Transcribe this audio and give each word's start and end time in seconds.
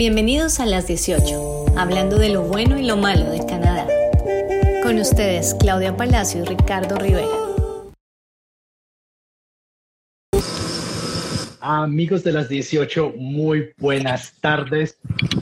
Bienvenidos 0.00 0.60
a 0.60 0.64
las 0.64 0.86
18, 0.86 1.76
hablando 1.76 2.16
de 2.16 2.30
lo 2.30 2.40
bueno 2.40 2.78
y 2.78 2.86
lo 2.86 2.96
malo 2.96 3.30
de 3.30 3.44
Canadá. 3.44 3.86
Con 4.82 4.98
ustedes, 4.98 5.54
Claudia 5.60 5.94
Palacio 5.94 6.42
y 6.42 6.46
Ricardo 6.46 6.96
Rivera. 6.96 7.28
Amigos 11.60 12.24
de 12.24 12.32
las 12.32 12.48
18, 12.48 13.12
muy 13.18 13.74
buenas 13.76 14.32
tardes. 14.40 14.98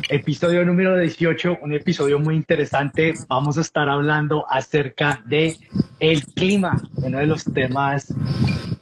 Episodio 0.08 0.64
número 0.64 0.98
18, 0.98 1.58
un 1.62 1.74
episodio 1.74 2.18
muy 2.18 2.34
interesante. 2.34 3.14
Vamos 3.28 3.58
a 3.58 3.60
estar 3.60 3.88
hablando 3.88 4.44
acerca 4.50 5.22
de 5.26 5.56
el 6.00 6.24
clima, 6.34 6.82
uno 6.96 7.18
de 7.18 7.26
los 7.26 7.44
temas 7.44 8.12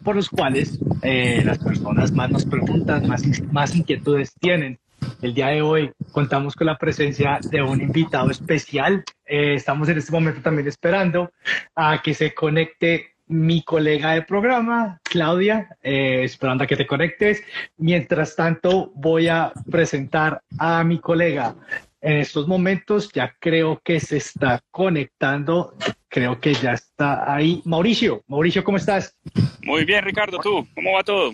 por 0.02 0.16
los 0.16 0.30
cuales 0.30 0.78
eh, 1.02 1.42
las 1.44 1.58
personas 1.58 2.12
más 2.12 2.30
nos 2.30 2.46
preguntan, 2.46 3.06
más, 3.06 3.24
más 3.52 3.76
inquietudes 3.76 4.32
tienen. 4.40 4.78
El 5.22 5.32
día 5.32 5.48
de 5.48 5.62
hoy 5.62 5.90
contamos 6.12 6.54
con 6.54 6.66
la 6.66 6.76
presencia 6.76 7.38
de 7.50 7.62
un 7.62 7.80
invitado 7.80 8.30
especial. 8.30 9.02
Eh, 9.24 9.54
estamos 9.54 9.88
en 9.88 9.98
este 9.98 10.12
momento 10.12 10.42
también 10.42 10.68
esperando 10.68 11.30
a 11.74 12.02
que 12.02 12.12
se 12.12 12.34
conecte 12.34 13.16
mi 13.26 13.62
colega 13.62 14.12
de 14.12 14.22
programa, 14.22 15.00
Claudia, 15.02 15.68
eh, 15.82 16.22
esperando 16.22 16.64
a 16.64 16.66
que 16.66 16.76
te 16.76 16.86
conectes. 16.86 17.42
Mientras 17.78 18.36
tanto, 18.36 18.92
voy 18.94 19.28
a 19.28 19.52
presentar 19.70 20.42
a 20.58 20.84
mi 20.84 20.98
colega. 20.98 21.54
En 22.00 22.18
estos 22.18 22.46
momentos 22.46 23.10
ya 23.12 23.34
creo 23.40 23.80
que 23.82 23.98
se 24.00 24.18
está 24.18 24.60
conectando, 24.70 25.74
creo 26.08 26.38
que 26.38 26.54
ya 26.54 26.72
está 26.72 27.34
ahí. 27.34 27.62
Mauricio, 27.64 28.22
Mauricio, 28.28 28.62
¿cómo 28.62 28.76
estás? 28.76 29.16
Muy 29.62 29.84
bien, 29.84 30.04
Ricardo, 30.04 30.38
¿tú? 30.38 30.68
¿Cómo 30.74 30.92
va 30.92 31.02
todo? 31.02 31.32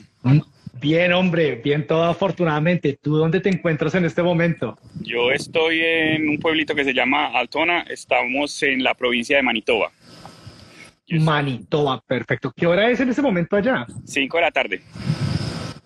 Bien, 0.81 1.12
hombre, 1.12 1.56
bien 1.56 1.87
todo 1.87 2.05
afortunadamente. 2.05 2.98
¿Tú 3.01 3.17
dónde 3.17 3.41
te 3.41 3.48
encuentras 3.48 3.95
en 3.95 4.05
este 4.05 4.23
momento? 4.23 4.77
Yo 5.01 5.31
estoy 5.31 5.81
en 5.81 6.29
un 6.29 6.39
pueblito 6.39 6.75
que 6.75 6.84
se 6.84 6.92
llama 6.92 7.27
Altona, 7.27 7.83
estamos 7.83 8.62
en 8.62 8.83
la 8.83 8.95
provincia 8.95 9.37
de 9.37 9.42
Manitoba. 9.42 9.91
Manitoba, 11.09 12.01
perfecto. 12.01 12.53
¿Qué 12.56 12.67
hora 12.67 12.91
es 12.91 12.98
en 13.01 13.11
este 13.11 13.23
momento 13.23 13.56
allá? 13.56 13.87
Cinco 14.06 14.39
de 14.39 14.42
la 14.42 14.51
tarde. 14.51 14.81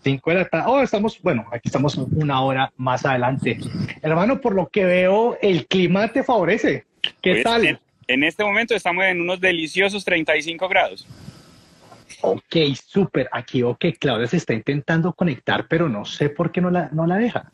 Cinco 0.03 0.31
de 0.31 0.37
la 0.37 0.45
tarde. 0.48 0.65
Oh, 0.69 0.81
estamos, 0.81 1.21
bueno, 1.21 1.45
aquí 1.50 1.62
estamos 1.69 1.97
una 1.97 2.41
hora 2.43 2.73
más 2.77 3.05
adelante. 3.05 3.59
Hermano, 4.03 4.41
por 4.41 4.55
lo 4.55 4.69
que 4.69 4.84
veo, 4.84 5.37
el 5.43 5.67
clima 5.67 6.09
te 6.12 6.23
favorece. 6.23 6.84
¿Qué 7.21 7.33
Pues, 7.33 7.43
tal? 7.43 7.67
En, 7.67 7.78
en 8.06 8.25
este 8.25 8.45
momento 8.45 8.75
estamos 8.75 9.05
en 9.05 9.21
unos 9.21 9.41
deliciosos 9.41 10.05
35 10.05 10.69
grados. 10.69 11.06
Ok, 12.22 12.56
súper. 12.86 13.28
Aquí 13.33 13.62
que 13.78 13.95
Claudia 13.95 14.27
se 14.27 14.39
está 14.39 14.55
intentando 14.55 15.12
conectar, 15.12 15.67
pero 15.69 15.89
no 15.89 16.05
sé 16.05 16.31
por 16.31 16.50
qué 16.50 16.61
no 16.61 16.70
la, 16.70 16.89
no 16.92 17.06
la 17.06 17.17
deja. 17.17 17.50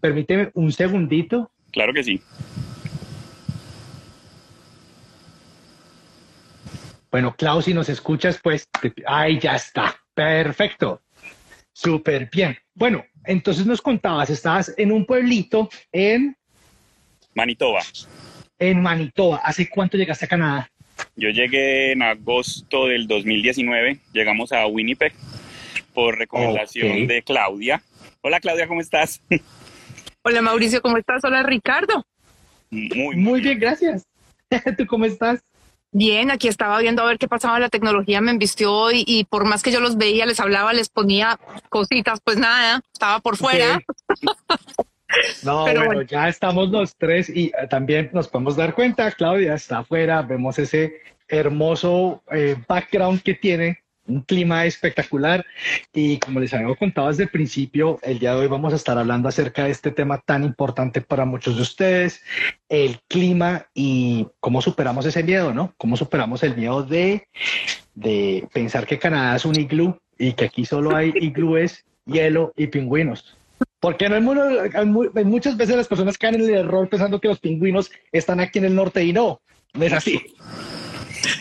Permíteme 0.00 0.50
un 0.54 0.72
segundito. 0.72 1.50
Claro 1.70 1.92
que 1.92 2.02
sí. 2.02 2.20
Bueno, 7.10 7.34
Clau, 7.36 7.62
si 7.62 7.72
nos 7.72 7.88
escuchas, 7.88 8.38
pues, 8.42 8.68
te- 8.80 8.92
ahí 9.06 9.38
ya 9.38 9.56
está. 9.56 9.96
Perfecto. 10.14 11.02
Súper 11.72 12.28
bien. 12.30 12.56
Bueno, 12.74 13.04
entonces 13.24 13.64
nos 13.66 13.80
contabas, 13.80 14.30
estabas 14.30 14.74
en 14.76 14.92
un 14.92 15.06
pueblito 15.06 15.68
en, 15.92 16.36
Manitoba. 17.34 17.80
en 18.58 18.82
Manitoba. 18.82 19.38
¿Hace 19.44 19.68
cuánto 19.70 19.96
llegaste 19.96 20.24
a 20.24 20.28
Canadá? 20.28 20.70
Yo 21.18 21.30
llegué 21.30 21.90
en 21.90 22.02
agosto 22.02 22.86
del 22.86 23.08
2019, 23.08 23.98
llegamos 24.12 24.52
a 24.52 24.64
Winnipeg 24.68 25.12
por 25.92 26.16
recomendación 26.16 27.08
de 27.08 27.24
Claudia. 27.24 27.82
Hola 28.20 28.38
Claudia, 28.38 28.68
¿cómo 28.68 28.80
estás? 28.80 29.20
Hola 30.22 30.42
Mauricio, 30.42 30.80
¿cómo 30.80 30.96
estás? 30.96 31.24
Hola 31.24 31.42
Ricardo. 31.42 32.06
Muy, 32.70 33.16
Muy 33.16 33.40
bien, 33.40 33.58
gracias. 33.58 34.04
¿Tú 34.78 34.86
cómo 34.86 35.06
estás? 35.06 35.40
Bien, 35.90 36.30
aquí 36.30 36.46
estaba 36.46 36.78
viendo 36.78 37.02
a 37.02 37.06
ver 37.06 37.18
qué 37.18 37.26
pasaba, 37.26 37.58
la 37.58 37.68
tecnología 37.68 38.20
me 38.20 38.30
embistió 38.30 38.92
y, 38.92 39.02
y 39.04 39.24
por 39.24 39.44
más 39.44 39.64
que 39.64 39.72
yo 39.72 39.80
los 39.80 39.96
veía, 39.96 40.24
les 40.24 40.38
hablaba, 40.38 40.72
les 40.72 40.88
ponía 40.88 41.40
cositas, 41.68 42.20
pues 42.22 42.36
nada, 42.36 42.80
estaba 42.92 43.18
por 43.18 43.36
fuera. 43.36 43.80
No, 45.42 45.64
Pero 45.64 45.80
bueno, 45.80 45.94
bueno. 45.94 46.02
ya 46.02 46.28
estamos 46.28 46.68
los 46.68 46.96
tres 46.96 47.28
y 47.28 47.46
eh, 47.46 47.66
también 47.68 48.10
nos 48.12 48.28
podemos 48.28 48.56
dar 48.56 48.74
cuenta, 48.74 49.10
Claudia 49.12 49.54
está 49.54 49.78
afuera, 49.78 50.22
vemos 50.22 50.58
ese 50.58 51.00
hermoso 51.28 52.22
eh, 52.30 52.56
background 52.66 53.22
que 53.22 53.34
tiene, 53.34 53.78
un 54.06 54.22
clima 54.22 54.64
espectacular 54.64 55.44
y 55.92 56.18
como 56.18 56.40
les 56.40 56.52
había 56.54 56.74
contado 56.74 57.08
desde 57.08 57.24
el 57.24 57.28
principio, 57.28 57.98
el 58.02 58.18
día 58.18 58.34
de 58.34 58.40
hoy 58.40 58.46
vamos 58.48 58.72
a 58.72 58.76
estar 58.76 58.98
hablando 58.98 59.28
acerca 59.28 59.64
de 59.64 59.70
este 59.70 59.90
tema 59.90 60.18
tan 60.18 60.44
importante 60.44 61.00
para 61.00 61.24
muchos 61.24 61.56
de 61.56 61.62
ustedes, 61.62 62.22
el 62.68 62.98
clima 63.06 63.66
y 63.74 64.26
cómo 64.40 64.62
superamos 64.62 65.06
ese 65.06 65.22
miedo, 65.22 65.52
¿no? 65.52 65.74
Cómo 65.76 65.96
superamos 65.96 66.42
el 66.42 66.56
miedo 66.56 66.82
de, 66.82 67.28
de 67.94 68.48
pensar 68.52 68.86
que 68.86 68.98
Canadá 68.98 69.36
es 69.36 69.44
un 69.44 69.58
iglú 69.58 69.98
y 70.18 70.32
que 70.32 70.46
aquí 70.46 70.64
solo 70.64 70.96
hay 70.96 71.12
iglúes, 71.16 71.84
hielo 72.06 72.52
y 72.56 72.66
pingüinos. 72.66 73.37
Porque 73.80 74.06
en 74.06 74.12
el 74.14 74.22
mundo, 74.22 74.44
en 74.64 74.92
mu- 74.92 75.10
en 75.14 75.28
muchas 75.28 75.56
veces 75.56 75.76
las 75.76 75.86
personas 75.88 76.18
caen 76.18 76.34
en 76.36 76.42
el 76.42 76.50
error 76.50 76.88
pensando 76.88 77.20
que 77.20 77.28
los 77.28 77.38
pingüinos 77.38 77.90
están 78.12 78.40
aquí 78.40 78.58
en 78.58 78.64
el 78.64 78.74
norte 78.74 79.04
y 79.04 79.12
no, 79.12 79.40
no 79.74 79.84
es 79.84 79.92
así. 79.92 80.20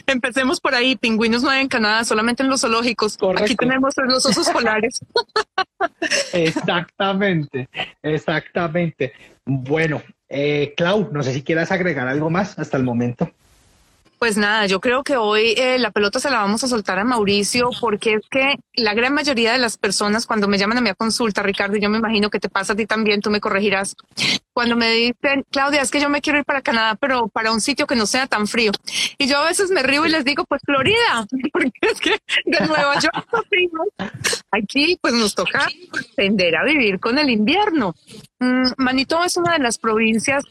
Empecemos 0.06 0.59
por 0.59 0.74
ahí, 0.75 0.96
pingüinos 0.96 1.44
no 1.44 1.50
hay 1.50 1.62
en 1.62 1.68
Canadá, 1.68 2.03
solamente 2.03 2.44
en 2.44 2.50
los 2.50 2.62
zoológicos. 2.62 3.18
Correcto. 3.18 3.44
Aquí 3.46 3.56
tenemos 3.56 3.94
los 4.06 4.25
osos 4.25 4.50
polares. 4.50 5.00
Exactamente, 6.34 7.68
exactamente. 8.02 9.14
Bueno, 9.46 10.02
eh, 10.30 10.74
Clau, 10.78 11.09
no 11.12 11.24
sé 11.24 11.34
si 11.34 11.42
quieras 11.44 11.72
agregar 11.72 12.08
algo 12.08 12.30
más 12.30 12.58
hasta 12.59 12.78
el 12.78 12.84
momento. 12.84 13.31
Pues 14.20 14.36
nada, 14.36 14.66
yo 14.66 14.80
creo 14.80 15.04
que 15.04 15.16
hoy 15.16 15.54
eh, 15.58 15.78
la 15.78 15.92
pelota 15.92 16.20
se 16.20 16.32
la 16.32 16.40
vamos 16.40 16.64
a 16.64 16.68
soltar 16.68 16.98
a 16.98 17.04
Mauricio 17.04 17.70
porque 17.80 18.16
es 18.16 18.28
que 18.30 18.56
la 18.74 18.96
gran 18.96 19.14
mayoría 19.14 19.52
de 19.52 19.60
las 19.60 19.78
personas 19.78 20.26
cuando 20.26 20.48
me 20.48 20.58
llaman 20.58 20.80
a 20.80 20.82
mi 20.82 20.92
consulta, 20.94 21.44
Ricardo, 21.44 21.78
y 21.78 21.82
yo 21.82 21.90
me 21.90 22.00
imagino 22.00 22.32
que 22.32 22.40
te 22.40 22.50
pasa 22.50 22.74
a 22.74 22.76
ti 22.76 22.88
también, 22.88 23.22
tú 23.22 23.30
me 23.30 23.40
corregirás, 23.40 23.96
cuando 24.54 24.76
me 24.76 24.92
dicen, 24.92 25.46
Claudia, 25.52 25.84
es 25.84 25.92
que 25.92 26.02
yo 26.02 26.10
me 26.10 26.20
quiero 26.20 26.40
ir 26.40 26.46
para 26.46 26.64
Canadá, 26.64 26.96
pero 27.00 27.28
para 27.28 27.52
un 27.52 27.62
sitio 27.62 27.86
que 27.86 27.96
no 27.96 28.08
sea 28.08 28.26
tan 28.26 28.48
frío. 28.48 28.72
Y 29.20 29.28
yo 29.28 29.38
a 29.38 29.46
veces 29.46 29.70
me 29.70 29.84
río 29.84 30.04
y 30.04 30.10
les 30.10 30.26
digo, 30.26 30.46
pues 30.46 30.64
Florida, 30.66 31.28
porque 31.54 31.72
es 31.82 32.00
que 32.00 32.18
de 32.46 32.66
Nueva 32.66 33.00
York. 33.00 33.24
Aquí 34.50 34.98
pues 35.00 35.14
nos 35.14 35.36
toca 35.36 35.68
tender 36.16 36.56
a 36.56 36.64
vivir 36.64 37.00
con 37.00 37.20
el 37.20 37.30
invierno. 37.30 37.94
Mm, 38.40 38.68
Manitoba 38.78 39.25
es 39.25 39.36
una 39.38 39.53
de 39.53 39.59
las 39.59 39.80
provincias 39.80 40.44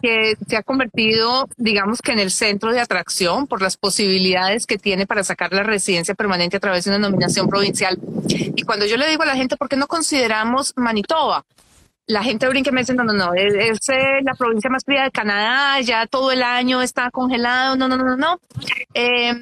que 0.00 0.34
se 0.46 0.56
ha 0.56 0.62
convertido, 0.62 1.46
digamos 1.58 2.00
que 2.00 2.12
en 2.12 2.18
el 2.18 2.30
centro 2.30 2.72
de 2.72 2.80
atracción 2.80 3.46
por 3.46 3.60
las 3.60 3.76
posibilidades 3.76 4.66
que 4.66 4.78
tiene 4.78 5.06
para 5.06 5.24
sacar 5.24 5.52
la 5.52 5.62
residencia 5.62 6.14
permanente 6.14 6.56
a 6.56 6.60
través 6.60 6.84
de 6.84 6.90
una 6.90 7.00
nominación 7.00 7.48
provincial. 7.48 7.98
Y 8.28 8.62
cuando 8.62 8.86
yo 8.86 8.96
le 8.96 9.08
digo 9.08 9.24
a 9.24 9.26
la 9.26 9.36
gente, 9.36 9.56
¿por 9.58 9.68
qué 9.68 9.76
no 9.76 9.86
consideramos 9.86 10.72
Manitoba? 10.76 11.44
La 12.06 12.22
gente 12.22 12.48
brinca 12.48 12.70
y 12.70 12.72
me 12.72 12.80
dice, 12.80 12.94
no, 12.94 13.04
no, 13.04 13.12
no, 13.12 13.34
es, 13.34 13.54
es, 13.54 13.88
eh, 13.90 14.20
la 14.22 14.34
provincia 14.34 14.70
más 14.70 14.84
fría 14.84 15.04
de 15.04 15.10
Canadá, 15.10 15.80
ya 15.80 16.06
todo 16.06 16.32
el 16.32 16.42
año 16.42 16.80
está 16.80 17.10
congelado, 17.10 17.76
no, 17.76 17.88
no, 17.88 17.96
no, 17.96 18.04
no, 18.04 18.16
no. 18.16 18.40
Eh, 18.94 19.34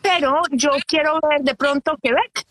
pero 0.00 0.42
yo 0.50 0.70
quiero 0.86 1.18
ver 1.28 1.42
de 1.42 1.54
pronto 1.54 1.96
Quebec, 2.02 2.44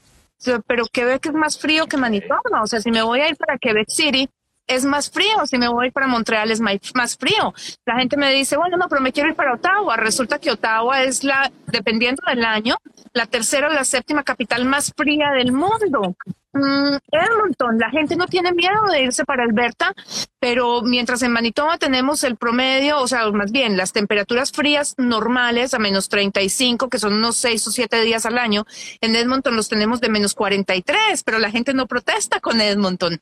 pero 0.67 0.85
Quebec 0.85 1.25
es 1.27 1.33
más 1.33 1.57
frío 1.57 1.87
que 1.87 1.97
Manitoba, 1.97 2.61
o 2.63 2.67
sea, 2.67 2.81
si 2.81 2.91
me 2.91 3.01
voy 3.01 3.21
a 3.21 3.29
ir 3.29 3.37
para 3.37 3.57
Quebec 3.57 3.89
City, 3.89 4.27
es 4.67 4.85
más 4.85 5.09
frío, 5.09 5.45
si 5.45 5.57
me 5.57 5.67
voy 5.67 5.91
para 5.91 6.07
Montreal 6.07 6.51
es 6.51 6.61
más 6.61 7.17
frío. 7.17 7.53
La 7.85 7.95
gente 7.95 8.17
me 8.17 8.31
dice, 8.31 8.57
bueno, 8.57 8.77
no, 8.77 8.87
pero 8.87 9.01
me 9.01 9.11
quiero 9.11 9.29
ir 9.29 9.35
para 9.35 9.53
Ottawa. 9.53 9.97
Resulta 9.97 10.39
que 10.39 10.51
Ottawa 10.51 11.03
es 11.03 11.23
la, 11.23 11.51
dependiendo 11.67 12.23
del 12.27 12.45
año, 12.45 12.77
la 13.13 13.25
tercera 13.25 13.67
o 13.67 13.73
la 13.73 13.83
séptima 13.83 14.23
capital 14.23 14.65
más 14.65 14.93
fría 14.95 15.31
del 15.31 15.51
mundo. 15.51 16.15
Mm, 16.55 16.97
Edmonton, 17.11 17.79
la 17.79 17.89
gente 17.89 18.15
no 18.15 18.27
tiene 18.27 18.53
miedo 18.53 18.79
de 18.91 19.01
irse 19.01 19.25
para 19.25 19.43
Alberta, 19.43 19.91
pero 20.39 20.83
mientras 20.83 21.23
en 21.23 21.31
Manitoba 21.31 21.79
tenemos 21.79 22.23
el 22.23 22.37
promedio, 22.37 22.99
o 22.99 23.07
sea, 23.07 23.29
más 23.31 23.51
bien 23.51 23.75
las 23.75 23.91
temperaturas 23.91 24.51
frías 24.51 24.93
normales 24.97 25.73
a 25.73 25.79
menos 25.79 26.09
35, 26.09 26.89
que 26.89 26.99
son 26.99 27.13
unos 27.13 27.37
6 27.37 27.67
o 27.67 27.71
7 27.71 28.01
días 28.01 28.27
al 28.27 28.37
año, 28.37 28.65
en 29.01 29.15
Edmonton 29.15 29.55
los 29.55 29.67
tenemos 29.67 29.99
de 29.99 30.09
menos 30.09 30.35
43, 30.35 31.23
pero 31.23 31.39
la 31.39 31.49
gente 31.49 31.73
no 31.73 31.87
protesta 31.87 32.39
con 32.39 32.61
Edmonton. 32.61 33.19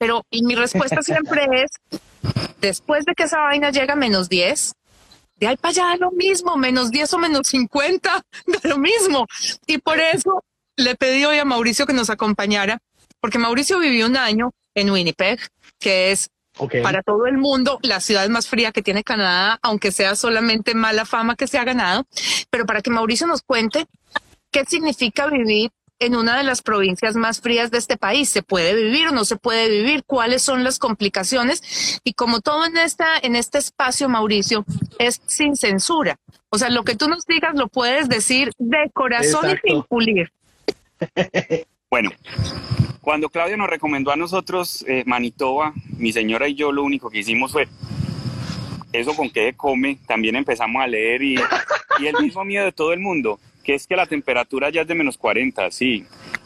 Pero 0.00 0.24
y 0.30 0.42
mi 0.42 0.54
respuesta 0.54 1.02
siempre 1.02 1.46
es, 1.52 1.70
después 2.60 3.04
de 3.04 3.14
que 3.14 3.24
esa 3.24 3.40
vaina 3.40 3.70
llega 3.70 3.92
a 3.92 3.96
menos 3.96 4.28
10, 4.28 4.72
de 5.36 5.46
ahí 5.46 5.56
para 5.56 5.70
allá 5.70 5.96
lo 5.96 6.10
mismo, 6.10 6.56
menos 6.56 6.90
10 6.90 7.14
o 7.14 7.18
menos 7.18 7.46
50, 7.48 8.10
da 8.46 8.68
lo 8.68 8.78
mismo. 8.78 9.26
Y 9.66 9.78
por 9.78 10.00
eso 10.00 10.42
le 10.76 10.96
pedí 10.96 11.24
hoy 11.24 11.38
a 11.38 11.44
Mauricio 11.44 11.86
que 11.86 11.92
nos 11.92 12.10
acompañara, 12.10 12.78
porque 13.20 13.38
Mauricio 13.38 13.78
vivió 13.78 14.06
un 14.06 14.16
año 14.16 14.52
en 14.74 14.90
Winnipeg, 14.90 15.38
que 15.78 16.12
es 16.12 16.30
para 16.82 17.02
todo 17.02 17.26
el 17.26 17.38
mundo 17.38 17.78
la 17.82 18.00
ciudad 18.00 18.28
más 18.28 18.48
fría 18.48 18.72
que 18.72 18.82
tiene 18.82 19.04
Canadá, 19.04 19.58
aunque 19.62 19.92
sea 19.92 20.16
solamente 20.16 20.74
mala 20.74 21.04
fama 21.04 21.36
que 21.36 21.46
se 21.46 21.58
ha 21.58 21.64
ganado, 21.64 22.06
pero 22.50 22.66
para 22.66 22.82
que 22.82 22.90
Mauricio 22.90 23.26
nos 23.26 23.42
cuente 23.42 23.86
qué 24.50 24.64
significa 24.64 25.26
vivir 25.26 25.70
en 26.00 26.16
una 26.16 26.36
de 26.36 26.42
las 26.42 26.62
provincias 26.62 27.14
más 27.14 27.40
frías 27.40 27.70
de 27.70 27.78
este 27.78 27.96
país. 27.96 28.28
¿Se 28.28 28.42
puede 28.42 28.74
vivir 28.74 29.08
o 29.08 29.12
no 29.12 29.24
se 29.24 29.36
puede 29.36 29.68
vivir? 29.68 30.02
¿Cuáles 30.04 30.42
son 30.42 30.64
las 30.64 30.78
complicaciones? 30.78 32.00
Y 32.02 32.14
como 32.14 32.40
todo 32.40 32.66
en, 32.66 32.76
esta, 32.78 33.18
en 33.22 33.36
este 33.36 33.58
espacio, 33.58 34.08
Mauricio, 34.08 34.64
es 34.98 35.20
sin 35.26 35.56
censura. 35.56 36.18
O 36.48 36.58
sea, 36.58 36.70
lo 36.70 36.82
que 36.82 36.96
tú 36.96 37.06
nos 37.08 37.26
digas 37.26 37.54
lo 37.54 37.68
puedes 37.68 38.08
decir 38.08 38.50
de 38.58 38.90
corazón 38.92 39.50
y 39.50 39.68
sin 39.68 39.82
pulir. 39.84 40.32
Bueno, 41.90 42.10
cuando 43.00 43.30
Claudia 43.30 43.56
nos 43.56 43.68
recomendó 43.68 44.12
a 44.12 44.16
nosotros 44.16 44.84
eh, 44.86 45.02
Manitoba, 45.06 45.72
mi 45.98 46.12
señora 46.12 46.46
y 46.46 46.54
yo 46.54 46.70
lo 46.70 46.84
único 46.84 47.10
que 47.10 47.18
hicimos 47.18 47.50
fue 47.50 47.66
eso 48.92 49.14
con 49.16 49.28
qué 49.30 49.54
come, 49.56 49.98
también 50.06 50.36
empezamos 50.36 50.80
a 50.80 50.86
leer 50.86 51.20
y, 51.22 51.34
y, 51.98 52.06
el 52.06 52.14
mismo 52.22 52.44
miedo 52.44 52.64
de 52.64 52.70
todo 52.70 52.92
el 52.92 53.00
mundo, 53.00 53.40
que 53.62 53.74
es 53.74 53.86
que 53.86 53.96
la 53.96 54.06
temperatura 54.06 54.70
ya 54.70 54.82
es 54.82 54.88
de 54.88 54.94
menos 54.94 55.16
40, 55.16 55.70
sí. 55.70 56.04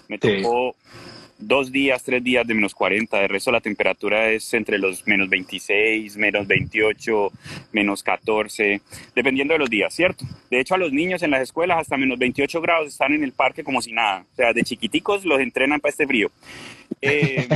Me 0.09 0.19
tocó 0.19 0.77
dos 1.39 1.73
días, 1.73 2.03
tres 2.03 2.23
días 2.23 2.47
de 2.47 2.55
menos 2.55 2.75
40, 2.75 3.19
de 3.19 3.29
resto 3.29 3.51
la 3.51 3.61
temperatura 3.61 4.31
es 4.31 4.53
entre 4.55 4.79
los 4.79 5.07
menos 5.07 5.29
26, 5.29 6.17
menos 6.17 6.47
28, 6.47 7.33
menos 7.73 8.03
14, 8.03 8.81
dependiendo 9.15 9.55
de 9.55 9.59
los 9.59 9.71
días, 9.71 9.95
¿cierto? 9.95 10.25
De 10.51 10.61
hecho, 10.61 10.75
a 10.75 10.79
los 10.79 10.93
niños 10.93 11.23
en 11.23 11.31
las 11.31 11.43
escuelas 11.43 11.79
hasta 11.79 11.97
menos 11.97 12.19
28 12.19 12.61
grados 12.61 12.89
están 12.89 13.13
en 13.13 13.25
el 13.25 13.33
parque 13.33 13.65
como 13.65 13.83
si 13.83 13.93
nada, 13.93 14.25
o 14.33 14.37
sea, 14.37 14.53
de 14.53 14.63
chiquiticos 14.63 15.25
los 15.25 15.41
entrenan 15.41 15.81
para 15.81 15.91
este 15.91 16.07
frío. 16.07 16.31
Eh, 17.01 17.49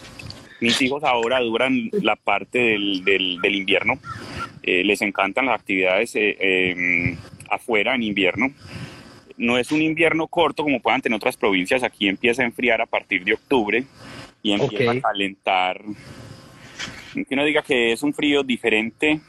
mis 0.60 0.80
hijos 0.80 1.04
ahora 1.04 1.40
duran 1.40 1.90
la 1.92 2.16
parte 2.16 2.58
del, 2.58 3.04
del, 3.04 3.54
invierno, 3.54 3.98
eh, 4.62 4.84
les 4.84 5.02
encantan 5.02 5.46
las 5.46 5.60
actividades 5.60 6.14
eh, 6.14 6.36
em, 6.40 7.16
afuera 7.50 7.94
en 7.94 8.02
invierno 8.02 8.52
no 9.36 9.58
es 9.58 9.72
un 9.72 9.82
invierno 9.82 10.26
corto 10.28 10.62
como 10.62 10.80
puedan 10.80 11.02
tener 11.02 11.16
otras 11.16 11.36
provincias, 11.36 11.82
aquí 11.82 12.08
empieza 12.08 12.42
a 12.42 12.46
enfriar 12.46 12.80
a 12.80 12.86
partir 12.86 13.24
de 13.24 13.34
octubre 13.34 13.84
y 14.42 14.52
empieza 14.52 14.92
a 14.92 15.00
calentar. 15.00 15.80
Que 17.14 17.34
uno 17.34 17.44
diga 17.44 17.62
que 17.62 17.92
es 17.92 18.02
un 18.02 18.12
frío 18.12 18.42
diferente, 18.42 19.20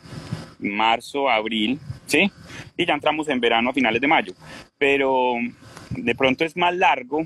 marzo, 0.59 1.29
abril, 1.29 1.79
¿sí? 2.05 2.29
Y 2.75 2.85
ya 2.85 2.93
entramos 2.93 3.27
en 3.29 3.39
verano 3.39 3.69
a 3.69 3.73
finales 3.73 4.01
de 4.01 4.07
mayo. 4.07 4.33
Pero 4.77 5.35
de 5.91 6.15
pronto 6.15 6.43
es 6.43 6.55
más 6.57 6.75
largo, 6.75 7.25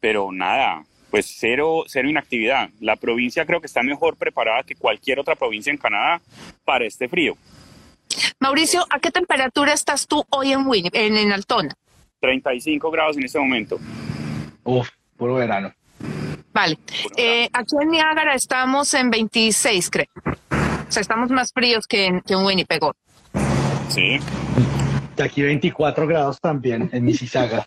pero 0.00 0.32
nada, 0.32 0.84
pues 1.10 1.34
cero, 1.38 1.84
cero 1.86 2.08
inactividad. 2.08 2.70
La 2.80 2.96
provincia 2.96 3.44
creo 3.44 3.60
que 3.60 3.66
está 3.66 3.82
mejor 3.82 4.16
preparada 4.16 4.62
que 4.62 4.74
cualquier 4.74 5.18
otra 5.18 5.36
provincia 5.36 5.70
en 5.70 5.78
Canadá 5.78 6.20
para 6.64 6.86
este 6.86 7.08
frío. 7.08 7.36
Mauricio, 8.40 8.84
¿a 8.90 8.98
qué 8.98 9.10
temperatura 9.10 9.72
estás 9.72 10.06
tú 10.06 10.24
hoy 10.30 10.52
en, 10.52 10.66
en, 10.92 11.16
en 11.16 11.32
Altona? 11.32 11.74
35 12.20 12.90
grados 12.90 13.16
en 13.16 13.24
este 13.24 13.38
momento. 13.38 13.78
Uf, 14.64 14.88
puro 15.16 15.34
verano. 15.34 15.72
Vale. 16.52 16.78
Eh, 17.16 17.48
aquí 17.52 17.76
en 17.80 17.90
Niágara 17.90 18.34
estamos 18.34 18.92
en 18.94 19.10
26, 19.10 19.90
creo. 19.90 20.06
O 20.16 20.92
sea, 20.92 21.00
estamos 21.00 21.30
más 21.30 21.52
fríos 21.52 21.86
que 21.86 22.06
en, 22.06 22.20
que 22.20 22.34
en 22.34 22.44
Winnipeg. 22.44 22.80
Sí. 23.88 24.18
De 25.16 25.22
aquí 25.22 25.42
24 25.42 26.06
grados 26.06 26.40
también 26.40 26.90
en 26.92 27.04
Mississauga. 27.04 27.66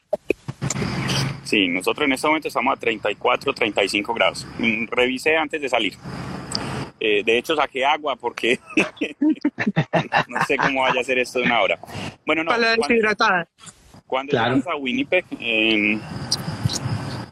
Sí, 1.44 1.68
nosotros 1.68 2.06
en 2.06 2.14
este 2.14 2.28
momento 2.28 2.48
estamos 2.48 2.74
a 2.74 2.80
34, 2.80 3.54
35 3.54 4.14
grados. 4.14 4.48
Mm, 4.58 4.88
revisé 4.88 5.38
antes 5.38 5.62
de 5.62 5.70
salir. 5.70 5.94
Eh, 7.00 7.22
de 7.24 7.38
hecho, 7.38 7.56
saqué 7.56 7.86
agua 7.86 8.16
porque 8.16 8.60
no 10.28 10.44
sé 10.48 10.58
cómo 10.58 10.82
vaya 10.82 11.02
a 11.02 11.04
ser 11.04 11.20
esto 11.20 11.40
de 11.40 11.46
una 11.46 11.62
hora. 11.62 11.80
Bueno, 12.26 12.44
no. 12.44 12.50
Para 12.50 12.62
la 12.62 12.76
deshidratada. 12.76 13.48
Cuando 13.58 13.83
llegamos 14.22 14.68
a 14.68 14.76
Winnipeg, 14.76 15.26
em, 15.40 16.00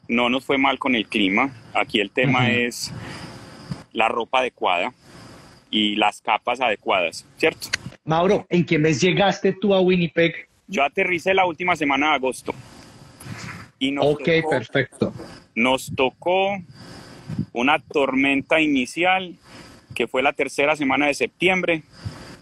no 0.08 0.30
nos 0.30 0.44
fue 0.44 0.58
mal 0.58 0.80
con 0.80 0.96
el 0.96 1.08
clima. 1.08 1.52
Aquí 1.74 2.00
el 2.00 2.12
tema 2.12 2.50
es 2.50 2.94
la 3.94 4.08
ropa 4.08 4.40
adecuada 4.40 4.94
y 5.70 5.96
las 5.96 6.22
capas 6.22 6.60
adecuadas, 6.62 7.26
¿cierto? 7.38 7.70
Mauro, 8.04 8.46
¿en 8.50 8.66
qué 8.66 8.78
mes 8.78 9.00
llegaste 9.00 9.54
tú 9.54 9.74
a 9.74 9.82
Winnipeg? 9.82 10.48
Yo 10.68 10.84
aterricé 10.84 11.34
la 11.34 11.46
última 11.46 11.76
semana 11.76 12.10
de 12.10 12.16
agosto. 12.16 12.54
Y 13.80 13.96
ok, 13.98 14.30
perfecto. 14.50 15.14
Nos 15.56 15.92
tocó 15.96 16.58
una 17.54 17.80
tormenta 17.80 18.60
inicial 18.60 19.36
que 19.96 20.08
fue 20.08 20.24
la 20.24 20.34
tercera 20.34 20.76
semana 20.76 21.08
de 21.08 21.14
septiembre 21.14 21.84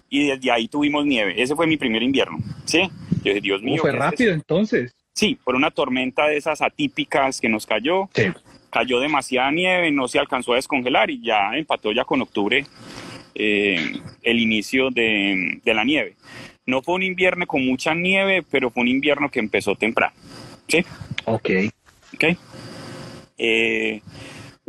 y 0.10 0.28
desde 0.28 0.52
ahí 0.52 0.68
tuvimos 0.68 1.06
nieve. 1.06 1.42
Ese 1.42 1.56
fue 1.56 1.68
mi 1.68 1.78
primer 1.78 2.04
invierno, 2.04 2.38
¿sí? 2.66 2.90
Yo 3.24 3.34
dije, 3.34 3.42
Dios 3.42 3.62
mío. 3.62 3.82
fue 3.82 3.92
rápido 3.92 4.34
entonces. 4.34 4.94
Sí, 5.14 5.38
por 5.44 5.56
una 5.56 5.72
tormenta 5.72 6.28
de 6.28 6.38
esas 6.38 6.62
atípicas 6.62 7.42
que 7.42 7.50
nos 7.50 7.66
cayó. 7.66 8.10
Sí. 8.14 8.24
Cayó 8.70 9.00
demasiada 9.00 9.52
nieve, 9.52 9.92
no 9.92 10.08
se 10.08 10.20
alcanzó 10.20 10.54
a 10.54 10.58
descongelar 10.58 11.10
y 11.10 11.22
ya 11.22 11.52
empató 11.56 11.92
ya 11.92 12.06
con 12.06 12.22
octubre 12.22 12.66
eh, 13.36 14.00
el 14.22 14.40
inicio 14.40 14.90
de, 14.92 15.60
de, 15.64 15.74
la 15.74 15.84
nieve. 15.84 16.16
No 16.66 16.82
fue 16.82 16.96
un 16.96 17.04
invierno 17.04 17.48
con 17.48 17.66
mucha 17.66 17.94
nieve, 17.96 18.44
pero 18.50 18.70
fue 18.70 18.82
un 18.82 18.90
invierno 18.90 19.30
que 19.30 19.40
empezó 19.40 19.76
temprano. 19.76 20.14
¿Sí? 20.68 20.86
Ok. 21.26 21.50
Ok. 22.14 22.38
Eh, 23.38 24.02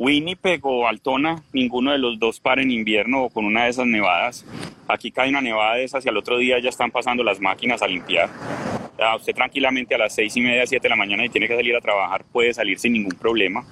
Winnipeg 0.01 0.65
o 0.65 0.89
Altona, 0.89 1.43
ninguno 1.53 1.93
de 1.93 1.99
los 1.99 2.19
dos 2.19 2.41
para 2.41 2.63
en 2.63 2.71
invierno 2.71 3.25
o 3.25 3.29
con 3.29 3.45
una 3.45 3.65
de 3.65 3.71
esas 3.71 3.87
nevadas. 3.87 4.47
Aquí 4.89 5.11
cae 5.11 5.29
una 5.29 5.43
nevada 5.43 5.75
de 5.75 5.85
esas 5.85 6.07
y 6.07 6.09
al 6.09 6.17
otro 6.17 6.39
día 6.39 6.59
ya 6.59 6.71
están 6.71 6.91
pasando 6.91 7.23
las 7.23 7.39
máquinas 7.39 7.83
a 7.83 7.87
limpiar. 7.87 8.31
usted 9.15 9.35
tranquilamente 9.35 9.95
a 9.95 9.99
las 9.99 10.15
seis 10.15 10.35
y 10.39 10.41
media, 10.41 10.67
siete 10.67 10.85
de 10.85 10.89
la 10.89 10.97
mañana 10.97 11.27
y 11.27 11.29
tiene 11.29 11.47
que 11.47 11.55
salir 11.55 11.77
a 11.77 11.83
trabajar, 11.83 12.25
puede 12.33 12.55
salir 12.55 12.79
sin 12.79 12.95
ningún 12.95 13.13
problema. 13.13 13.67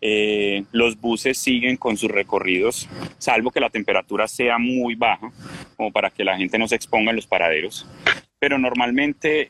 Eh, 0.00 0.64
los 0.72 1.00
buses 1.00 1.38
siguen 1.38 1.76
con 1.76 1.96
sus 1.96 2.10
recorridos, 2.10 2.88
salvo 3.18 3.52
que 3.52 3.60
la 3.60 3.70
temperatura 3.70 4.26
sea 4.26 4.58
muy 4.58 4.96
baja, 4.96 5.30
como 5.76 5.92
para 5.92 6.10
que 6.10 6.24
la 6.24 6.36
gente 6.36 6.58
no 6.58 6.66
se 6.66 6.74
exponga 6.74 7.10
en 7.10 7.16
los 7.16 7.28
paraderos. 7.28 7.86
Pero 8.40 8.58
normalmente 8.58 9.48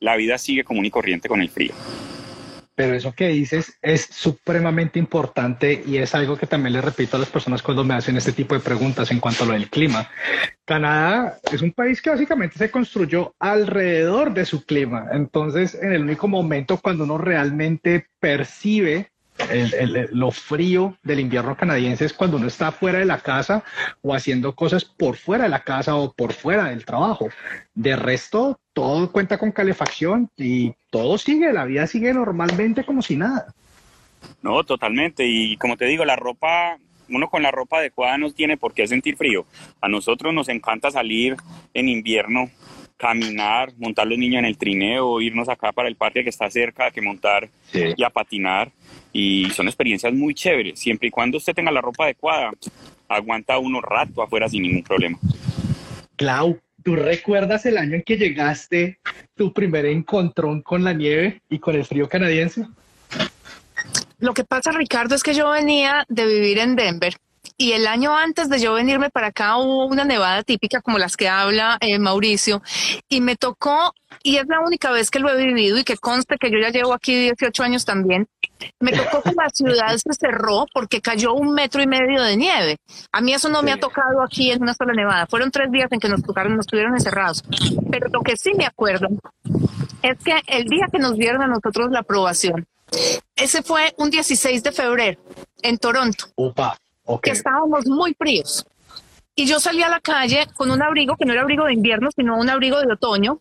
la 0.00 0.16
vida 0.16 0.36
sigue 0.36 0.64
común 0.64 0.84
y 0.84 0.90
corriente 0.90 1.30
con 1.30 1.40
el 1.40 1.48
frío 1.48 1.72
pero 2.80 2.94
eso 2.94 3.12
que 3.12 3.28
dices 3.28 3.78
es 3.82 4.06
supremamente 4.10 4.98
importante 4.98 5.84
y 5.86 5.98
es 5.98 6.14
algo 6.14 6.38
que 6.38 6.46
también 6.46 6.72
le 6.72 6.80
repito 6.80 7.18
a 7.18 7.20
las 7.20 7.28
personas 7.28 7.60
cuando 7.60 7.84
me 7.84 7.92
hacen 7.92 8.16
este 8.16 8.32
tipo 8.32 8.54
de 8.54 8.62
preguntas 8.62 9.10
en 9.10 9.20
cuanto 9.20 9.44
a 9.44 9.48
lo 9.48 9.52
del 9.52 9.68
clima. 9.68 10.08
Canadá 10.64 11.38
es 11.52 11.60
un 11.60 11.72
país 11.72 12.00
que 12.00 12.08
básicamente 12.08 12.56
se 12.56 12.70
construyó 12.70 13.34
alrededor 13.38 14.32
de 14.32 14.46
su 14.46 14.64
clima. 14.64 15.08
Entonces, 15.12 15.74
en 15.74 15.92
el 15.92 16.04
único 16.04 16.26
momento 16.26 16.78
cuando 16.78 17.04
uno 17.04 17.18
realmente 17.18 18.06
percibe 18.18 19.10
lo 20.12 20.30
frío 20.30 20.96
del 21.02 21.20
invierno 21.20 21.56
canadiense 21.56 22.04
es 22.04 22.12
cuando 22.12 22.36
uno 22.36 22.46
está 22.46 22.72
fuera 22.72 22.98
de 22.98 23.04
la 23.04 23.18
casa 23.18 23.62
o 24.02 24.14
haciendo 24.14 24.54
cosas 24.54 24.84
por 24.84 25.16
fuera 25.16 25.44
de 25.44 25.50
la 25.50 25.60
casa 25.60 25.94
o 25.96 26.12
por 26.12 26.32
fuera 26.32 26.66
del 26.66 26.84
trabajo. 26.84 27.28
De 27.74 27.96
resto, 27.96 28.58
todo 28.72 29.10
cuenta 29.10 29.38
con 29.38 29.52
calefacción 29.52 30.30
y 30.36 30.72
todo 30.90 31.18
sigue, 31.18 31.52
la 31.52 31.64
vida 31.64 31.86
sigue 31.86 32.12
normalmente 32.12 32.84
como 32.84 33.02
si 33.02 33.16
nada. 33.16 33.54
No, 34.42 34.64
totalmente. 34.64 35.26
Y 35.26 35.56
como 35.56 35.76
te 35.76 35.86
digo, 35.86 36.04
la 36.04 36.16
ropa, 36.16 36.78
uno 37.08 37.28
con 37.28 37.42
la 37.42 37.50
ropa 37.50 37.78
adecuada 37.78 38.18
no 38.18 38.30
tiene 38.30 38.56
por 38.56 38.74
qué 38.74 38.86
sentir 38.86 39.16
frío. 39.16 39.46
A 39.80 39.88
nosotros 39.88 40.32
nos 40.32 40.48
encanta 40.48 40.90
salir 40.90 41.36
en 41.74 41.88
invierno 41.88 42.50
caminar, 43.00 43.72
montar 43.78 44.06
los 44.06 44.18
niños 44.18 44.40
en 44.40 44.44
el 44.44 44.58
trineo, 44.58 45.22
irnos 45.22 45.48
acá 45.48 45.72
para 45.72 45.88
el 45.88 45.96
parque 45.96 46.22
que 46.22 46.28
está 46.28 46.50
cerca, 46.50 46.90
que 46.90 47.00
montar 47.00 47.48
y 47.72 48.02
a 48.02 48.10
patinar. 48.10 48.70
Y 49.12 49.50
son 49.50 49.66
experiencias 49.66 50.12
muy 50.12 50.34
chéveres. 50.34 50.78
Siempre 50.78 51.08
y 51.08 51.10
cuando 51.10 51.38
usted 51.38 51.54
tenga 51.54 51.70
la 51.70 51.80
ropa 51.80 52.04
adecuada, 52.04 52.52
aguanta 53.08 53.58
uno 53.58 53.80
rato 53.80 54.22
afuera 54.22 54.48
sin 54.48 54.62
ningún 54.62 54.82
problema. 54.82 55.18
Clau, 56.16 56.60
¿tú 56.84 56.96
recuerdas 56.96 57.66
el 57.66 57.78
año 57.78 57.96
en 57.96 58.02
que 58.02 58.16
llegaste 58.16 58.98
tu 59.34 59.52
primer 59.52 59.86
encontrón 59.86 60.62
con 60.62 60.84
la 60.84 60.92
nieve 60.92 61.42
y 61.48 61.58
con 61.58 61.74
el 61.74 61.84
frío 61.84 62.08
canadiense? 62.08 62.66
Lo 64.18 64.34
que 64.34 64.44
pasa, 64.44 64.70
Ricardo, 64.72 65.14
es 65.14 65.22
que 65.22 65.34
yo 65.34 65.50
venía 65.50 66.04
de 66.08 66.26
vivir 66.26 66.58
en 66.58 66.76
Denver 66.76 67.14
y 67.60 67.72
el 67.72 67.86
año 67.86 68.16
antes 68.16 68.48
de 68.48 68.58
yo 68.58 68.72
venirme 68.74 69.10
para 69.10 69.28
acá 69.28 69.58
hubo 69.58 69.86
una 69.86 70.04
nevada 70.04 70.42
típica 70.42 70.80
como 70.80 70.98
las 70.98 71.16
que 71.16 71.28
habla 71.28 71.76
eh, 71.80 71.98
Mauricio 71.98 72.62
y 73.08 73.20
me 73.20 73.36
tocó, 73.36 73.92
y 74.22 74.36
es 74.36 74.46
la 74.46 74.60
única 74.60 74.90
vez 74.90 75.10
que 75.10 75.18
lo 75.18 75.30
he 75.30 75.36
vivido 75.44 75.78
y 75.78 75.84
que 75.84 75.96
conste 75.96 76.36
que 76.38 76.50
yo 76.50 76.58
ya 76.58 76.70
llevo 76.70 76.94
aquí 76.94 77.14
18 77.14 77.62
años 77.62 77.84
también, 77.84 78.26
me 78.78 78.92
tocó 78.92 79.22
que 79.22 79.32
la 79.32 79.48
ciudad 79.52 79.96
se 79.96 80.12
cerró 80.14 80.66
porque 80.72 81.00
cayó 81.00 81.34
un 81.34 81.52
metro 81.52 81.82
y 81.82 81.86
medio 81.86 82.22
de 82.22 82.36
nieve. 82.36 82.76
A 83.12 83.20
mí 83.20 83.32
eso 83.32 83.48
no 83.48 83.62
me 83.62 83.72
ha 83.72 83.78
tocado 83.78 84.22
aquí 84.22 84.50
en 84.50 84.62
una 84.62 84.74
sola 84.74 84.92
nevada. 84.92 85.26
Fueron 85.26 85.50
tres 85.50 85.70
días 85.70 85.90
en 85.92 86.00
que 86.00 86.08
nos 86.08 86.22
tocaron, 86.22 86.56
nos 86.56 86.66
tuvieron 86.66 86.94
encerrados. 86.94 87.42
Pero 87.90 88.08
lo 88.08 88.20
que 88.22 88.36
sí 88.36 88.52
me 88.56 88.66
acuerdo 88.66 89.08
es 90.02 90.18
que 90.18 90.40
el 90.46 90.64
día 90.64 90.86
que 90.92 90.98
nos 90.98 91.16
dieron 91.16 91.42
a 91.42 91.46
nosotros 91.46 91.90
la 91.90 92.00
aprobación, 92.00 92.66
ese 93.36 93.62
fue 93.62 93.94
un 93.98 94.10
16 94.10 94.62
de 94.62 94.72
febrero 94.72 95.20
en 95.62 95.78
Toronto. 95.78 96.26
Opa 96.34 96.76
que 97.18 97.30
estábamos 97.30 97.86
muy 97.86 98.14
fríos. 98.14 98.64
Y 99.34 99.46
yo 99.46 99.58
salí 99.58 99.82
a 99.82 99.88
la 99.88 100.00
calle 100.00 100.46
con 100.56 100.70
un 100.70 100.82
abrigo 100.82 101.16
que 101.16 101.24
no 101.24 101.32
era 101.32 101.42
abrigo 101.42 101.64
de 101.64 101.72
invierno, 101.72 102.10
sino 102.14 102.36
un 102.36 102.50
abrigo 102.50 102.80
de 102.80 102.92
otoño, 102.92 103.40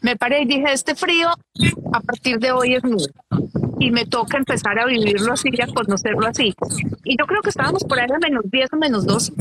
Me 0.00 0.16
paré 0.16 0.42
y 0.42 0.46
dije, 0.46 0.72
este 0.72 0.94
frío 0.94 1.30
a 1.92 2.00
partir 2.00 2.38
de 2.38 2.52
hoy 2.52 2.74
es 2.74 2.84
mío. 2.84 3.06
Y 3.84 3.90
me 3.90 4.06
toca 4.06 4.38
empezar 4.38 4.78
a 4.78 4.86
vivirlo 4.86 5.34
así 5.34 5.50
y 5.52 5.60
a 5.60 5.66
conocerlo 5.66 6.26
así. 6.26 6.54
Y 7.04 7.18
yo 7.18 7.26
creo 7.26 7.42
que 7.42 7.50
estábamos 7.50 7.84
por 7.84 8.00
ahí 8.00 8.08
a 8.10 8.18
menos 8.18 8.44
10 8.50 8.72
o 8.72 8.76
menos 8.76 9.04
2. 9.04 9.32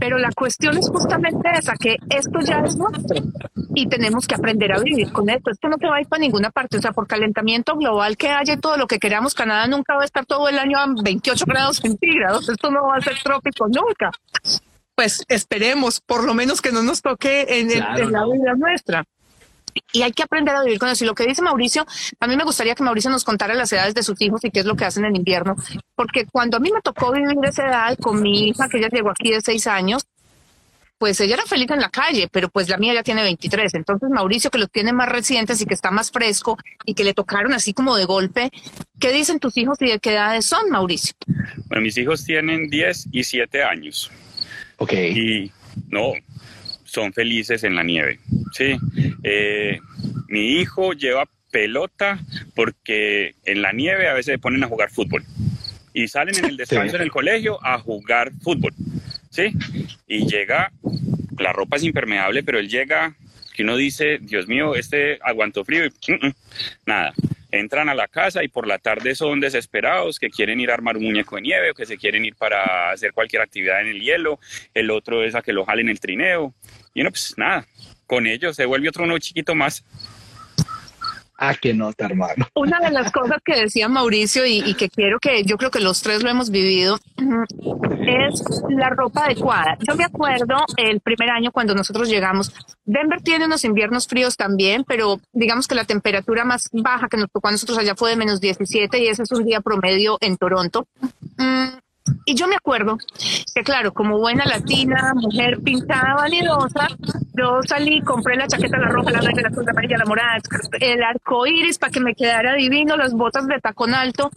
Pero 0.00 0.16
la 0.16 0.30
cuestión 0.32 0.78
es 0.78 0.88
justamente 0.88 1.50
esa, 1.58 1.74
que 1.74 1.96
esto 2.08 2.40
ya 2.40 2.60
es 2.60 2.76
nuestro 2.76 3.22
y 3.74 3.86
tenemos 3.86 4.26
que 4.26 4.36
aprender 4.36 4.72
a 4.72 4.80
vivir 4.80 5.12
con 5.12 5.28
esto. 5.28 5.50
Esto 5.50 5.68
no 5.68 5.76
te 5.76 5.86
va 5.86 5.96
a 5.96 6.00
ir 6.00 6.08
para 6.08 6.20
ninguna 6.20 6.50
parte. 6.50 6.78
O 6.78 6.80
sea, 6.80 6.92
por 6.92 7.06
calentamiento 7.06 7.76
global 7.76 8.16
que 8.16 8.28
haya 8.28 8.56
todo 8.56 8.78
lo 8.78 8.86
que 8.86 8.98
queramos, 8.98 9.34
Canadá 9.34 9.66
nunca 9.66 9.94
va 9.94 10.02
a 10.02 10.06
estar 10.06 10.24
todo 10.24 10.48
el 10.48 10.58
año 10.58 10.78
a 10.78 10.86
28 11.02 11.44
grados 11.46 11.76
centígrados. 11.76 12.48
Esto 12.48 12.70
no 12.70 12.86
va 12.86 12.96
a 12.96 13.00
ser 13.02 13.16
trópico 13.22 13.66
nunca. 13.68 14.10
Pues 14.94 15.24
esperemos, 15.28 16.00
por 16.00 16.24
lo 16.24 16.32
menos 16.32 16.62
que 16.62 16.72
no 16.72 16.82
nos 16.82 17.02
toque 17.02 17.46
en, 17.60 17.68
la 17.68 18.24
vida 18.26 18.54
nuestra 18.56 19.04
y 19.92 20.02
hay 20.02 20.12
que 20.12 20.22
aprender 20.22 20.54
a 20.54 20.62
vivir 20.62 20.78
con 20.78 20.88
eso. 20.88 21.04
Y 21.04 21.06
lo 21.06 21.14
que 21.14 21.26
dice 21.26 21.42
Mauricio, 21.42 21.86
a 22.20 22.26
mí 22.26 22.36
me 22.36 22.44
gustaría 22.44 22.74
que 22.74 22.82
Mauricio 22.82 23.10
nos 23.10 23.24
contara 23.24 23.54
las 23.54 23.72
edades 23.72 23.94
de 23.94 24.02
sus 24.02 24.20
hijos 24.20 24.44
y 24.44 24.50
qué 24.50 24.60
es 24.60 24.66
lo 24.66 24.76
que 24.76 24.84
hacen 24.84 25.04
en 25.04 25.16
invierno, 25.16 25.56
porque 25.94 26.26
cuando 26.26 26.56
a 26.56 26.60
mí 26.60 26.70
me 26.72 26.80
tocó 26.80 27.12
vivir 27.12 27.36
esa 27.44 27.66
edad 27.66 27.98
con 27.98 28.20
mi 28.22 28.48
hija, 28.48 28.68
que 28.68 28.78
ella 28.78 28.88
llegó 28.88 29.10
aquí 29.10 29.30
de 29.30 29.40
seis 29.40 29.66
años, 29.66 30.06
pues 30.98 31.20
ella 31.20 31.34
era 31.34 31.44
feliz 31.44 31.70
en 31.70 31.80
la 31.80 31.90
calle, 31.90 32.28
pero 32.30 32.48
pues 32.48 32.68
la 32.68 32.78
mía 32.78 32.94
ya 32.94 33.02
tiene 33.02 33.22
23. 33.22 33.74
Entonces 33.74 34.08
Mauricio, 34.10 34.50
que 34.50 34.58
los 34.58 34.70
tiene 34.70 34.92
más 34.92 35.08
recientes 35.08 35.60
y 35.60 35.66
que 35.66 35.74
está 35.74 35.90
más 35.90 36.10
fresco 36.10 36.56
y 36.86 36.94
que 36.94 37.04
le 37.04 37.14
tocaron 37.14 37.52
así 37.52 37.74
como 37.74 37.96
de 37.96 38.04
golpe, 38.04 38.50
¿qué 38.98 39.12
dicen 39.12 39.38
tus 39.38 39.56
hijos 39.56 39.76
y 39.82 39.86
de 39.90 39.98
qué 39.98 40.12
edades 40.12 40.46
son, 40.46 40.70
Mauricio? 40.70 41.14
Bueno, 41.66 41.82
mis 41.82 41.98
hijos 41.98 42.24
tienen 42.24 42.70
10 42.70 43.08
y 43.12 43.24
7 43.24 43.64
años. 43.64 44.10
Ok. 44.78 44.92
Y 44.92 45.52
no, 45.88 46.12
son 46.94 47.12
felices 47.12 47.64
en 47.64 47.74
la 47.74 47.82
nieve. 47.82 48.20
Sí. 48.52 48.76
Eh, 49.22 49.80
mi 50.28 50.60
hijo 50.60 50.92
lleva 50.92 51.28
pelota 51.50 52.20
porque 52.54 53.34
en 53.44 53.62
la 53.62 53.72
nieve 53.72 54.08
a 54.08 54.14
veces 54.14 54.34
se 54.34 54.38
ponen 54.38 54.64
a 54.64 54.68
jugar 54.68 54.90
fútbol 54.90 55.24
y 55.92 56.08
salen 56.08 56.36
en 56.38 56.44
el 56.46 56.56
descanso 56.58 56.96
en 56.96 57.02
el 57.02 57.10
colegio 57.10 57.58
a 57.64 57.78
jugar 57.78 58.32
fútbol. 58.42 58.72
¿sí? 59.30 59.52
Y 60.06 60.26
llega, 60.26 60.72
la 61.38 61.52
ropa 61.52 61.76
es 61.76 61.82
impermeable, 61.82 62.42
pero 62.42 62.58
él 62.58 62.68
llega, 62.68 63.14
que 63.54 63.62
uno 63.62 63.76
dice, 63.76 64.18
Dios 64.20 64.46
mío, 64.46 64.74
este 64.74 65.18
aguantó 65.22 65.64
frío 65.64 65.84
y 65.84 65.88
mm, 65.88 66.26
mm, 66.26 66.34
nada. 66.86 67.12
Entran 67.54 67.88
a 67.88 67.94
la 67.94 68.08
casa 68.08 68.42
y 68.42 68.48
por 68.48 68.66
la 68.66 68.78
tarde 68.78 69.14
son 69.14 69.38
desesperados 69.38 70.18
que 70.18 70.28
quieren 70.28 70.58
ir 70.58 70.70
a 70.70 70.74
armar 70.74 70.96
un 70.96 71.04
muñeco 71.04 71.36
de 71.36 71.42
nieve 71.42 71.70
o 71.70 71.74
que 71.74 71.86
se 71.86 71.96
quieren 71.96 72.24
ir 72.24 72.34
para 72.34 72.90
hacer 72.90 73.12
cualquier 73.12 73.42
actividad 73.42 73.80
en 73.80 73.86
el 73.86 74.00
hielo. 74.00 74.40
El 74.74 74.90
otro 74.90 75.22
es 75.22 75.36
a 75.36 75.42
que 75.42 75.52
lo 75.52 75.64
jalen 75.64 75.88
el 75.88 76.00
trineo. 76.00 76.52
Y 76.94 77.02
uno, 77.02 77.10
pues 77.10 77.34
nada, 77.36 77.64
con 78.06 78.26
ellos 78.26 78.56
se 78.56 78.66
vuelve 78.66 78.88
otro 78.88 79.04
uno 79.04 79.18
chiquito 79.18 79.54
más. 79.54 79.84
Ah, 81.36 81.54
qué 81.60 81.74
nota, 81.74 82.06
hermano. 82.06 82.46
Una 82.54 82.78
de 82.80 82.90
las 82.90 83.10
cosas 83.12 83.38
que 83.44 83.60
decía 83.60 83.88
Mauricio 83.88 84.46
y, 84.46 84.74
que 84.74 84.88
quiero 84.88 85.18
que 85.18 85.44
yo 85.44 85.56
creo 85.56 85.70
que 85.70 85.80
los 85.80 86.02
tres 86.02 86.22
lo 86.22 86.30
hemos 86.30 86.50
vivido 86.50 86.98
es 88.06 88.42
la 88.68 88.90
ropa 88.90 89.24
adecuada. 89.24 89.76
Yo 89.86 89.96
me 89.96 90.04
acuerdo 90.04 90.56
el 90.76 91.00
primer 91.00 91.30
año 91.30 91.50
cuando 91.52 91.74
nosotros 91.74 92.08
llegamos. 92.08 92.52
Denver 92.84 93.20
tiene 93.22 93.46
unos 93.46 93.64
inviernos 93.64 94.06
fríos 94.06 94.36
también, 94.36 94.84
pero 94.86 95.20
digamos 95.32 95.66
que 95.66 95.74
la 95.74 95.84
temperatura 95.84 96.44
más 96.44 96.68
baja 96.72 97.08
que 97.08 97.16
nos 97.16 97.30
tocó 97.30 97.48
a 97.48 97.52
nosotros 97.52 97.78
allá 97.78 97.94
fue 97.96 98.10
de 98.10 98.16
menos 98.16 98.40
17 98.40 98.98
y 98.98 99.08
ese 99.08 99.22
es 99.22 99.32
un 99.32 99.44
día 99.44 99.60
promedio 99.60 100.18
en 100.20 100.36
Toronto. 100.36 100.86
Y 102.26 102.34
yo 102.34 102.46
me 102.46 102.56
acuerdo 102.56 102.98
que, 103.54 103.62
claro, 103.62 103.92
como 103.92 104.18
buena 104.18 104.44
latina, 104.44 105.12
mujer 105.14 105.60
pintada, 105.62 106.14
vanidosa, 106.14 106.88
yo 107.34 107.60
salí, 107.66 108.00
compré 108.02 108.36
la 108.36 108.46
chaqueta, 108.46 108.78
la 108.78 108.88
roja, 108.88 109.10
la 109.10 109.20
verde, 109.20 109.42
la 109.42 109.48
azul, 109.48 109.64
la 109.64 109.72
amarilla, 109.72 109.98
la 109.98 110.04
morada, 110.04 110.38
el 110.80 111.02
arco 111.02 111.46
iris 111.46 111.78
para 111.78 111.92
que 111.92 112.00
me 112.00 112.14
quedara 112.14 112.54
divino, 112.54 112.96
las 112.96 113.12
botas 113.12 113.46
de 113.46 113.58
tacón 113.60 113.94
alto. 113.94 114.30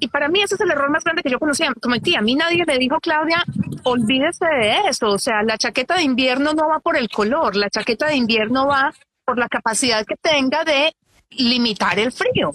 Y 0.00 0.08
para 0.08 0.28
mí 0.28 0.42
ese 0.42 0.54
es 0.54 0.60
el 0.60 0.70
error 0.70 0.90
más 0.90 1.04
grande 1.04 1.22
que 1.22 1.30
yo 1.30 1.38
conocía. 1.38 1.72
Como 1.80 1.98
tía, 2.00 2.18
a 2.18 2.22
mí 2.22 2.34
nadie 2.34 2.64
me 2.66 2.78
dijo, 2.78 2.98
Claudia, 3.00 3.44
olvídese 3.84 4.46
de 4.46 4.88
eso. 4.88 5.08
O 5.08 5.18
sea, 5.18 5.42
la 5.42 5.56
chaqueta 5.56 5.96
de 5.96 6.02
invierno 6.02 6.52
no 6.52 6.68
va 6.68 6.80
por 6.80 6.96
el 6.96 7.08
color, 7.08 7.56
la 7.56 7.70
chaqueta 7.70 8.06
de 8.06 8.16
invierno 8.16 8.66
va 8.66 8.92
por 9.24 9.38
la 9.38 9.48
capacidad 9.48 10.04
que 10.04 10.16
tenga 10.16 10.64
de 10.64 10.94
limitar 11.30 11.98
el 11.98 12.12
frío. 12.12 12.52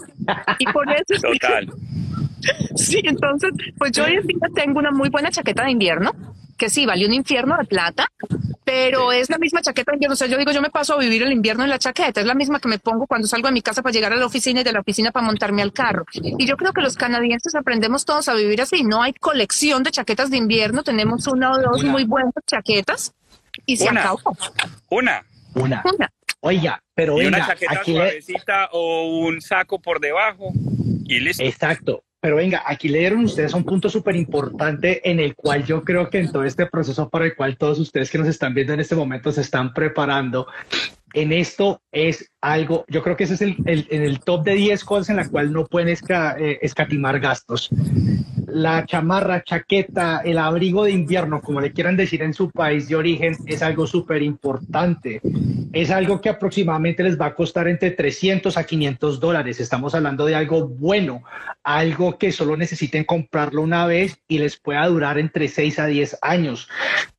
Y 0.59 0.65
por 0.65 0.85
eso. 0.91 1.21
Total. 1.21 1.67
Sí, 2.75 3.01
entonces, 3.03 3.51
pues 3.77 3.91
yo 3.91 4.05
hoy 4.05 4.13
en 4.13 4.27
día 4.27 4.38
tengo 4.55 4.79
una 4.79 4.91
muy 4.91 5.10
buena 5.10 5.29
chaqueta 5.31 5.63
de 5.63 5.72
invierno, 5.72 6.12
que 6.58 6.69
sí, 6.69 6.86
vale 6.86 7.05
un 7.05 7.13
infierno 7.13 7.58
de 7.58 7.65
plata, 7.65 8.08
pero 8.63 9.12
es 9.12 9.29
la 9.29 9.38
misma 9.38 9.62
chaqueta 9.62 9.91
de 9.91 9.96
invierno. 9.96 10.13
O 10.13 10.15
sea, 10.15 10.27
yo 10.27 10.38
digo, 10.38 10.51
yo 10.51 10.62
me 10.62 10.69
paso 10.69 10.93
a 10.93 11.00
vivir 11.00 11.24
el 11.24 11.31
invierno 11.31 11.63
en 11.63 11.69
la 11.69 11.79
chaqueta, 11.79 12.22
es 12.22 12.27
la 12.27 12.36
misma 12.36 12.60
que 12.60 12.67
me 12.67 12.79
pongo 12.79 13.08
cuando 13.08 13.27
salgo 13.27 13.48
de 13.48 13.53
mi 13.53 13.62
casa 13.62 13.81
para 13.81 13.93
llegar 13.93 14.13
a 14.13 14.17
la 14.17 14.25
oficina 14.25 14.62
y 14.62 14.63
de 14.63 14.72
la 14.72 14.81
oficina 14.81 15.12
para 15.12 15.25
montarme 15.25 15.62
al 15.62 15.74
carro. 15.74 16.05
Y 16.13 16.46
yo 16.46 16.58
creo 16.58 16.74
que 16.74 16.81
los 16.81 16.96
canadienses 16.96 17.55
aprendemos 17.55 18.05
todos 18.05 18.27
a 18.29 18.34
vivir 18.34 18.62
así. 18.62 18.84
No 18.84 19.01
hay 19.01 19.13
colección 19.13 19.84
de 19.84 19.91
chaquetas 19.91 20.29
de 20.29 20.38
invierno, 20.38 20.84
tenemos 20.84 21.27
una 21.27 21.51
o 21.51 21.62
dos 21.62 21.84
muy 21.84 22.05
buenas 22.05 22.34
chaquetas 22.46 23.13
y 23.65 23.77
se 23.77 23.89
acabó. 23.89 24.19
Una. 24.89 25.24
Una. 25.55 25.81
Una. 25.84 26.10
Oiga, 26.41 26.81
pero 26.93 27.22
y 27.22 27.25
una 27.25 27.46
chaqueta 27.46 27.84
suavecita 27.84 28.69
o 28.72 29.19
un 29.19 29.41
saco 29.41 29.79
por 29.79 30.00
debajo 30.00 30.51
y 31.05 31.19
listo. 31.19 31.43
Exacto. 31.43 32.03
Pero 32.21 32.35
venga, 32.35 32.63
aquí 32.65 32.89
le 32.89 32.99
dieron 32.99 33.23
ustedes 33.23 33.53
un 33.53 33.63
punto 33.63 33.89
súper 33.89 34.15
importante 34.15 35.09
en 35.09 35.19
el 35.19 35.35
cual 35.35 35.65
yo 35.65 35.83
creo 35.83 36.09
que 36.09 36.19
en 36.19 36.31
todo 36.31 36.43
este 36.43 36.65
proceso 36.65 37.09
para 37.09 37.25
el 37.25 37.35
cual 37.35 37.57
todos 37.57 37.79
ustedes 37.79 38.11
que 38.11 38.17
nos 38.17 38.27
están 38.27 38.53
viendo 38.53 38.73
en 38.73 38.81
este 38.81 38.95
momento 38.95 39.31
se 39.31 39.41
están 39.41 39.73
preparando, 39.73 40.47
en 41.13 41.31
esto 41.31 41.81
es 41.91 42.29
algo, 42.41 42.85
yo 42.88 43.01
creo 43.03 43.15
que 43.15 43.23
ese 43.23 43.35
es 43.35 43.41
el, 43.41 43.55
en 43.65 44.01
el 44.01 44.19
top 44.19 44.43
de 44.43 44.55
10 44.55 44.83
cosas 44.83 45.09
en 45.09 45.15
la 45.15 45.29
cual 45.29 45.51
no 45.51 45.65
pueden 45.65 45.89
eh, 45.89 46.59
escatimar 46.61 47.19
gastos 47.19 47.69
la 48.51 48.86
chamarra, 48.86 49.44
chaqueta, 49.44 50.22
el 50.24 50.38
abrigo 50.38 50.84
de 50.84 50.91
invierno, 50.91 51.41
como 51.41 51.62
le 51.62 51.72
quieran 51.72 51.98
decir 51.98 52.22
en 52.22 52.34
su 52.34 52.50
país 52.50 52.88
de 52.88 52.96
origen, 52.96 53.36
es 53.46 53.62
algo 53.62 53.88
súper 53.88 54.22
importante. 54.22 55.22
Es 55.72 55.91
algo 55.91 56.20
que 56.20 56.29
aproximadamente 56.29 57.03
les 57.03 57.20
va 57.20 57.27
a 57.27 57.36
costar 57.36 57.68
entre 57.68 57.91
300 57.91 58.58
a 58.58 58.63
500 58.63 59.20
dólares. 59.20 59.60
Estamos 59.60 59.94
hablando 59.96 60.25
de 60.25 60.36
algo 60.36 60.68
bueno, 60.68 61.24
algo 61.63 62.18
que 62.18 62.32
solo 62.32 62.58
necesiten 62.58 63.03
comprarlo 63.03 63.62
una 63.62 63.86
vez 63.86 64.18
y 64.27 64.39
les 64.39 64.58
pueda 64.58 64.86
durar 64.88 65.20
entre 65.20 65.48
6 65.48 65.79
a 65.79 65.86
10 65.86 66.18
años. 66.22 66.68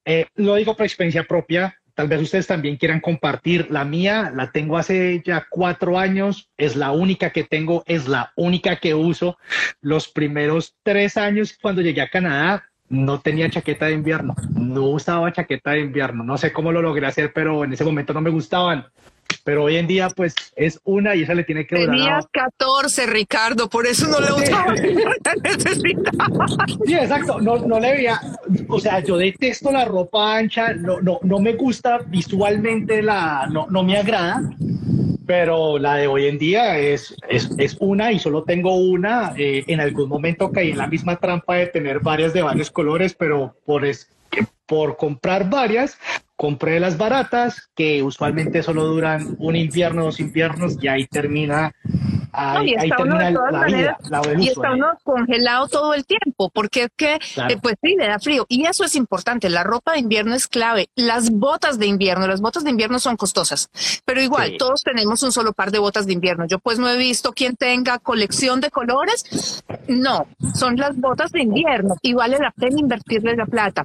Eh, 0.05 0.27
lo 0.35 0.57
digo 0.57 0.77
por 0.77 0.87
experiencia 0.87 1.25
propia, 1.25 1.80
Tal 2.01 2.09
vez 2.09 2.23
ustedes 2.23 2.47
también 2.47 2.79
quieran 2.79 3.01
compartir. 3.01 3.71
La 3.71 3.85
mía 3.85 4.33
la 4.35 4.51
tengo 4.51 4.79
hace 4.79 5.23
ya 5.23 5.47
cuatro 5.51 5.99
años, 5.99 6.49
es 6.57 6.75
la 6.75 6.93
única 6.93 7.29
que 7.29 7.45
tengo, 7.45 7.83
es 7.85 8.09
la 8.09 8.33
única 8.37 8.77
que 8.77 8.95
uso. 8.95 9.37
Los 9.83 10.09
primeros 10.09 10.77
tres 10.83 11.19
años 11.19 11.59
cuando 11.61 11.83
llegué 11.83 12.01
a 12.01 12.09
Canadá 12.09 12.65
no 12.89 13.21
tenía 13.21 13.51
chaqueta 13.51 13.85
de 13.85 13.93
invierno, 13.93 14.35
no 14.55 14.85
usaba 14.85 15.31
chaqueta 15.31 15.73
de 15.73 15.81
invierno. 15.81 16.25
No 16.25 16.39
sé 16.39 16.55
cómo 16.55 16.73
lo 16.73 16.81
logré 16.81 17.07
hacer, 17.07 17.35
pero 17.35 17.65
en 17.65 17.75
ese 17.75 17.85
momento 17.85 18.15
no 18.15 18.23
me 18.23 18.31
gustaban 18.31 18.87
pero 19.45 19.65
hoy 19.65 19.77
en 19.77 19.87
día 19.87 20.11
pues 20.11 20.35
es 20.57 20.81
una 20.85 21.15
y 21.15 21.23
esa 21.23 21.35
le 21.35 21.45
tiene 21.45 21.67
que 21.67 21.81
durar. 21.81 21.97
Tenías 21.97 22.27
14, 22.33 23.07
Ricardo, 23.07 23.69
por 23.69 23.87
eso 23.87 24.07
no 24.09 24.21
le 24.21 24.33
usaba, 24.33 24.77
Sí, 26.87 26.95
exacto, 26.95 27.41
no, 27.41 27.59
no 27.59 27.81
le 27.81 27.93
veía, 27.93 28.21
o 28.69 28.81
sea, 28.81 29.01
yo 29.01 29.17
detesto 29.17 29.71
la 29.71 29.85
ropa 29.85 30.37
ancha, 30.37 30.75
no, 30.75 31.01
no, 31.01 31.19
no 31.23 31.39
me 31.39 31.55
gusta 31.55 31.99
visualmente, 32.07 33.03
la, 33.03 33.49
no, 33.51 33.67
no 33.71 33.83
me 33.83 33.97
agrada, 33.97 34.43
pero 35.31 35.79
la 35.79 35.95
de 35.95 36.09
hoy 36.09 36.27
en 36.27 36.39
día 36.39 36.77
es, 36.77 37.15
es, 37.29 37.51
es 37.57 37.77
una 37.79 38.11
y 38.11 38.19
solo 38.19 38.43
tengo 38.43 38.75
una. 38.75 39.33
Eh, 39.37 39.63
en 39.69 39.79
algún 39.79 40.09
momento 40.09 40.51
caí 40.51 40.73
en 40.73 40.79
la 40.79 40.89
misma 40.89 41.21
trampa 41.21 41.55
de 41.55 41.69
tener 41.69 42.01
varias 42.01 42.33
de 42.33 42.43
varios 42.43 42.69
colores, 42.73 43.15
pero 43.15 43.55
por, 43.65 43.85
es, 43.85 44.11
por 44.71 44.97
comprar 44.97 45.51
varias, 45.51 45.99
compré 46.37 46.79
las 46.79 46.97
baratas, 46.97 47.69
que 47.75 48.05
usualmente 48.05 48.63
solo 48.63 48.85
duran 48.85 49.35
un 49.41 49.57
invierno, 49.57 50.05
dos 50.05 50.21
inviernos, 50.21 50.77
y 50.81 50.87
ahí 50.87 51.09
termina, 51.09 51.73
ahí, 52.33 52.77
termina 52.97 53.33
la 53.33 53.65
vida, 53.67 53.99
Y 54.39 54.49
está 54.49 54.75
uno 54.75 54.93
congelado 55.03 55.67
todo 55.67 55.93
el 55.93 56.07
tiempo, 56.07 56.49
porque 56.55 56.85
es 56.85 56.91
que, 56.97 57.15
eh, 57.15 57.59
pues 57.61 57.75
sí, 57.83 57.97
le 57.99 58.07
da 58.07 58.21
frío. 58.21 58.47
Y 58.49 58.65
eso 58.65 58.85
es 58.85 58.95
importante, 58.95 59.51
la 59.51 59.65
ropa 59.65 59.95
de 59.95 59.99
invierno 59.99 60.37
es 60.37 60.47
clave. 60.47 60.89
Las 60.95 61.31
botas 61.33 61.81
de 61.81 61.87
invierno, 61.87 62.29
las 62.29 62.41
botas 62.41 62.63
de 62.63 62.71
invierno 62.71 63.01
son 63.01 63.17
costosas, 63.17 63.69
pero 64.05 64.23
igual, 64.23 64.55
todos 64.57 64.85
tenemos 64.85 65.21
un 65.25 65.33
solo 65.33 65.53
par 65.53 65.73
de 65.73 65.81
botas 65.81 66.07
de 66.07 66.13
invierno. 66.13 66.47
Yo 66.47 66.61
pues 66.61 66.79
no 66.79 66.89
he 66.89 66.97
visto 66.97 67.33
quien 67.33 67.57
tenga 67.57 67.99
colección 67.99 68.61
de 68.61 68.71
colores. 68.71 69.65
No, 69.89 70.29
son 70.55 70.77
las 70.77 70.97
botas 70.97 71.33
de 71.33 71.43
invierno 71.43 71.97
y 72.03 72.15
vale 72.15 72.39
la 72.39 72.53
pena 72.53 72.79
invertirle 72.79 73.35
la 73.35 73.47
plata. 73.47 73.85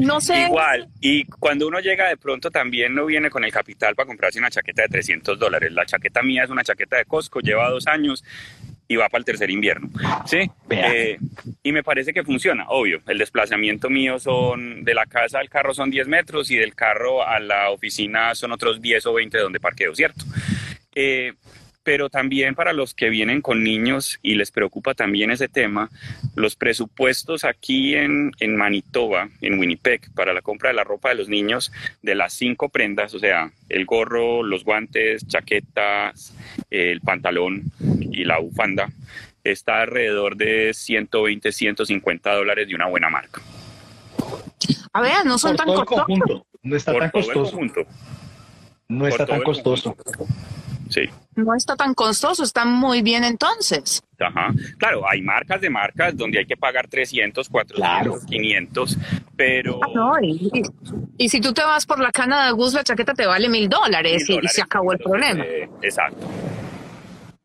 No 0.00 0.20
sé. 0.20 0.46
Igual, 0.46 0.88
y 1.00 1.24
cuando 1.24 1.68
uno 1.68 1.78
llega 1.80 2.08
de 2.08 2.16
pronto 2.16 2.50
también 2.50 2.94
no 2.94 3.06
viene 3.06 3.30
con 3.30 3.44
el 3.44 3.52
capital 3.52 3.94
para 3.94 4.06
comprarse 4.06 4.38
una 4.38 4.50
chaqueta 4.50 4.82
de 4.82 4.88
300 4.88 5.38
dólares. 5.38 5.72
La 5.72 5.84
chaqueta 5.84 6.22
mía 6.22 6.44
es 6.44 6.50
una 6.50 6.64
chaqueta 6.64 6.96
de 6.96 7.04
Costco, 7.04 7.40
lleva 7.40 7.68
dos 7.68 7.86
años 7.86 8.24
y 8.88 8.96
va 8.96 9.08
para 9.08 9.20
el 9.20 9.24
tercer 9.24 9.50
invierno. 9.50 9.88
¿sí? 10.24 10.50
Eh, 10.70 11.18
y 11.62 11.72
me 11.72 11.84
parece 11.84 12.12
que 12.12 12.24
funciona, 12.24 12.64
obvio. 12.68 13.00
El 13.06 13.18
desplazamiento 13.18 13.88
mío 13.88 14.18
son 14.18 14.82
de 14.82 14.94
la 14.94 15.06
casa 15.06 15.38
al 15.38 15.48
carro 15.48 15.74
son 15.74 15.90
10 15.90 16.08
metros 16.08 16.50
y 16.50 16.56
del 16.56 16.74
carro 16.74 17.26
a 17.26 17.38
la 17.38 17.70
oficina 17.70 18.34
son 18.34 18.52
otros 18.52 18.80
10 18.80 19.06
o 19.06 19.12
20 19.12 19.38
donde 19.38 19.60
parqueo, 19.60 19.94
¿cierto? 19.94 20.24
Eh, 20.94 21.34
pero 21.82 22.10
también 22.10 22.54
para 22.54 22.72
los 22.72 22.94
que 22.94 23.08
vienen 23.08 23.40
con 23.40 23.64
niños 23.64 24.18
y 24.22 24.34
les 24.34 24.50
preocupa 24.50 24.94
también 24.94 25.30
ese 25.30 25.48
tema, 25.48 25.90
los 26.34 26.56
presupuestos 26.56 27.44
aquí 27.44 27.94
en, 27.94 28.32
en, 28.40 28.56
Manitoba, 28.56 29.28
en 29.40 29.58
Winnipeg, 29.58 30.12
para 30.14 30.32
la 30.32 30.42
compra 30.42 30.70
de 30.70 30.74
la 30.74 30.84
ropa 30.84 31.08
de 31.10 31.14
los 31.16 31.28
niños, 31.28 31.72
de 32.02 32.14
las 32.14 32.34
cinco 32.34 32.68
prendas, 32.68 33.14
o 33.14 33.18
sea, 33.18 33.50
el 33.68 33.86
gorro, 33.86 34.42
los 34.42 34.64
guantes, 34.64 35.26
chaquetas, 35.26 36.34
el 36.70 37.00
pantalón 37.00 37.72
y 38.00 38.24
la 38.24 38.38
bufanda, 38.38 38.88
está 39.44 39.82
alrededor 39.82 40.36
de 40.36 40.72
120, 40.74 41.52
150 41.52 42.34
dólares 42.34 42.68
de 42.68 42.74
una 42.74 42.86
buena 42.86 43.08
marca. 43.08 43.40
A 44.92 45.00
ver, 45.00 45.24
no 45.24 45.38
son 45.38 45.56
tan 45.56 45.66
costosos. 45.66 46.42
No 46.62 46.76
está 46.76 46.96
tan 46.98 47.10
costoso. 47.10 47.58
No 48.88 49.06
está 49.06 49.24
tan 49.24 49.42
costoso. 49.42 49.96
Sí. 50.90 51.08
No 51.36 51.54
está 51.54 51.76
tan 51.76 51.94
costoso, 51.94 52.42
está 52.42 52.64
muy 52.64 53.02
bien 53.02 53.24
entonces. 53.24 54.02
Ajá. 54.18 54.52
Claro, 54.78 55.08
hay 55.08 55.22
marcas 55.22 55.60
de 55.60 55.70
marcas 55.70 56.16
donde 56.16 56.40
hay 56.40 56.46
que 56.46 56.56
pagar 56.56 56.88
300, 56.88 57.48
400, 57.48 58.24
500, 58.26 58.98
pero... 59.36 59.80
Ah, 59.82 59.88
no, 59.94 60.12
y, 60.20 61.28
si 61.28 61.40
tú 61.40 61.54
te 61.54 61.62
vas 61.62 61.86
por 61.86 62.00
la 62.00 62.10
cana 62.10 62.46
de 62.46 62.52
Gus, 62.52 62.74
la 62.74 62.84
chaqueta 62.84 63.14
te 63.14 63.26
vale 63.26 63.48
mil 63.48 63.68
dólares 63.68 64.28
y, 64.28 64.46
se 64.48 64.60
acabó 64.60 64.92
el 64.92 64.98
problema. 64.98 65.42
Eh, 65.44 65.70
exacto. 65.80 66.26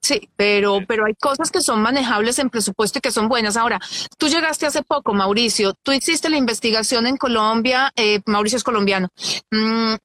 Sí, 0.06 0.30
pero, 0.36 0.82
pero 0.88 1.06
hay 1.06 1.16
cosas 1.16 1.50
que 1.50 1.62
son 1.62 1.82
manejables 1.82 2.38
en 2.38 2.52
presupuesto 2.52 3.00
y 3.00 3.02
que 3.02 3.10
son 3.10 3.28
buenas. 3.28 3.58
Ahora, 3.58 3.80
tú 4.20 4.28
llegaste 4.28 4.68
hace 4.68 4.84
poco, 4.84 5.16
Mauricio, 5.16 5.74
tú 5.82 5.94
hiciste 5.94 6.30
la 6.30 6.38
investigación 6.38 7.08
en 7.08 7.18
Colombia, 7.18 7.92
eh, 7.96 8.22
Mauricio 8.28 8.58
es 8.58 8.64
colombiano, 8.64 9.08
mm, 9.50 9.96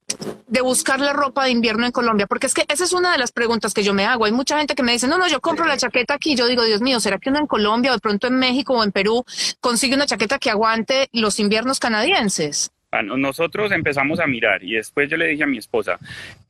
de 0.47 0.61
buscar 0.61 0.99
la 0.99 1.13
ropa 1.13 1.45
de 1.45 1.51
invierno 1.51 1.85
en 1.85 1.91
Colombia, 1.91 2.25
porque 2.25 2.47
es 2.47 2.55
que 2.55 2.65
esa 2.67 2.83
es 2.83 2.93
una 2.93 3.11
de 3.11 3.19
las 3.19 3.31
preguntas 3.31 3.75
que 3.75 3.83
yo 3.83 3.93
me 3.93 4.07
hago. 4.07 4.25
Hay 4.25 4.31
mucha 4.31 4.57
gente 4.57 4.73
que 4.73 4.81
me 4.81 4.93
dice, 4.93 5.05
no, 5.05 5.19
no, 5.19 5.27
yo 5.27 5.39
compro 5.39 5.67
la 5.67 5.77
chaqueta 5.77 6.15
aquí. 6.15 6.35
Yo 6.35 6.47
digo, 6.47 6.63
Dios 6.63 6.81
mío, 6.81 6.99
¿será 6.99 7.19
que 7.19 7.29
uno 7.29 7.37
en 7.37 7.45
Colombia 7.45 7.91
o 7.91 7.93
de 7.93 7.99
pronto 7.99 8.25
en 8.25 8.39
México 8.39 8.73
o 8.73 8.83
en 8.83 8.91
Perú 8.91 9.23
consigue 9.59 9.93
una 9.93 10.07
chaqueta 10.07 10.39
que 10.39 10.49
aguante 10.49 11.09
los 11.13 11.39
inviernos 11.39 11.79
canadienses? 11.79 12.71
Nosotros 13.01 13.71
empezamos 13.71 14.19
a 14.19 14.27
mirar 14.27 14.63
y 14.63 14.73
después 14.73 15.09
yo 15.09 15.15
le 15.15 15.27
dije 15.27 15.43
a 15.43 15.47
mi 15.47 15.57
esposa, 15.57 15.97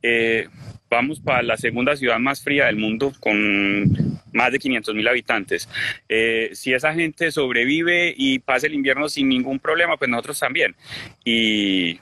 eh, 0.01 0.47
vamos 0.89 1.19
para 1.19 1.43
la 1.43 1.55
segunda 1.55 1.95
ciudad 1.95 2.17
más 2.17 2.43
fría 2.43 2.65
del 2.65 2.77
mundo 2.77 3.13
con 3.19 4.19
más 4.33 4.51
de 4.51 4.57
500 4.57 4.95
mil 4.95 5.07
habitantes. 5.07 5.69
Eh, 6.09 6.49
si 6.53 6.73
esa 6.73 6.95
gente 6.95 7.31
sobrevive 7.31 8.13
y 8.17 8.39
pasa 8.39 8.65
el 8.65 8.73
invierno 8.73 9.07
sin 9.07 9.29
ningún 9.29 9.59
problema, 9.59 9.97
pues 9.97 10.09
nosotros 10.09 10.39
también. 10.39 10.75
Y 11.23 11.99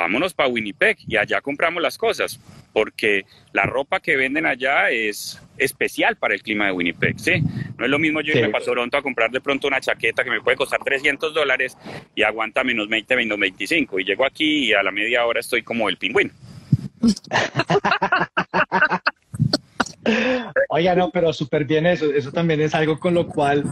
vámonos 0.00 0.32
para 0.32 0.48
Winnipeg 0.48 0.96
y 1.06 1.16
allá 1.16 1.42
compramos 1.42 1.82
las 1.82 1.98
cosas, 1.98 2.40
porque 2.72 3.26
la 3.52 3.64
ropa 3.64 4.00
que 4.00 4.16
venden 4.16 4.46
allá 4.46 4.90
es 4.90 5.38
especial 5.58 6.16
para 6.16 6.32
el 6.32 6.42
clima 6.42 6.66
de 6.66 6.72
Winnipeg, 6.72 7.20
¿sí? 7.20 7.42
No 7.76 7.84
es 7.84 7.90
lo 7.90 7.98
mismo 7.98 8.22
yo 8.22 8.32
irme 8.32 8.48
para 8.48 8.64
Toronto 8.64 8.96
a 8.96 9.02
comprar 9.02 9.30
de 9.30 9.42
pronto 9.42 9.68
una 9.68 9.78
chaqueta 9.78 10.24
que 10.24 10.30
me 10.30 10.40
puede 10.40 10.56
costar 10.56 10.82
300 10.82 11.34
dólares 11.34 11.76
y 12.14 12.22
aguanta 12.22 12.64
menos 12.64 12.88
20, 12.88 13.14
menos 13.14 13.38
25 13.38 14.00
y 14.00 14.04
llego 14.04 14.24
aquí 14.24 14.68
y 14.68 14.72
a 14.72 14.82
la 14.82 14.90
media 14.90 15.26
hora 15.26 15.40
estoy 15.40 15.62
como 15.62 15.90
el 15.90 15.98
pingüino. 15.98 16.30
Oiga, 20.68 20.94
no, 20.94 21.10
pero 21.10 21.32
súper 21.32 21.64
bien 21.64 21.86
eso. 21.86 22.12
Eso 22.12 22.32
también 22.32 22.60
es 22.60 22.74
algo 22.74 22.98
con 22.98 23.14
lo 23.14 23.26
cual 23.26 23.64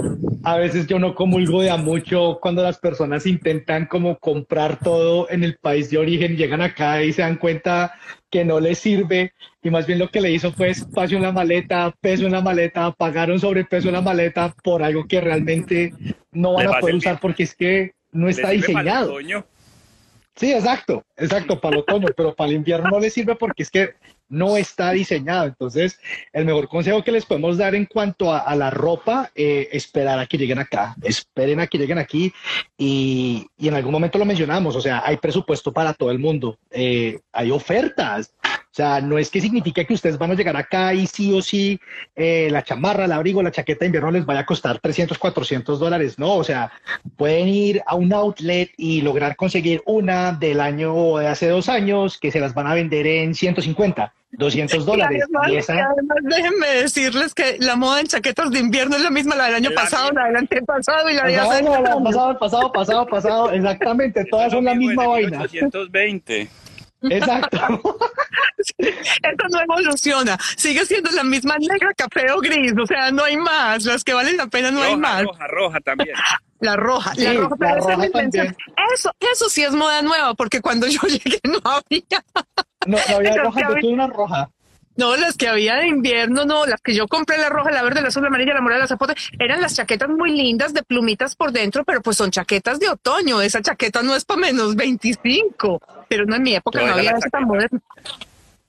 a 0.42 0.57
veces 0.57 0.87
yo 0.87 0.99
no 0.99 1.14
comulgo 1.14 1.62
de 1.62 1.71
a 1.71 1.76
mucho 1.76 2.38
cuando 2.40 2.62
las 2.62 2.78
personas 2.78 3.26
intentan 3.26 3.87
como 3.87 4.18
comprar 4.18 4.78
todo 4.78 5.28
en 5.30 5.45
el 5.45 5.57
país 5.57 5.90
de 5.90 5.99
origen, 5.99 6.37
llegan 6.37 6.63
acá 6.63 7.02
y 7.02 7.13
se 7.13 7.23
dan 7.23 7.36
cuenta 7.36 7.95
que 8.30 8.45
no 8.45 8.60
les 8.60 8.78
sirve 8.78 9.32
y 9.63 9.71
más 9.71 9.86
bien 9.86 9.99
lo 9.99 10.08
que 10.08 10.21
le 10.21 10.30
hizo 10.30 10.52
fue 10.52 10.71
espacio 10.71 11.17
en 11.17 11.23
la 11.23 11.32
maleta, 11.32 11.95
peso 12.00 12.26
en 12.26 12.32
la 12.32 12.41
maleta, 12.41 12.93
pagaron 12.93 13.41
sobrepeso 13.41 13.89
en 13.89 13.95
la 13.95 14.00
maleta 14.00 14.54
por 14.63 14.82
algo 14.82 15.06
que 15.06 15.21
realmente 15.21 15.93
no 16.32 16.54
van 16.54 16.69
a 16.69 16.80
poder 16.80 16.95
usar 16.95 17.21
porque 17.21 17.43
es 17.43 17.54
que 17.54 17.93
no 18.13 18.28
está 18.28 18.50
diseñado. 18.50 19.19
Sí, 20.36 20.52
exacto, 20.52 21.04
exacto, 21.17 21.60
para 21.60 21.76
el 21.76 21.82
otoño, 21.82 22.08
pero 22.17 22.34
para 22.34 22.50
el 22.50 22.56
invierno 22.56 22.91
no 22.91 23.00
le 23.00 23.10
sirve 23.10 23.34
porque 23.34 23.65
es 23.65 23.71
que 23.71 23.95
no 24.28 24.56
está 24.56 24.93
diseñado. 24.93 25.47
Entonces, 25.47 25.99
el 26.32 26.45
mejor 26.45 26.69
consejo 26.69 27.02
que 27.02 27.12
les 27.12 27.25
podemos 27.25 27.56
dar 27.56 27.75
en 27.75 27.86
cuanto 27.86 28.32
a, 28.32 28.54
la 28.54 28.71
ropa, 28.71 29.30
eh, 29.34 29.69
esperar 29.73 30.19
a 30.19 30.26
que 30.26 30.38
lleguen 30.38 30.58
acá, 30.58 30.95
esperen 31.02 31.60
a 31.60 31.67
que 31.67 31.78
lleguen 31.78 31.99
aquí 31.99 32.32
y, 32.76 33.47
en 33.58 33.75
algún 33.75 33.93
momento 33.93 34.19
lo 34.19 34.25
mencionamos, 34.25 34.75
o 34.76 34.80
sea, 34.80 35.02
hay 35.04 35.17
presupuesto 35.17 35.73
para 35.73 35.93
todo 35.95 36.10
el 36.10 36.19
mundo, 36.19 36.58
eh, 36.71 37.21
hay 37.32 37.50
ofertas. 37.50 38.34
O 38.71 38.75
sea, 38.78 39.00
no 39.00 39.19
es 39.19 39.30
que 39.30 39.41
signifique 39.41 39.84
que 39.86 39.95
ustedes 39.95 40.19
van 40.19 40.30
a 40.30 40.34
llegar 40.34 40.56
acá 40.56 40.95
y 40.95 41.06
sí 41.08 41.32
o 41.32 41.43
sí 41.43 41.80
eh, 42.14 42.49
la 42.50 42.62
chamarra, 42.62 43.06
el 43.06 43.12
abrigo, 43.12 43.43
la 43.43 43.50
chaqueta 43.50 43.80
de 43.80 43.86
invierno 43.86 44.12
les 44.12 44.25
vaya 44.25 44.41
a 44.41 44.47
costar 44.47 44.78
300, 44.78 45.19
400 45.19 45.80
dólares. 45.80 46.17
No, 46.19 46.34
o 46.34 46.45
sea, 46.45 46.71
pueden 47.17 47.49
ir 47.49 47.82
a 47.86 47.97
un 47.97 48.12
outlet 48.12 48.71
y 48.76 49.00
lograr 49.00 49.34
conseguir 49.34 49.82
una 49.84 50.32
del 50.32 50.60
año 50.60 51.17
de 51.17 51.26
hace 51.26 51.49
dos 51.49 51.69
años 51.69 52.19
que 52.19 52.30
se 52.30 52.38
las 52.38 52.54
van 52.54 52.69
a 52.69 52.75
vender 52.75 53.06
en 53.06 53.34
150 53.34 54.12
200 54.32 54.84
dólares. 54.86 55.25
Y 55.49 55.56
además, 55.56 56.19
déjenme 56.23 56.67
decirles 56.69 57.34
que 57.34 57.56
la 57.60 57.76
moda 57.76 58.00
en 58.00 58.06
chaquetas 58.06 58.50
de 58.50 58.58
invierno 58.58 58.97
es 58.97 59.02
la 59.02 59.10
misma 59.10 59.36
la 59.36 59.47
del 59.47 59.54
año 59.56 59.71
pasado, 59.75 60.10
la 60.12 60.26
del 60.26 60.36
antepasado 60.36 61.10
y 61.10 61.14
la 61.14 61.25
del 61.25 61.38
año 61.38 61.71
pasado, 62.04 62.38
pasado, 62.38 62.73
pasado, 62.73 63.06
pasado, 63.06 63.52
exactamente, 63.52 64.25
todas 64.30 64.52
son 64.52 64.64
la 64.64 64.75
misma 64.75 65.06
vaina. 65.06 65.38
220. 65.38 66.49
Exacto. 67.02 67.58
Esto 68.78 69.47
no 69.50 69.60
evoluciona. 69.60 70.36
Sigue 70.56 70.84
siendo 70.84 71.10
la 71.12 71.23
misma 71.23 71.56
negra, 71.58 71.93
café 71.95 72.32
o 72.32 72.41
gris. 72.41 72.73
O 72.76 72.86
sea, 72.86 73.10
no 73.12 73.25
hay 73.25 73.36
más. 73.36 73.84
Las 73.84 74.02
que 74.02 74.14
valen 74.14 74.36
la 74.36 74.49
pena 74.49 74.71
no 74.71 74.82
hay 74.82 74.97
más. 74.97 75.23
Roja, 75.23 75.47
roja 75.47 75.80
también. 75.80 76.17
La 76.60 76.76
roja, 76.76 77.12
la 77.16 77.34
roja, 77.34 77.56
la 77.60 77.75
roja 77.76 77.94
Eso, 78.94 79.12
eso 79.32 79.49
sí 79.49 79.62
es 79.62 79.73
moda 79.73 80.02
nueva, 80.02 80.34
porque 80.34 80.60
cuando 80.60 80.86
yo 80.88 81.00
llegué 81.08 81.40
no 81.44 81.60
había. 81.64 82.25
No, 82.86 82.97
no 83.08 83.16
había 83.16 83.36
roja, 83.36 83.60
yo 83.80 83.88
una 83.88 84.06
roja. 84.06 84.50
No, 84.99 85.16
las 85.16 85.36
que 85.36 85.47
había 85.47 85.76
de 85.76 85.86
invierno, 85.86 86.44
no, 86.44 86.66
las 86.66 86.80
que 86.80 86.92
yo 86.92 87.06
compré, 87.06 87.38
la 87.38 87.49
roja, 87.49 87.71
la 87.71 87.84
verde, 87.84 88.02
la 88.02 88.08
azul, 88.08 88.23
la 88.23 88.28
amarilla, 88.28 88.52
la 88.52 88.60
morada, 88.60 88.80
la 88.80 88.88
zapote, 88.88 89.14
eran 89.38 89.60
las 89.60 89.76
chaquetas 89.76 90.08
muy 90.08 90.32
lindas 90.32 90.75
de 90.75 90.82
plumitas 90.82 91.36
por 91.36 91.52
dentro, 91.52 91.84
pero 91.84 92.02
pues 92.02 92.16
son 92.16 92.32
chaquetas 92.32 92.80
de 92.80 92.88
otoño. 92.88 93.40
Esa 93.40 93.62
chaqueta 93.62 94.02
no 94.02 94.16
es 94.16 94.25
para 94.25 94.40
menos 94.40 94.75
25, 94.75 95.80
pero 96.08 96.26
no 96.26 96.34
en 96.34 96.42
mi 96.42 96.56
época 96.56 96.82
no, 96.84 96.94
había 96.94 97.12
eso 97.12 97.28
tan 97.30 97.44
moderno. 97.44 97.80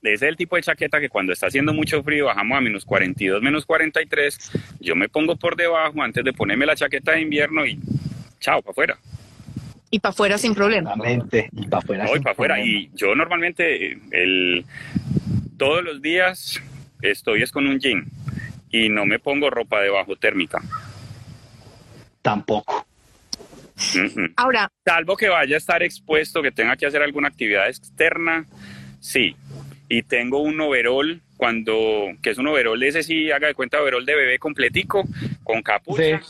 Ese 0.02 0.14
es 0.14 0.22
el 0.22 0.36
tipo 0.36 0.56
de 0.56 0.62
chaqueta 0.62 0.98
que 0.98 1.08
cuando 1.08 1.32
está 1.32 1.48
haciendo 1.48 1.74
mucho 1.74 2.02
frío 2.02 2.26
bajamos 2.26 2.56
a 2.56 2.60
menos 2.60 2.84
42, 2.84 3.42
menos 3.42 3.66
43. 3.66 4.52
Yo 4.80 4.96
me 4.96 5.08
pongo 5.08 5.36
por 5.36 5.56
debajo 5.56 6.02
antes 6.02 6.24
de 6.24 6.32
ponerme 6.32 6.66
la 6.66 6.74
chaqueta 6.74 7.12
de 7.12 7.20
invierno 7.20 7.66
y 7.66 7.78
chao, 8.40 8.62
para 8.62 8.72
afuera. 8.72 8.98
Y 9.90 9.98
para 9.98 10.10
afuera 10.10 10.38
sin 10.38 10.54
problema. 10.54 10.94
Y 11.52 11.66
para 11.66 11.82
afuera. 11.82 12.06
Voy 12.06 12.20
para 12.20 12.32
afuera. 12.32 12.64
Y 12.64 12.90
yo 12.94 13.14
normalmente 13.14 13.98
el, 14.12 14.64
todos 15.58 15.84
los 15.84 16.00
días 16.00 16.60
estoy 17.02 17.42
es 17.42 17.52
con 17.52 17.66
un 17.66 17.78
jean 17.78 18.06
y 18.70 18.88
no 18.88 19.04
me 19.04 19.18
pongo 19.18 19.50
ropa 19.50 19.80
debajo 19.80 20.16
térmica. 20.16 20.62
Tampoco. 22.22 22.86
Ahora. 24.36 24.70
Salvo 24.84 25.16
que 25.16 25.28
vaya 25.28 25.56
a 25.56 25.58
estar 25.58 25.82
expuesto, 25.82 26.42
que 26.42 26.52
tenga 26.52 26.76
que 26.76 26.86
hacer 26.86 27.02
alguna 27.02 27.28
actividad 27.28 27.68
externa, 27.68 28.46
sí. 29.00 29.34
Y 29.90 30.04
tengo 30.04 30.38
un 30.38 30.58
overall 30.60 31.20
cuando, 31.36 32.12
que 32.22 32.30
es 32.30 32.38
un 32.38 32.46
overall, 32.46 32.82
ese 32.82 33.02
sí, 33.02 33.30
haga 33.30 33.48
de 33.48 33.54
cuenta, 33.54 33.82
overall 33.82 34.06
de 34.06 34.14
bebé 34.14 34.38
completico, 34.38 35.04
con 35.44 35.62
capucha, 35.62 36.22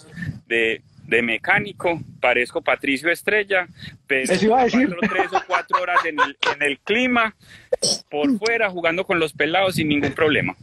de 0.49 0.83
de 1.11 1.23
mecánico, 1.23 2.01
parezco 2.21 2.63
Patricio 2.63 3.11
Estrella, 3.11 3.67
pero 4.07 4.33
iba 4.41 4.61
a 4.61 4.65
decir. 4.65 4.97
tres 5.01 5.33
o 5.33 5.43
cuatro 5.47 5.83
horas 5.83 6.05
en 6.05 6.19
el, 6.21 6.37
en 6.55 6.63
el 6.63 6.79
clima, 6.79 7.35
por 8.09 8.39
fuera, 8.39 8.71
jugando 8.71 9.05
con 9.05 9.19
los 9.19 9.33
pelados 9.33 9.75
sin 9.75 9.89
ningún 9.89 10.13
problema. 10.13 10.55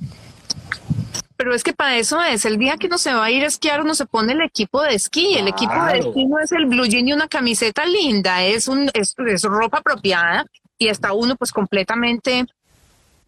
Pero 1.36 1.54
es 1.54 1.64
que 1.64 1.74
para 1.74 1.98
eso 1.98 2.24
es, 2.24 2.46
el 2.46 2.58
día 2.58 2.78
que 2.78 2.88
uno 2.88 2.98
se 2.98 3.14
va 3.14 3.26
a 3.26 3.32
ir 3.32 3.44
a 3.44 3.48
esquiar, 3.48 3.82
uno 3.82 3.94
se 3.94 4.06
pone 4.06 4.34
el 4.34 4.42
equipo 4.42 4.82
de 4.82 4.96
esquí. 4.96 5.38
El 5.38 5.50
equipo 5.50 5.86
de 5.86 6.00
esquí 6.00 6.26
no 6.26 6.40
es 6.40 6.52
el 6.54 6.66
blue 6.66 6.88
jean 6.88 7.08
y 7.08 7.14
una 7.14 7.28
camiseta 7.28 7.86
linda, 7.86 8.44
es, 8.44 8.68
un, 8.68 8.90
es, 8.94 9.16
es 9.28 9.44
ropa 9.44 9.80
apropiada 9.80 10.46
y 10.80 10.88
está 10.88 11.14
uno 11.14 11.36
pues 11.36 11.52
completamente 11.52 12.46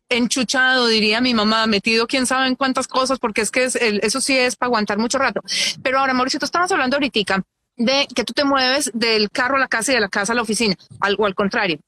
enchuchado, 0.09 0.87
diría 0.87 1.21
mi 1.21 1.33
mamá, 1.33 1.67
metido 1.67 2.07
quién 2.07 2.25
sabe 2.25 2.47
en 2.47 2.55
cuántas 2.55 2.87
cosas, 2.87 3.19
porque 3.19 3.41
es 3.41 3.51
que 3.51 3.65
eso 3.65 4.21
sí 4.21 4.37
es 4.37 4.55
para 4.55 4.67
aguantar 4.67 4.97
mucho 4.97 5.17
rato. 5.17 5.41
Pero 5.83 5.99
ahora, 5.99 6.13
Mauricio, 6.13 6.39
tú 6.39 6.45
estabas 6.45 6.71
hablando 6.71 6.97
ahorita 6.97 7.43
de 7.77 8.07
que 8.13 8.23
tú 8.23 8.33
te 8.33 8.43
mueves 8.43 8.91
del 8.93 9.29
carro 9.29 9.55
a 9.55 9.59
la 9.59 9.67
casa 9.67 9.91
y 9.91 9.95
de 9.95 10.01
la 10.01 10.09
casa 10.09 10.33
a 10.33 10.35
la 10.35 10.41
oficina, 10.41 10.75
o 11.17 11.25
al 11.25 11.35
contrario. 11.35 11.79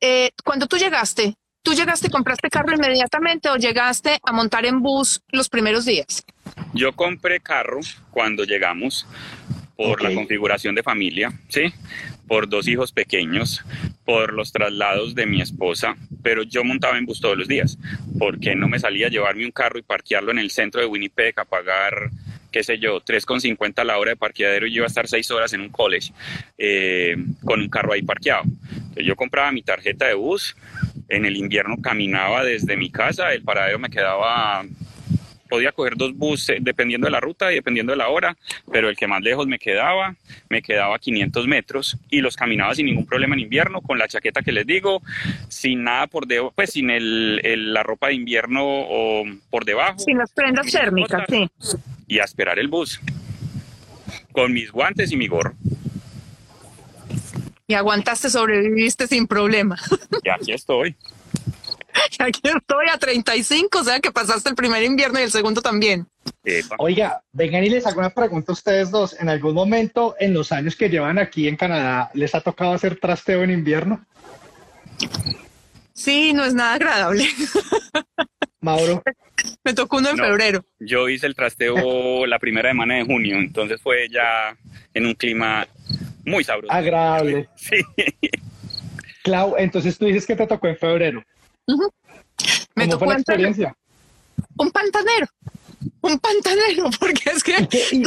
Eh, 0.00 0.30
cuando 0.44 0.66
tú 0.66 0.76
llegaste, 0.76 1.34
¿tú 1.62 1.72
llegaste 1.72 2.08
y 2.08 2.10
compraste 2.10 2.50
carro 2.50 2.74
inmediatamente 2.74 3.48
o 3.48 3.56
llegaste 3.56 4.18
a 4.22 4.32
montar 4.32 4.66
en 4.66 4.80
bus 4.80 5.22
los 5.28 5.48
primeros 5.48 5.84
días? 5.86 6.24
Yo 6.74 6.92
compré 6.92 7.40
carro 7.40 7.80
cuando 8.10 8.44
llegamos 8.44 9.06
por 9.76 10.02
la 10.02 10.14
configuración 10.14 10.74
de 10.74 10.82
familia, 10.82 11.32
¿sí? 11.48 11.72
Por 12.26 12.48
dos 12.48 12.68
hijos 12.68 12.92
pequeños, 12.92 13.64
por 14.04 14.32
los 14.32 14.52
traslados 14.52 15.14
de 15.14 15.26
mi 15.26 15.40
esposa, 15.40 15.96
pero 16.22 16.42
yo 16.42 16.64
montaba 16.64 16.98
en 16.98 17.06
bus 17.06 17.20
todos 17.20 17.36
los 17.36 17.48
días, 17.48 17.78
porque 18.18 18.54
no 18.54 18.68
me 18.68 18.78
salía 18.78 19.08
a 19.08 19.10
llevarme 19.10 19.44
un 19.44 19.52
carro 19.52 19.78
y 19.78 19.82
parquearlo 19.82 20.30
en 20.30 20.38
el 20.38 20.50
centro 20.50 20.80
de 20.80 20.86
Winnipeg 20.86 21.38
a 21.38 21.44
pagar 21.44 22.10
qué 22.54 22.62
sé 22.62 22.78
yo, 22.78 23.00
3,50 23.04 23.80
a 23.80 23.84
la 23.84 23.98
hora 23.98 24.10
de 24.12 24.16
parqueadero 24.16 24.68
y 24.68 24.70
yo 24.70 24.76
iba 24.76 24.84
a 24.84 24.86
estar 24.86 25.08
seis 25.08 25.28
horas 25.32 25.52
en 25.54 25.60
un 25.60 25.70
college 25.70 26.12
eh, 26.56 27.16
con 27.44 27.60
un 27.60 27.68
carro 27.68 27.92
ahí 27.92 28.02
parqueado. 28.02 28.44
Entonces 28.44 29.04
yo 29.04 29.16
compraba 29.16 29.50
mi 29.50 29.62
tarjeta 29.62 30.06
de 30.06 30.14
bus, 30.14 30.54
en 31.08 31.24
el 31.24 31.36
invierno 31.36 31.78
caminaba 31.82 32.44
desde 32.44 32.76
mi 32.76 32.90
casa, 32.90 33.32
el 33.32 33.42
paradero 33.42 33.80
me 33.80 33.90
quedaba 33.90 34.64
podía 35.54 35.70
coger 35.70 35.96
dos 35.96 36.16
buses 36.16 36.58
dependiendo 36.60 37.06
de 37.06 37.12
la 37.12 37.20
ruta 37.20 37.52
y 37.52 37.54
dependiendo 37.54 37.92
de 37.92 37.96
la 37.96 38.08
hora, 38.08 38.36
pero 38.72 38.88
el 38.88 38.96
que 38.96 39.06
más 39.06 39.22
lejos 39.22 39.46
me 39.46 39.60
quedaba, 39.60 40.16
me 40.48 40.62
quedaba 40.62 40.98
500 40.98 41.46
metros 41.46 41.96
y 42.10 42.20
los 42.20 42.34
caminaba 42.34 42.74
sin 42.74 42.86
ningún 42.86 43.06
problema 43.06 43.36
en 43.36 43.42
invierno, 43.42 43.80
con 43.80 43.96
la 43.96 44.08
chaqueta 44.08 44.42
que 44.42 44.50
les 44.50 44.66
digo, 44.66 45.00
sin 45.48 45.84
nada 45.84 46.08
por 46.08 46.26
debajo, 46.26 46.52
pues 46.56 46.72
sin 46.72 46.90
el, 46.90 47.72
la 47.72 47.84
ropa 47.84 48.08
de 48.08 48.14
invierno 48.14 48.62
o 48.64 49.22
por 49.48 49.64
debajo. 49.64 50.00
Sin 50.00 50.18
las 50.18 50.32
prendas 50.32 50.66
térmicas, 50.72 51.22
sí. 51.28 51.48
Y 52.08 52.18
a 52.18 52.24
esperar 52.24 52.58
el 52.58 52.66
bus, 52.66 53.00
con 54.32 54.52
mis 54.52 54.72
guantes 54.72 55.12
y 55.12 55.16
mi 55.16 55.28
gorro. 55.28 55.54
Y 57.68 57.74
aguantaste, 57.74 58.28
sobreviviste 58.28 59.06
sin 59.06 59.28
problema. 59.28 59.76
Y 60.24 60.28
aquí 60.30 60.52
estoy. 60.52 60.96
aquí 62.18 62.40
estoy 62.42 62.86
a 62.92 62.98
35, 62.98 63.78
o 63.78 63.84
sea 63.84 64.00
que 64.00 64.10
pasaste 64.10 64.50
el 64.50 64.54
primer 64.54 64.82
invierno 64.82 65.20
y 65.20 65.22
el 65.22 65.30
segundo 65.30 65.62
también. 65.62 66.06
Oiga, 66.78 67.22
vengan 67.32 67.64
y 67.64 67.70
les 67.70 67.86
hago 67.86 68.00
una 68.00 68.10
pregunta 68.10 68.52
a 68.52 68.54
ustedes 68.54 68.90
dos. 68.90 69.18
¿En 69.20 69.28
algún 69.28 69.54
momento 69.54 70.14
en 70.18 70.34
los 70.34 70.52
años 70.52 70.76
que 70.76 70.88
llevan 70.88 71.18
aquí 71.18 71.48
en 71.48 71.56
Canadá 71.56 72.10
les 72.14 72.34
ha 72.34 72.40
tocado 72.40 72.72
hacer 72.72 72.98
trasteo 72.98 73.42
en 73.42 73.50
invierno? 73.50 74.04
Sí, 75.92 76.32
no 76.32 76.44
es 76.44 76.54
nada 76.54 76.74
agradable. 76.74 77.26
Mauro. 78.60 79.02
Me 79.64 79.74
tocó 79.74 79.98
uno 79.98 80.10
en 80.10 80.16
febrero. 80.16 80.64
Yo 80.78 81.08
hice 81.08 81.26
el 81.26 81.34
trasteo 81.34 82.26
la 82.26 82.38
primera 82.38 82.70
semana 82.70 82.96
de 82.96 83.04
junio, 83.04 83.36
entonces 83.36 83.80
fue 83.80 84.08
ya 84.08 84.56
en 84.92 85.06
un 85.06 85.14
clima 85.14 85.66
muy 86.24 86.44
sabroso. 86.44 86.72
Agradable. 86.72 87.48
Sí. 87.56 87.76
Clau, 89.22 89.54
entonces 89.58 89.98
tú 89.98 90.06
dices 90.06 90.26
que 90.26 90.36
te 90.36 90.46
tocó 90.46 90.68
en 90.68 90.76
febrero. 90.76 91.24
Me 92.74 92.88
tocó 92.88 93.06
la 93.06 93.14
experiencia? 93.14 93.76
Un 94.56 94.70
pantanero, 94.70 95.26
un 96.00 96.18
pantanero, 96.18 96.90
porque 97.00 97.30
es 97.30 97.42
que... 97.42 98.04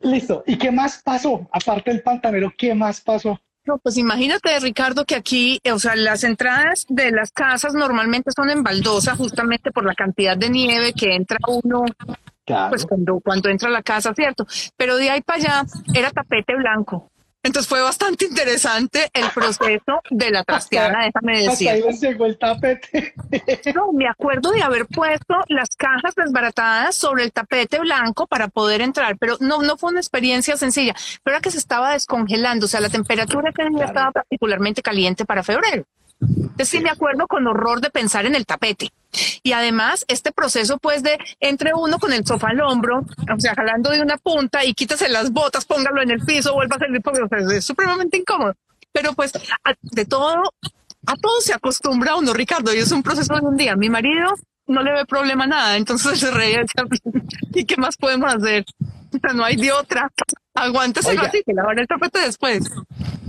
listo, 0.00 0.44
¿y 0.46 0.56
qué 0.56 0.70
más 0.70 1.02
pasó? 1.02 1.48
Aparte 1.52 1.90
del 1.90 2.02
pantanero, 2.02 2.52
¿qué 2.56 2.74
más 2.74 3.00
pasó? 3.00 3.40
No, 3.66 3.78
pues 3.78 3.98
imagínate, 3.98 4.58
Ricardo, 4.58 5.04
que 5.04 5.14
aquí, 5.14 5.60
o 5.70 5.78
sea, 5.78 5.94
las 5.94 6.24
entradas 6.24 6.86
de 6.88 7.10
las 7.10 7.30
casas 7.30 7.74
normalmente 7.74 8.30
son 8.34 8.48
en 8.50 8.62
baldosa, 8.62 9.16
justamente 9.16 9.70
por 9.70 9.84
la 9.84 9.94
cantidad 9.94 10.36
de 10.36 10.48
nieve 10.48 10.92
que 10.94 11.14
entra 11.14 11.36
uno, 11.46 11.84
pues 12.68 12.86
cuando, 12.86 13.20
cuando 13.20 13.48
entra 13.48 13.68
a 13.68 13.72
la 13.72 13.82
casa, 13.82 14.14
¿cierto? 14.14 14.46
Pero 14.76 14.96
de 14.96 15.10
ahí 15.10 15.20
para 15.20 15.38
allá 15.38 15.64
era 15.94 16.10
tapete 16.10 16.56
blanco. 16.56 17.10
Entonces 17.42 17.68
fue 17.68 17.80
bastante 17.80 18.26
interesante 18.26 19.08
el 19.14 19.30
proceso 19.30 20.02
de 20.10 20.30
la 20.30 20.44
trasteada, 20.44 21.04
déjame 21.04 21.48
decir. 21.48 21.70
Hasta 21.70 21.88
ahí 21.88 21.98
llegó 21.98 22.26
el 22.26 22.38
tapete. 22.38 23.14
No, 23.74 23.92
me 23.92 24.08
acuerdo 24.08 24.50
de 24.50 24.62
haber 24.62 24.86
puesto 24.86 25.34
las 25.48 25.76
cajas 25.76 26.14
desbaratadas 26.14 26.94
sobre 26.94 27.24
el 27.24 27.32
tapete 27.32 27.78
blanco 27.78 28.26
para 28.26 28.48
poder 28.48 28.80
entrar, 28.80 29.16
pero 29.18 29.36
no, 29.40 29.62
no 29.62 29.76
fue 29.76 29.90
una 29.90 30.00
experiencia 30.00 30.56
sencilla, 30.56 30.94
pero 31.22 31.36
era 31.36 31.42
que 31.42 31.50
se 31.50 31.58
estaba 31.58 31.92
descongelando, 31.92 32.66
o 32.66 32.68
sea, 32.68 32.80
la 32.80 32.88
temperatura 32.88 33.52
que 33.52 33.62
estaba 33.84 34.10
particularmente 34.12 34.82
caliente 34.82 35.24
para 35.24 35.42
febrero. 35.42 35.86
Entonces 36.20 36.68
sí 36.68 36.80
me 36.80 36.90
acuerdo 36.90 37.26
con 37.26 37.46
horror 37.46 37.80
de 37.80 37.90
pensar 37.90 38.26
en 38.26 38.34
el 38.34 38.46
tapete. 38.46 38.92
Y 39.42 39.52
además, 39.52 40.04
este 40.08 40.32
proceso, 40.32 40.78
pues, 40.78 41.02
de 41.02 41.18
entre 41.40 41.72
uno 41.74 41.98
con 41.98 42.12
el 42.12 42.26
sofá 42.26 42.48
al 42.48 42.60
hombro, 42.60 43.00
o 43.00 43.40
sea, 43.40 43.54
jalando 43.54 43.90
de 43.90 44.02
una 44.02 44.18
punta 44.18 44.64
y 44.64 44.74
quítase 44.74 45.08
las 45.08 45.32
botas, 45.32 45.64
póngalo 45.64 46.02
en 46.02 46.10
el 46.10 46.20
piso, 46.20 46.54
vuelva 46.54 46.76
a 46.76 46.78
salir, 46.78 47.00
o 47.04 47.28
sea, 47.28 47.56
es 47.56 47.64
supremamente 47.64 48.18
incómodo. 48.18 48.54
Pero 48.92 49.12
pues, 49.14 49.32
de 49.82 50.04
todo, 50.04 50.42
a 51.06 51.16
todo 51.16 51.40
se 51.40 51.54
acostumbra 51.54 52.16
uno, 52.16 52.32
Ricardo, 52.32 52.74
y 52.74 52.78
es 52.78 52.92
un 52.92 53.02
proceso 53.02 53.34
de 53.34 53.40
un 53.40 53.56
día. 53.56 53.76
Mi 53.76 53.88
marido 53.88 54.34
no 54.66 54.82
le 54.82 54.92
ve 54.92 55.04
problema 55.06 55.46
nada, 55.46 55.76
entonces 55.76 56.18
se 56.20 56.30
reía. 56.30 56.62
¿Y 57.54 57.64
qué 57.64 57.76
más 57.76 57.96
podemos 57.96 58.32
hacer? 58.34 58.64
no 59.34 59.44
hay 59.44 59.56
de 59.56 59.72
otra. 59.72 60.10
Aguántese 60.54 61.16
así, 61.18 61.42
que 61.44 61.54
lavar 61.54 61.78
el 61.78 61.86
tapete 61.86 62.20
después. 62.20 62.70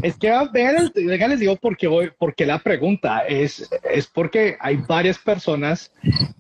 Es 0.02 0.18
que 0.18 0.32
vengan, 0.52 1.30
les 1.30 1.40
digo 1.40 1.56
por 1.56 1.78
qué, 1.78 1.88
voy, 1.88 2.12
porque 2.18 2.46
la 2.46 2.60
pregunta 2.60 3.20
es, 3.28 3.70
es 3.84 4.08
porque 4.08 4.58
hay 4.60 4.78
varias 4.78 5.20
personas 5.20 5.92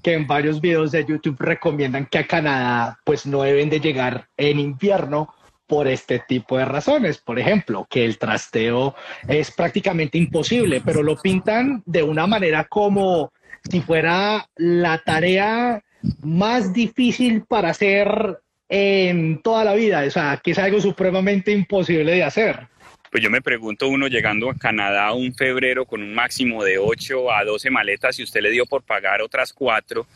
que 0.01 0.13
en 0.13 0.25
varios 0.25 0.60
videos 0.60 0.91
de 0.91 1.06
YouTube 1.06 1.38
recomiendan 1.39 2.08
que 2.08 2.17
a 2.17 2.27
Canadá 2.27 2.99
pues 3.06 3.25
no 3.25 3.43
deben 3.43 3.69
de 3.69 3.80
llegar 3.80 4.27
en 4.38 4.60
invierno 4.60 5.34
por 5.67 5.88
este 5.88 6.19
tipo 6.27 6.58
de 6.58 6.65
razones. 6.65 7.19
Por 7.19 7.39
ejemplo, 7.39 7.88
que 7.89 8.04
el 8.04 8.17
trasteo 8.17 8.95
es 9.27 9.51
prácticamente 9.51 10.17
imposible, 10.17 10.82
pero 10.84 11.04
lo 11.04 11.15
pintan 11.15 11.84
de 11.86 12.04
una 12.04 12.25
manera 12.27 12.65
como 12.65 13.32
si 13.69 13.80
fuera 13.82 14.49
la 14.56 14.97
tarea 15.06 15.84
más 16.23 16.73
difícil 16.73 17.43
para 17.45 17.69
hacer 17.69 18.39
en 18.74 19.42
toda 19.42 19.66
la 19.66 19.74
vida, 19.74 20.02
o 20.08 20.10
sea, 20.10 20.40
que 20.42 20.52
es 20.52 20.60
algo 20.60 20.80
supremamente 20.80 21.52
imposible 21.52 22.14
de 22.14 22.24
hacer. 22.24 22.68
Pues 23.12 23.22
yo 23.22 23.30
me 23.30 23.42
pregunto, 23.42 23.90
uno 23.90 24.08
llegando 24.08 24.50
a 24.50 24.56
Canadá 24.56 25.12
un 25.12 25.34
febrero 25.34 25.86
con 25.86 26.02
un 26.02 26.14
máximo 26.14 26.64
de 26.64 26.78
8 26.78 27.34
a 27.34 27.44
12 27.44 27.70
maletas 27.70 28.18
y 28.18 28.24
usted 28.24 28.40
le 28.40 28.50
dio 28.50 28.66
por 28.66 28.84
pagar 28.84 29.22
otras 29.22 29.52
cuatro, 29.52 30.08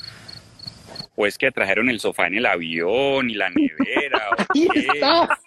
pues 1.16 1.38
que 1.38 1.52
trajeron 1.52 1.90
el 1.90 2.00
sofá 2.00 2.28
en 2.28 2.36
el 2.36 2.46
avión 2.46 3.30
y 3.30 3.34
la 3.34 3.50
nevera. 3.50 4.30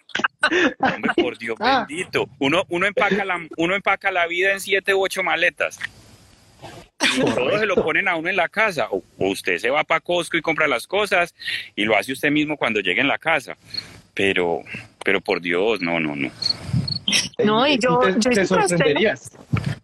Hombre, 0.79 1.13
por 1.17 1.39
Dios 1.39 1.57
bendito. 1.59 2.29
Uno, 2.39 2.65
uno, 2.69 2.87
empaca 2.87 3.25
la, 3.25 3.41
uno 3.57 3.75
empaca 3.75 4.13
la 4.13 4.27
vida 4.27 4.53
en 4.53 4.61
siete 4.61 4.93
u 4.93 5.03
ocho 5.03 5.23
maletas. 5.23 5.79
Y 7.17 7.21
todos 7.21 7.61
se 7.61 7.67
lo 7.67 7.77
ponen 7.77 8.09
a 8.09 8.17
uno 8.17 8.29
en 8.29 8.37
la 8.37 8.49
casa. 8.49 8.89
O, 8.91 9.03
usted 9.19 9.59
se 9.59 9.71
va 9.71 9.85
para 9.85 10.01
Costco 10.01 10.37
y 10.37 10.43
compra 10.43 10.67
las 10.67 10.87
cosas 10.87 11.35
y 11.77 11.85
lo 11.85 11.97
hace 11.97 12.13
usted 12.13 12.31
mismo 12.31 12.57
cuando 12.57 12.81
llegue 12.81 13.01
en 13.01 13.09
la 13.09 13.19
casa. 13.19 13.57
Pero, 14.15 14.63
pero 15.05 15.21
por 15.21 15.41
Dios, 15.41 15.81
no, 15.81 16.01
no, 16.01 16.17
no. 16.17 16.31
No, 17.45 17.67
y 17.67 17.79
yo, 17.79 18.01
yo, 18.19 18.31
hice 18.31 18.47
trasteo, 18.47 18.99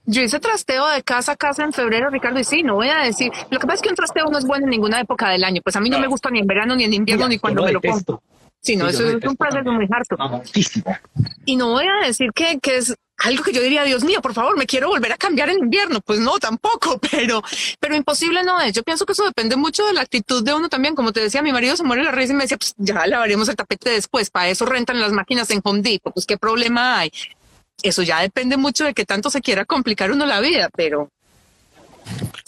yo 0.06 0.22
hice 0.22 0.40
trasteo 0.40 0.86
de 0.88 1.02
casa 1.02 1.32
a 1.32 1.36
casa 1.36 1.64
en 1.64 1.72
febrero, 1.72 2.10
Ricardo, 2.10 2.38
y 2.38 2.44
sí, 2.44 2.62
no 2.62 2.74
voy 2.74 2.88
a 2.88 2.98
decir. 2.98 3.32
Lo 3.50 3.58
que 3.58 3.66
pasa 3.66 3.76
es 3.76 3.82
que 3.82 3.88
un 3.88 3.94
trasteo 3.94 4.26
no 4.26 4.36
es 4.36 4.44
bueno 4.44 4.66
en 4.66 4.70
ninguna 4.70 5.00
época 5.00 5.30
del 5.30 5.44
año. 5.44 5.62
Pues 5.62 5.76
a 5.76 5.80
mí 5.80 5.88
no, 5.88 5.98
me 5.98 6.06
gusta 6.06 6.30
ni 6.30 6.40
en 6.40 6.46
verano, 6.46 6.76
ni 6.76 6.84
en 6.84 6.92
invierno, 6.92 7.28
ni 7.28 7.38
cuando 7.38 7.64
me 7.64 7.72
lo 7.72 7.80
pongo. 7.80 8.22
Sí, 8.64 8.76
no, 8.76 8.88
eso 8.88 9.06
es 9.06 9.22
un 9.22 9.36
proceso 9.36 9.70
muy 9.70 9.86
harto. 9.90 10.16
Y 11.44 11.56
no 11.56 11.68
voy 11.72 11.84
a 11.86 12.06
decir 12.06 12.30
que, 12.34 12.58
que 12.60 12.78
es 12.78 12.94
algo 13.18 13.44
que 13.44 13.52
yo 13.52 13.60
diría, 13.60 13.84
Dios 13.84 14.04
mío, 14.04 14.22
por 14.22 14.32
favor, 14.32 14.56
me 14.56 14.64
quiero 14.64 14.88
volver 14.88 15.12
a 15.12 15.18
cambiar 15.18 15.50
en 15.50 15.58
invierno. 15.58 16.00
Pues 16.00 16.18
no, 16.18 16.38
tampoco, 16.38 16.98
pero, 17.10 17.42
pero 17.78 17.94
imposible 17.94 18.42
no 18.42 18.58
es. 18.62 18.72
Yo 18.72 18.82
pienso 18.82 19.04
que 19.04 19.12
eso 19.12 19.22
depende 19.26 19.56
mucho 19.56 19.84
de 19.86 19.92
la 19.92 20.00
actitud 20.00 20.42
de 20.42 20.54
uno 20.54 20.70
también. 20.70 20.94
Como 20.94 21.12
te 21.12 21.20
decía, 21.20 21.42
mi 21.42 21.52
marido 21.52 21.76
se 21.76 21.84
muere 21.84 22.02
la 22.04 22.10
raíz 22.10 22.30
y 22.30 22.32
me 22.32 22.44
decía, 22.44 22.56
pues 22.56 22.74
ya 22.78 23.06
lavaremos 23.06 23.50
el 23.50 23.56
tapete 23.56 23.90
después. 23.90 24.30
Para 24.30 24.48
eso 24.48 24.64
rentan 24.64 24.98
las 24.98 25.12
máquinas 25.12 25.50
en 25.50 25.60
Home 25.62 25.82
Depot. 25.82 26.14
Pues 26.14 26.24
qué 26.24 26.38
problema 26.38 26.98
hay. 27.00 27.12
Eso 27.82 28.02
ya 28.02 28.22
depende 28.22 28.56
mucho 28.56 28.84
de 28.84 28.94
que 28.94 29.04
tanto 29.04 29.28
se 29.28 29.42
quiera 29.42 29.66
complicar 29.66 30.10
uno 30.10 30.24
la 30.24 30.40
vida, 30.40 30.70
pero, 30.74 31.10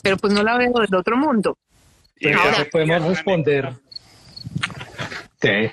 pero 0.03 0.17
pues 0.17 0.33
no 0.33 0.43
la 0.43 0.57
veo 0.57 0.73
del 0.81 0.95
otro 0.95 1.19
mundo. 1.19 1.59
Ahora 2.35 2.67
podemos 2.73 3.05
responder. 3.05 3.75
Sí. 5.41 5.71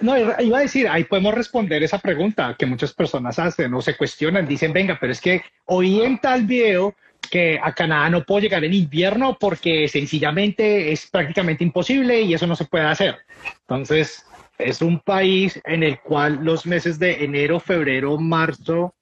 No, 0.00 0.16
iba 0.16 0.58
a 0.58 0.60
decir, 0.60 0.88
ahí 0.88 1.04
podemos 1.04 1.34
responder 1.34 1.82
esa 1.82 1.98
pregunta 1.98 2.54
que 2.58 2.66
muchas 2.66 2.92
personas 2.92 3.38
hacen 3.38 3.74
o 3.74 3.82
se 3.82 3.96
cuestionan, 3.96 4.46
dicen, 4.46 4.72
venga, 4.72 4.96
pero 5.00 5.12
es 5.12 5.20
que 5.20 5.42
oí 5.66 6.02
en 6.02 6.18
tal 6.18 6.46
video 6.46 6.94
que 7.30 7.58
a 7.60 7.72
Canadá 7.72 8.08
no 8.10 8.24
puedo 8.24 8.40
llegar 8.40 8.64
en 8.64 8.74
invierno 8.74 9.36
porque 9.38 9.88
sencillamente 9.88 10.92
es 10.92 11.08
prácticamente 11.10 11.64
imposible 11.64 12.20
y 12.20 12.34
eso 12.34 12.46
no 12.46 12.54
se 12.54 12.64
puede 12.64 12.84
hacer. 12.84 13.18
Entonces, 13.62 14.24
es 14.58 14.80
un 14.80 15.00
país 15.00 15.60
en 15.64 15.82
el 15.82 16.00
cual 16.00 16.38
los 16.42 16.66
meses 16.66 16.98
de 16.98 17.24
enero, 17.24 17.60
febrero, 17.60 18.16
marzo, 18.18 18.94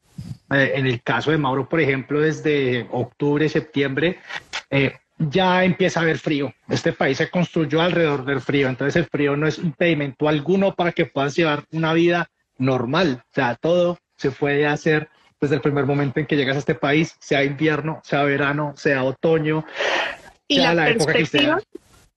eh, 0.51 0.73
en 0.77 0.87
el 0.87 1.03
caso 1.03 1.31
de 1.31 1.39
Mauro, 1.39 1.69
por 1.69 1.81
ejemplo, 1.81 2.21
desde 2.21 2.87
octubre, 2.91 3.49
septiembre, 3.49 4.19
eh, 4.71 4.95
ya 5.19 5.65
empieza 5.65 6.01
a 6.01 6.03
haber 6.03 6.19
frío. 6.19 6.53
Este 6.69 6.93
país 6.93 7.19
se 7.19 7.31
construyó 7.31 7.81
alrededor 7.81 8.25
del 8.25 8.41
frío, 8.41 8.69
entonces 8.69 8.97
el 8.97 9.07
frío 9.07 9.37
no 9.37 9.47
es 9.47 9.59
impedimento 9.59 10.29
alguno 10.29 10.75
para 10.75 10.93
que 10.93 11.07
puedas 11.07 11.35
llevar 11.37 11.65
una 11.73 11.93
vida 11.93 12.31
normal. 12.59 13.23
O 13.23 13.35
sea, 13.35 13.55
todo 13.57 13.99
se 14.17 14.31
puede 14.31 14.67
hacer 14.67 15.09
desde 15.41 15.57
el 15.57 15.61
primer 15.61 15.87
momento 15.87 16.21
en 16.21 16.27
que 16.27 16.37
llegas 16.37 16.57
a 16.57 16.61
este 16.61 16.75
país, 16.75 17.17
sea 17.21 17.45
invierno, 17.45 18.01
sea 18.03 18.23
verano, 18.23 18.73
sea 18.77 19.05
otoño, 19.05 19.65
y 20.49 20.57
sea 20.57 20.75
la, 20.75 20.91
época 20.91 21.13
que 21.13 21.27
sea 21.27 21.59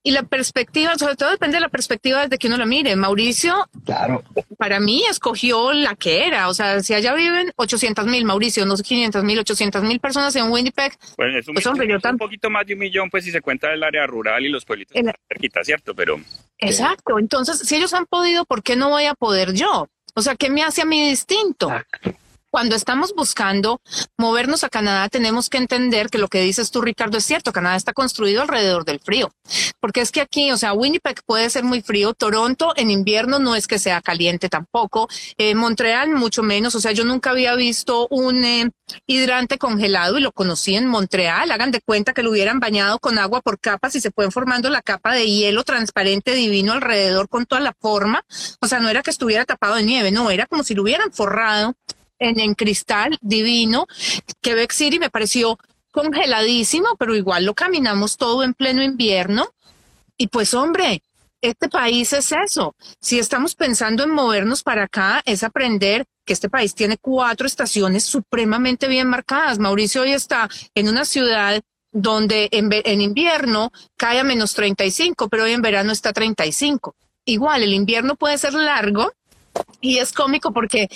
y 0.07 0.11
la 0.11 0.23
perspectiva, 0.23 0.95
sobre 0.95 1.17
todo 1.17 1.31
depende 1.31 1.57
de 1.57 1.61
la 1.61 1.67
perspectiva 1.67 2.21
desde 2.21 2.37
que 2.37 2.47
uno 2.47 2.55
lo 2.55 2.65
mire. 2.65 2.95
Mauricio, 2.95 3.67
claro. 3.83 4.23
para 4.57 4.79
mí 4.79 5.03
escogió 5.09 5.73
la 5.73 5.95
que 5.95 6.25
era, 6.25 6.47
o 6.47 6.53
sea, 6.53 6.81
si 6.81 6.93
allá 6.93 7.13
viven 7.13 7.51
800 7.57 8.05
mil, 8.05 8.23
Mauricio, 8.23 8.65
no 8.65 8.77
sé, 8.77 8.83
500 8.83 9.25
mil, 9.25 9.37
800 9.39 9.83
mil 9.83 9.99
personas 9.99 10.33
en 10.37 10.49
Winnipeg. 10.49 10.93
Bueno, 11.17 11.37
es 11.37 11.45
un, 11.49 11.55
pues, 11.55 11.65
un 11.65 12.17
poquito 12.17 12.49
más 12.49 12.65
de 12.65 12.75
un 12.75 12.79
millón, 12.79 13.09
pues 13.09 13.25
si 13.25 13.31
se 13.31 13.41
cuenta 13.41 13.73
el 13.73 13.83
área 13.83 14.07
rural 14.07 14.45
y 14.45 14.47
los 14.47 14.63
pueblitos 14.63 14.95
cerquita, 15.27 15.61
¿cierto? 15.65 15.93
Pero... 15.93 16.21
Exacto, 16.57 17.19
entonces 17.19 17.59
si 17.59 17.75
ellos 17.75 17.93
han 17.93 18.05
podido, 18.05 18.45
¿por 18.45 18.63
qué 18.63 18.77
no 18.77 18.87
voy 18.87 19.07
a 19.07 19.13
poder 19.13 19.51
yo? 19.51 19.89
O 20.15 20.21
sea, 20.21 20.37
¿qué 20.37 20.49
me 20.49 20.63
hace 20.63 20.83
a 20.83 20.85
mí 20.85 21.09
distinto? 21.09 21.69
Cuando 22.57 22.75
estamos 22.75 23.13
buscando 23.13 23.81
movernos 24.17 24.63
a 24.63 24.69
Canadá, 24.69 25.09
tenemos 25.09 25.47
que 25.47 25.59
entender 25.59 26.09
que 26.09 26.17
lo 26.17 26.27
que 26.27 26.41
dices 26.41 26.71
tú, 26.71 26.81
Ricardo, 26.81 27.19
es 27.19 27.23
cierto. 27.23 27.53
Canadá 27.53 27.75
está 27.75 27.93
construido 27.93 28.41
alrededor 28.41 28.83
del 28.83 28.99
frío. 28.99 29.29
Porque 29.79 30.01
es 30.01 30.11
que 30.11 30.21
aquí, 30.21 30.51
o 30.51 30.57
sea, 30.57 30.73
Winnipeg 30.73 31.21
puede 31.23 31.51
ser 31.51 31.63
muy 31.63 31.83
frío. 31.83 32.15
Toronto 32.15 32.73
en 32.75 32.89
invierno 32.89 33.37
no 33.37 33.55
es 33.55 33.67
que 33.67 33.77
sea 33.77 34.01
caliente 34.01 34.49
tampoco. 34.49 35.07
Eh, 35.37 35.53
Montreal 35.53 36.09
mucho 36.09 36.41
menos. 36.41 36.73
O 36.73 36.79
sea, 36.79 36.93
yo 36.93 37.05
nunca 37.05 37.29
había 37.29 37.53
visto 37.53 38.07
un 38.09 38.43
eh, 38.43 38.71
hidrante 39.05 39.59
congelado 39.59 40.17
y 40.17 40.21
lo 40.21 40.31
conocí 40.31 40.73
en 40.73 40.87
Montreal. 40.87 41.51
Hagan 41.51 41.69
de 41.69 41.81
cuenta 41.81 42.13
que 42.13 42.23
lo 42.23 42.31
hubieran 42.31 42.59
bañado 42.59 42.97
con 42.97 43.19
agua 43.19 43.41
por 43.41 43.59
capas 43.59 43.95
y 43.95 44.01
se 44.01 44.09
pueden 44.09 44.31
formando 44.31 44.71
la 44.71 44.81
capa 44.81 45.13
de 45.13 45.29
hielo 45.29 45.63
transparente 45.63 46.33
divino 46.33 46.73
alrededor 46.73 47.29
con 47.29 47.45
toda 47.45 47.61
la 47.61 47.75
forma. 47.79 48.23
O 48.61 48.67
sea, 48.67 48.79
no 48.79 48.89
era 48.89 49.03
que 49.03 49.11
estuviera 49.11 49.45
tapado 49.45 49.75
de 49.75 49.83
nieve, 49.83 50.09
no, 50.09 50.31
era 50.31 50.47
como 50.47 50.63
si 50.63 50.73
lo 50.73 50.81
hubieran 50.81 51.13
forrado 51.13 51.75
en, 52.19 52.53
cristal 52.55 53.17
divino. 53.21 53.87
Quebec 54.41 54.71
City 54.71 54.99
me 54.99 55.09
pareció 55.09 55.57
congeladísimo, 55.91 56.95
pero 56.97 57.15
igual 57.15 57.45
lo 57.45 57.53
caminamos 57.53 58.17
todo 58.17 58.43
en 58.43 58.53
pleno 58.53 58.83
invierno. 58.83 59.49
Y 60.17 60.27
pues 60.27 60.53
hombre, 60.53 61.01
este 61.41 61.69
país 61.69 62.13
es 62.13 62.31
eso. 62.31 62.75
Si 62.99 63.19
estamos 63.19 63.55
pensando 63.55 64.03
en 64.03 64.11
movernos 64.11 64.63
para 64.63 64.83
acá, 64.83 65.21
es 65.25 65.43
aprender 65.43 66.05
que 66.25 66.33
este 66.33 66.49
país 66.49 66.75
tiene 66.75 66.97
cuatro 66.97 67.47
estaciones 67.47 68.03
supremamente 68.03 68.87
bien 68.87 69.07
marcadas. 69.07 69.59
Mauricio 69.59 70.01
hoy 70.01 70.11
está 70.11 70.49
en 70.75 70.89
una 70.89 71.05
ciudad 71.05 71.61
donde 71.91 72.49
en, 72.51 72.69
en 72.71 73.01
invierno 73.01 73.71
cae 73.95 74.19
a 74.19 74.23
menos 74.23 74.53
35, 74.53 75.29
pero 75.29 75.43
hoy 75.43 75.53
en 75.53 75.61
verano 75.61 75.91
está 75.91 76.13
35. 76.13 76.95
Igual, 77.25 77.63
el 77.63 77.73
invierno 77.73 78.15
puede 78.15 78.37
ser 78.37 78.53
largo, 78.53 79.11
y 79.81 79.97
es 79.97 80.13
cómico 80.13 80.51
porque, 80.51 80.89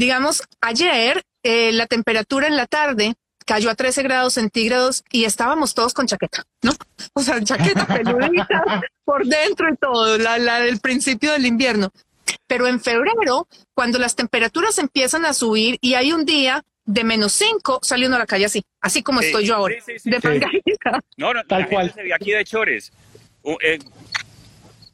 digamos, 0.00 0.42
ayer 0.62 1.22
eh, 1.42 1.72
la 1.72 1.86
temperatura 1.86 2.48
en 2.48 2.56
la 2.56 2.66
tarde 2.66 3.14
cayó 3.44 3.68
a 3.68 3.74
13 3.74 4.02
grados 4.02 4.34
centígrados 4.34 5.04
y 5.10 5.24
estábamos 5.24 5.74
todos 5.74 5.92
con 5.92 6.06
chaqueta, 6.06 6.44
¿no? 6.62 6.72
O 7.12 7.22
sea, 7.22 7.42
chaqueta 7.44 7.86
peludita 7.86 8.82
por 9.04 9.26
dentro 9.26 9.68
y 9.70 9.76
todo, 9.76 10.16
la, 10.16 10.38
la 10.38 10.60
del 10.60 10.80
principio 10.80 11.32
del 11.32 11.44
invierno. 11.44 11.90
Pero 12.46 12.66
en 12.66 12.80
febrero, 12.80 13.46
cuando 13.74 13.98
las 13.98 14.16
temperaturas 14.16 14.78
empiezan 14.78 15.26
a 15.26 15.34
subir 15.34 15.76
y 15.82 15.94
hay 15.94 16.12
un 16.12 16.24
día 16.24 16.64
de 16.86 17.04
menos 17.04 17.32
5, 17.34 17.80
sale 17.82 18.06
uno 18.06 18.16
a 18.16 18.20
la 18.20 18.26
calle 18.26 18.46
así, 18.46 18.64
así 18.80 19.02
como 19.02 19.20
estoy 19.20 19.44
yo 19.44 19.56
ahora, 19.56 19.74
de 19.86 20.80
No, 21.18 21.34
no, 21.34 21.44
tal 21.44 21.68
cual. 21.68 21.92
Aquí 22.14 22.30
de 22.30 22.44
chores. 22.44 22.90
Eh, 23.44 23.78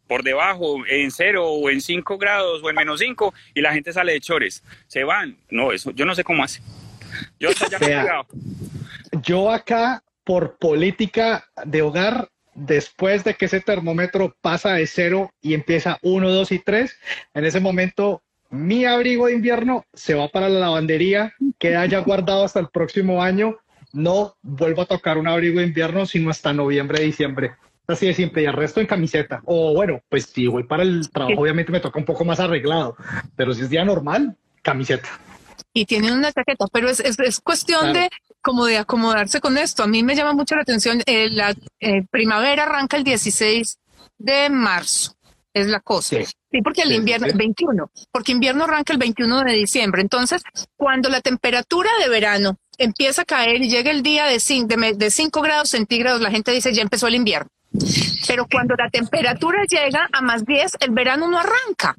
por 0.07 0.23
debajo, 0.23 0.85
en 0.88 1.11
cero 1.11 1.47
o 1.47 1.71
en 1.71 1.81
cinco 1.81 2.19
grados 2.19 2.62
o 2.62 2.71
en 2.71 2.77
menos 2.77 3.01
cinco, 3.01 3.35
y 3.55 3.61
la 3.61 3.73
gente 3.73 3.92
sale 3.92 4.12
de 4.12 4.21
chores. 4.21 4.62
Se 4.87 5.05
van. 5.05 5.37
No, 5.51 5.73
eso, 5.73 5.90
yo 5.92 6.05
no 6.05 6.14
sé 6.14 6.25
cómo 6.25 6.45
hace. 6.45 6.61
Yo 7.38 7.51
Yo 9.23 9.51
acá, 9.51 10.03
por 10.25 10.59
política 10.59 11.45
de 11.64 11.83
hogar, 11.83 12.29
después 12.55 13.23
de 13.25 13.35
que 13.35 13.47
ese 13.47 13.61
termómetro 13.61 14.35
pasa 14.40 14.75
de 14.75 14.87
cero 14.87 15.31
y 15.40 15.55
empieza 15.55 15.99
uno, 16.03 16.31
dos 16.31 16.51
y 16.53 16.59
tres, 16.59 16.99
en 17.35 17.45
ese 17.45 17.61
momento 17.61 18.23
mi 18.51 18.85
abrigo 18.85 19.27
de 19.27 19.35
invierno 19.35 19.85
se 19.92 20.14
va 20.14 20.29
para 20.29 20.49
la 20.49 20.61
lavandería, 20.61 21.35
queda 21.59 21.85
ya 21.87 21.99
guardado 22.01 22.45
hasta 22.45 22.61
el 22.61 22.69
próximo 22.69 23.23
año. 23.23 23.57
No 23.92 24.37
vuelvo 24.42 24.83
a 24.83 24.87
tocar 24.87 25.19
un 25.19 25.29
abrigo 25.29 25.61
de 25.61 25.66
invierno 25.66 26.07
sino 26.07 26.31
hasta 26.31 26.53
noviembre, 26.53 27.03
diciembre. 27.03 27.55
Así 27.88 28.07
de 28.07 28.14
simple, 28.14 28.42
y 28.42 28.46
el 28.46 28.53
resto 28.53 28.81
en 28.81 28.87
camiseta. 28.87 29.42
O 29.44 29.72
bueno, 29.75 30.01
pues 30.09 30.25
si 30.25 30.46
voy 30.49 30.64
para 30.64 30.83
el 30.83 31.09
trabajo, 31.11 31.40
obviamente 31.40 31.70
me 31.70 31.81
toca 31.81 31.99
un 31.99 32.05
poco 32.05 32.25
más 32.25 32.40
arreglado, 32.40 32.96
pero 33.37 33.55
si 33.55 33.62
es 33.62 33.70
día 33.70 33.85
normal, 33.85 34.37
camiseta. 34.62 35.09
Y 35.72 35.85
tienen 35.85 36.14
una 36.14 36.33
chaqueta, 36.33 36.66
pero 36.72 36.88
es, 36.88 37.01
es, 37.01 37.40
cuestión 37.40 37.92
de 37.92 38.11
como 38.40 38.66
de 38.66 38.79
acomodarse 38.79 39.40
con 39.40 39.59
esto. 39.59 39.83
A 39.83 39.87
mí 39.87 40.03
me 40.03 40.16
llama 40.16 40.33
mucho 40.33 40.57
la 40.57 40.62
atención, 40.62 41.03
eh, 41.07 41.31
la 41.31 41.55
eh, 41.81 42.05
primavera 42.11 42.64
arranca 42.64 42.96
el 42.96 43.05
16 43.05 43.79
de 44.18 44.51
marzo, 44.51 45.14
es 45.53 45.66
la 45.68 45.81
cosa. 45.81 46.16
Sí, 46.51 46.62
porque 46.62 46.83
el 46.83 46.92
invierno, 46.92 47.27
es 47.27 47.37
21, 47.37 47.90
porque 48.11 48.33
invierno 48.33 48.64
arranca 48.64 48.92
el 48.92 48.99
21 48.99 49.44
de 49.44 49.53
diciembre. 49.53 50.01
Entonces, 50.01 50.42
cuando 50.77 51.09
la 51.09 51.20
temperatura 51.20 51.90
de 52.01 52.09
verano 52.09 52.57
empieza 52.79 53.22
a 53.22 53.27
caer 53.27 53.62
y 53.62 53.68
llega 53.68 53.90
el 53.90 54.03
día 54.03 54.27
de 54.27 54.40
5 54.40 54.66
de, 54.66 54.94
de 54.94 55.11
5 55.11 55.42
grados 55.42 55.68
centígrados, 55.68 56.20
la 56.20 56.31
gente 56.31 56.53
dice 56.53 56.72
ya 56.72 56.83
empezó 56.83 57.07
el 57.07 57.14
invierno. 57.14 57.51
Pero 58.27 58.47
cuando 58.51 58.75
la 58.75 58.91
temperatura 58.91 59.65
llega 59.69 60.09
a 60.12 60.21
más 60.21 60.45
10, 60.45 60.73
el 60.81 60.91
verano 60.91 61.29
no 61.29 61.39
arranca. 61.39 61.97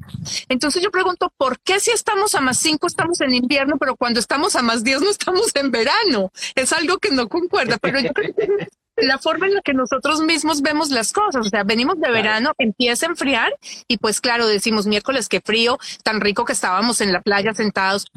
Entonces 0.49 0.81
yo 0.83 0.91
pregunto, 0.91 1.31
¿por 1.37 1.59
qué 1.59 1.79
si 1.79 1.91
estamos 1.91 2.35
a 2.35 2.41
más 2.41 2.57
5 2.59 2.85
estamos 2.87 3.21
en 3.21 3.33
invierno, 3.33 3.77
pero 3.77 3.95
cuando 3.95 4.19
estamos 4.19 4.55
a 4.55 4.61
más 4.61 4.83
10 4.83 5.01
no 5.01 5.09
estamos 5.09 5.55
en 5.55 5.71
verano? 5.71 6.31
Es 6.55 6.73
algo 6.73 6.97
que 6.97 7.11
no 7.11 7.27
concuerda, 7.27 7.77
pero 7.77 7.99
yo 7.99 8.11
creo 8.11 8.33
que 8.35 8.67
la 8.97 9.19
forma 9.19 9.45
en 9.45 9.53
la 9.53 9.61
que 9.61 9.73
nosotros 9.73 10.21
mismos 10.21 10.61
vemos 10.61 10.89
las 10.89 11.13
cosas. 11.13 11.45
O 11.45 11.49
sea, 11.49 11.63
venimos 11.63 11.99
de 11.99 12.11
verano, 12.11 12.53
empieza 12.57 13.05
a 13.05 13.09
enfriar 13.09 13.53
y 13.87 13.97
pues 13.97 14.21
claro, 14.21 14.47
decimos 14.47 14.87
miércoles 14.87 15.29
qué 15.29 15.41
frío, 15.41 15.77
tan 16.03 16.19
rico 16.19 16.45
que 16.45 16.53
estábamos 16.53 17.01
en 17.01 17.13
la 17.13 17.21
playa 17.21 17.53
sentados. 17.53 18.07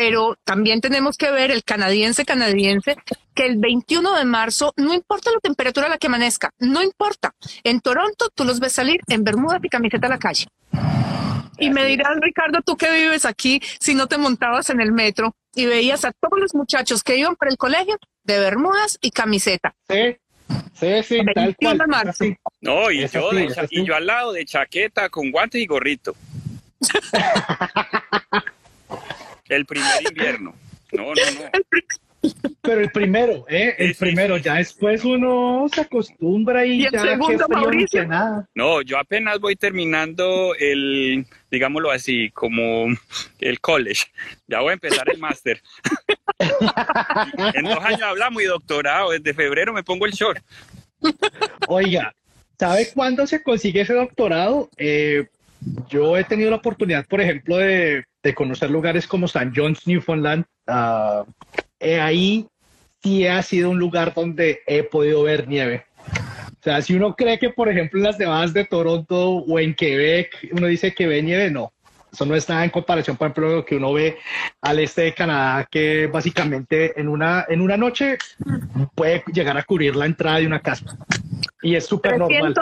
Pero 0.00 0.36
también 0.44 0.80
tenemos 0.80 1.16
que 1.16 1.32
ver 1.32 1.50
el 1.50 1.64
canadiense 1.64 2.24
canadiense 2.24 2.96
que 3.34 3.46
el 3.46 3.56
21 3.56 4.14
de 4.14 4.24
marzo, 4.24 4.72
no 4.76 4.94
importa 4.94 5.32
la 5.32 5.40
temperatura 5.40 5.88
a 5.88 5.90
la 5.90 5.98
que 5.98 6.06
amanezca, 6.06 6.52
no 6.60 6.84
importa. 6.84 7.34
En 7.64 7.80
Toronto 7.80 8.30
tú 8.32 8.44
los 8.44 8.60
ves 8.60 8.74
salir 8.74 9.00
en 9.08 9.24
bermuda 9.24 9.58
y 9.60 9.68
camiseta 9.68 10.06
a 10.06 10.10
la 10.10 10.18
calle. 10.20 10.46
Y 11.58 11.70
me 11.70 11.84
dirás, 11.84 12.16
Ricardo, 12.20 12.60
tú 12.64 12.76
que 12.76 12.92
vives 12.92 13.24
aquí, 13.24 13.60
si 13.80 13.96
no 13.96 14.06
te 14.06 14.18
montabas 14.18 14.70
en 14.70 14.80
el 14.80 14.92
metro 14.92 15.34
y 15.52 15.66
veías 15.66 16.04
a 16.04 16.12
todos 16.12 16.38
los 16.38 16.54
muchachos 16.54 17.02
que 17.02 17.16
iban 17.16 17.34
para 17.34 17.50
el 17.50 17.56
colegio 17.56 17.98
de 18.22 18.38
bermudas 18.38 18.98
y 19.00 19.10
camiseta. 19.10 19.74
Sí, 19.88 20.16
sí, 20.74 21.02
sí, 21.02 21.18
tal 21.34 21.56
cual. 21.56 22.14
No, 22.60 22.88
y 22.92 23.04
yo, 23.08 23.30
y 23.68 23.84
yo 23.84 23.96
al 23.96 24.06
lado 24.06 24.32
de 24.32 24.44
chaqueta 24.44 25.08
con 25.08 25.32
guantes 25.32 25.60
y 25.60 25.66
gorrito. 25.66 26.14
el 29.48 29.66
primer 29.66 30.02
invierno. 30.08 30.54
No, 30.92 31.04
no, 31.04 31.12
no. 31.14 31.50
Pero 32.62 32.80
el 32.80 32.90
primero, 32.90 33.46
¿eh? 33.48 33.74
El 33.78 33.94
primero, 33.94 34.36
ya 34.38 34.54
después 34.54 35.04
uno 35.04 35.66
se 35.72 35.82
acostumbra 35.82 36.66
y, 36.66 36.82
ya 36.82 37.00
segundo, 37.00 37.46
que 37.90 38.06
nada. 38.06 38.48
No, 38.54 38.82
yo 38.82 38.98
apenas 38.98 39.38
voy 39.38 39.54
terminando 39.54 40.54
el, 40.58 41.24
digámoslo 41.50 41.90
así, 41.90 42.30
como 42.30 42.86
el 43.38 43.60
college. 43.60 44.06
Ya 44.48 44.60
voy 44.60 44.70
a 44.70 44.74
empezar 44.74 45.08
el 45.10 45.18
máster. 45.18 45.62
en 47.54 47.64
dos 47.64 47.84
años 47.84 48.02
hablamos 48.02 48.42
y 48.42 48.46
doctorado, 48.46 49.10
desde 49.10 49.34
febrero 49.34 49.72
me 49.72 49.84
pongo 49.84 50.04
el 50.04 50.12
short. 50.12 50.42
Oiga, 51.68 52.12
¿sabe 52.58 52.88
cuándo 52.92 53.26
se 53.26 53.42
consigue 53.42 53.82
ese 53.82 53.94
doctorado? 53.94 54.68
Eh, 54.76 55.28
yo 55.88 56.16
he 56.16 56.24
tenido 56.24 56.50
la 56.50 56.56
oportunidad, 56.56 57.06
por 57.06 57.20
ejemplo, 57.20 57.56
de, 57.56 58.04
conocer 58.34 58.70
lugares 58.70 59.06
como 59.06 59.26
St. 59.26 59.52
John's, 59.54 59.86
Newfoundland. 59.86 60.44
Uh, 60.66 61.24
ahí 61.80 62.46
sí 63.02 63.26
ha 63.26 63.42
sido 63.42 63.70
un 63.70 63.78
lugar 63.78 64.14
donde 64.14 64.60
he 64.66 64.82
podido 64.82 65.22
ver 65.22 65.48
nieve. 65.48 65.84
O 66.60 66.62
sea, 66.62 66.82
si 66.82 66.94
uno 66.94 67.14
cree 67.14 67.38
que, 67.38 67.50
por 67.50 67.68
ejemplo, 67.68 67.98
en 67.98 68.04
las 68.04 68.18
nevadas 68.18 68.52
de 68.52 68.64
Toronto 68.64 69.36
o 69.36 69.58
en 69.58 69.74
Quebec, 69.74 70.48
uno 70.52 70.66
dice 70.66 70.92
que 70.92 71.06
ve 71.06 71.22
nieve, 71.22 71.50
no. 71.50 71.72
Eso 72.12 72.26
no 72.26 72.34
está 72.34 72.64
en 72.64 72.70
comparación, 72.70 73.16
por 73.16 73.26
ejemplo, 73.26 73.56
lo 73.56 73.64
que 73.64 73.76
uno 73.76 73.92
ve 73.92 74.18
al 74.62 74.78
este 74.78 75.02
de 75.02 75.14
Canadá, 75.14 75.66
que 75.70 76.06
básicamente 76.06 76.98
en 76.98 77.08
una, 77.08 77.44
en 77.48 77.60
una 77.60 77.76
noche 77.76 78.18
puede 78.94 79.22
llegar 79.32 79.56
a 79.56 79.62
cubrir 79.62 79.94
la 79.96 80.06
entrada 80.06 80.38
de 80.38 80.46
una 80.46 80.60
casa. 80.60 80.96
Y 81.62 81.74
es 81.74 81.86
súper 81.86 82.18
normal. 82.18 82.54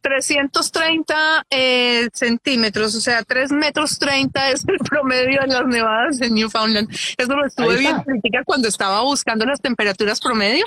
330 0.00 1.46
eh, 1.50 2.08
centímetros, 2.12 2.94
o 2.94 3.00
sea, 3.00 3.22
3 3.22 3.52
metros 3.52 3.98
30 3.98 4.50
es 4.50 4.64
el 4.68 4.78
promedio 4.78 5.42
en 5.42 5.50
las 5.50 5.66
nevadas 5.66 6.20
en 6.20 6.34
Newfoundland. 6.34 6.90
Eso 7.16 7.34
lo 7.34 7.46
estuve 7.46 7.78
viendo 7.78 8.04
cuando 8.44 8.68
estaba 8.68 9.02
buscando 9.02 9.46
las 9.46 9.60
temperaturas 9.60 10.20
promedio. 10.20 10.64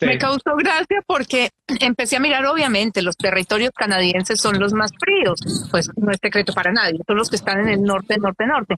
Me 0.00 0.18
causó 0.18 0.56
gracia 0.56 1.02
porque 1.06 1.50
empecé 1.80 2.16
a 2.16 2.20
mirar, 2.20 2.46
obviamente, 2.46 3.02
los 3.02 3.16
territorios 3.16 3.70
canadienses 3.74 4.40
son 4.40 4.58
los 4.58 4.72
más 4.72 4.90
fríos, 4.98 5.40
pues 5.70 5.90
no 5.96 6.10
es 6.10 6.18
secreto 6.20 6.52
para 6.52 6.72
nadie, 6.72 7.00
son 7.06 7.16
los 7.16 7.30
que 7.30 7.36
están 7.36 7.60
en 7.60 7.68
el 7.68 7.82
norte, 7.82 8.16
norte, 8.18 8.46
norte. 8.46 8.76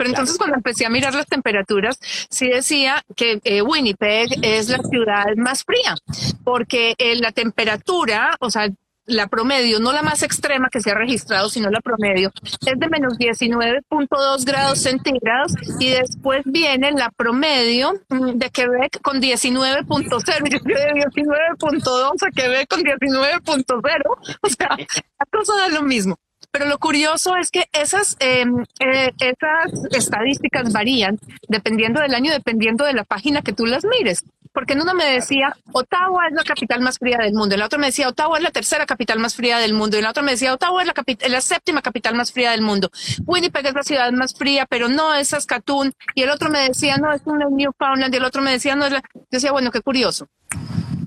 Pero 0.00 0.08
entonces 0.08 0.38
cuando 0.38 0.56
empecé 0.56 0.86
a 0.86 0.88
mirar 0.88 1.14
las 1.14 1.26
temperaturas, 1.26 1.98
sí 2.00 2.48
decía 2.48 3.04
que 3.14 3.38
eh, 3.44 3.60
Winnipeg 3.60 4.30
es 4.40 4.70
la 4.70 4.78
ciudad 4.78 5.26
más 5.36 5.62
fría, 5.62 5.94
porque 6.42 6.94
eh, 6.96 7.16
la 7.16 7.32
temperatura, 7.32 8.34
o 8.40 8.50
sea, 8.50 8.70
la 9.10 9.26
promedio, 9.26 9.80
no 9.80 9.92
la 9.92 10.02
más 10.02 10.22
extrema 10.22 10.68
que 10.70 10.80
se 10.80 10.90
ha 10.90 10.94
registrado, 10.94 11.48
sino 11.48 11.70
la 11.70 11.80
promedio, 11.80 12.32
es 12.66 12.78
de 12.78 12.88
menos 12.88 13.18
19.2 13.18 14.44
grados 14.44 14.78
centígrados 14.80 15.52
y 15.78 15.90
después 15.90 16.42
viene 16.44 16.92
la 16.92 17.10
promedio 17.10 17.94
mm, 18.08 18.38
de 18.38 18.50
Quebec 18.50 19.00
con 19.02 19.20
19.0. 19.20 20.50
Yo 20.50 20.60
creo 20.60 20.78
de 20.78 21.00
19.2 21.06 22.26
a 22.26 22.30
Quebec 22.30 22.68
con 22.68 22.80
19.0. 22.80 24.02
O 24.42 24.48
sea, 24.48 24.76
la 24.76 25.26
cosa 25.30 25.56
da 25.56 25.68
lo 25.68 25.82
mismo. 25.82 26.16
Pero 26.52 26.66
lo 26.66 26.78
curioso 26.78 27.36
es 27.36 27.50
que 27.50 27.68
esas, 27.72 28.16
em, 28.18 28.64
eh, 28.80 29.12
esas 29.18 29.72
estadísticas 29.92 30.72
varían 30.72 31.18
dependiendo 31.48 32.00
del 32.00 32.14
año, 32.14 32.32
dependiendo 32.32 32.84
de 32.84 32.92
la 32.92 33.04
página 33.04 33.42
que 33.42 33.52
tú 33.52 33.66
las 33.66 33.84
mires. 33.84 34.24
Porque 34.52 34.72
en 34.72 34.80
uno 34.80 34.94
me 34.94 35.04
decía, 35.04 35.56
Ottawa 35.72 36.26
es 36.26 36.34
la 36.34 36.42
capital 36.42 36.80
más 36.80 36.98
fría 36.98 37.18
del 37.18 37.34
mundo, 37.34 37.54
en 37.54 37.60
la 37.60 37.68
me 37.78 37.86
decía, 37.86 38.08
Ottawa 38.08 38.36
es 38.36 38.42
la 38.42 38.50
tercera 38.50 38.84
capital 38.84 39.20
más 39.20 39.36
fría 39.36 39.58
del 39.58 39.74
mundo, 39.74 39.96
en 39.96 40.02
la 40.02 40.10
otra 40.10 40.24
me 40.24 40.32
decía, 40.32 40.52
Ottawa 40.52 40.82
es 40.82 40.88
la, 41.28 41.40
séptima 41.40 41.82
capital 41.82 42.16
más 42.16 42.32
fría 42.32 42.50
del 42.50 42.62
mundo. 42.62 42.90
Winnipeg 43.26 43.66
es 43.66 43.74
la 43.74 43.84
ciudad 43.84 44.10
más 44.10 44.34
fría, 44.34 44.66
pero 44.68 44.88
no 44.88 45.14
es 45.14 45.28
Saskatoon, 45.28 45.92
y 46.16 46.22
el 46.22 46.30
otro 46.30 46.50
me 46.50 46.68
decía, 46.68 46.96
no, 46.96 47.12
es 47.12 47.22
un 47.26 47.38
Newfoundland, 47.38 48.12
y 48.12 48.16
el 48.16 48.24
otro 48.24 48.42
me 48.42 48.50
decía, 48.50 48.74
no 48.74 48.86
es 48.86 48.92
la... 48.92 49.02
Yo 49.14 49.22
decía, 49.30 49.52
bueno, 49.52 49.70
qué 49.70 49.82
curioso 49.82 50.26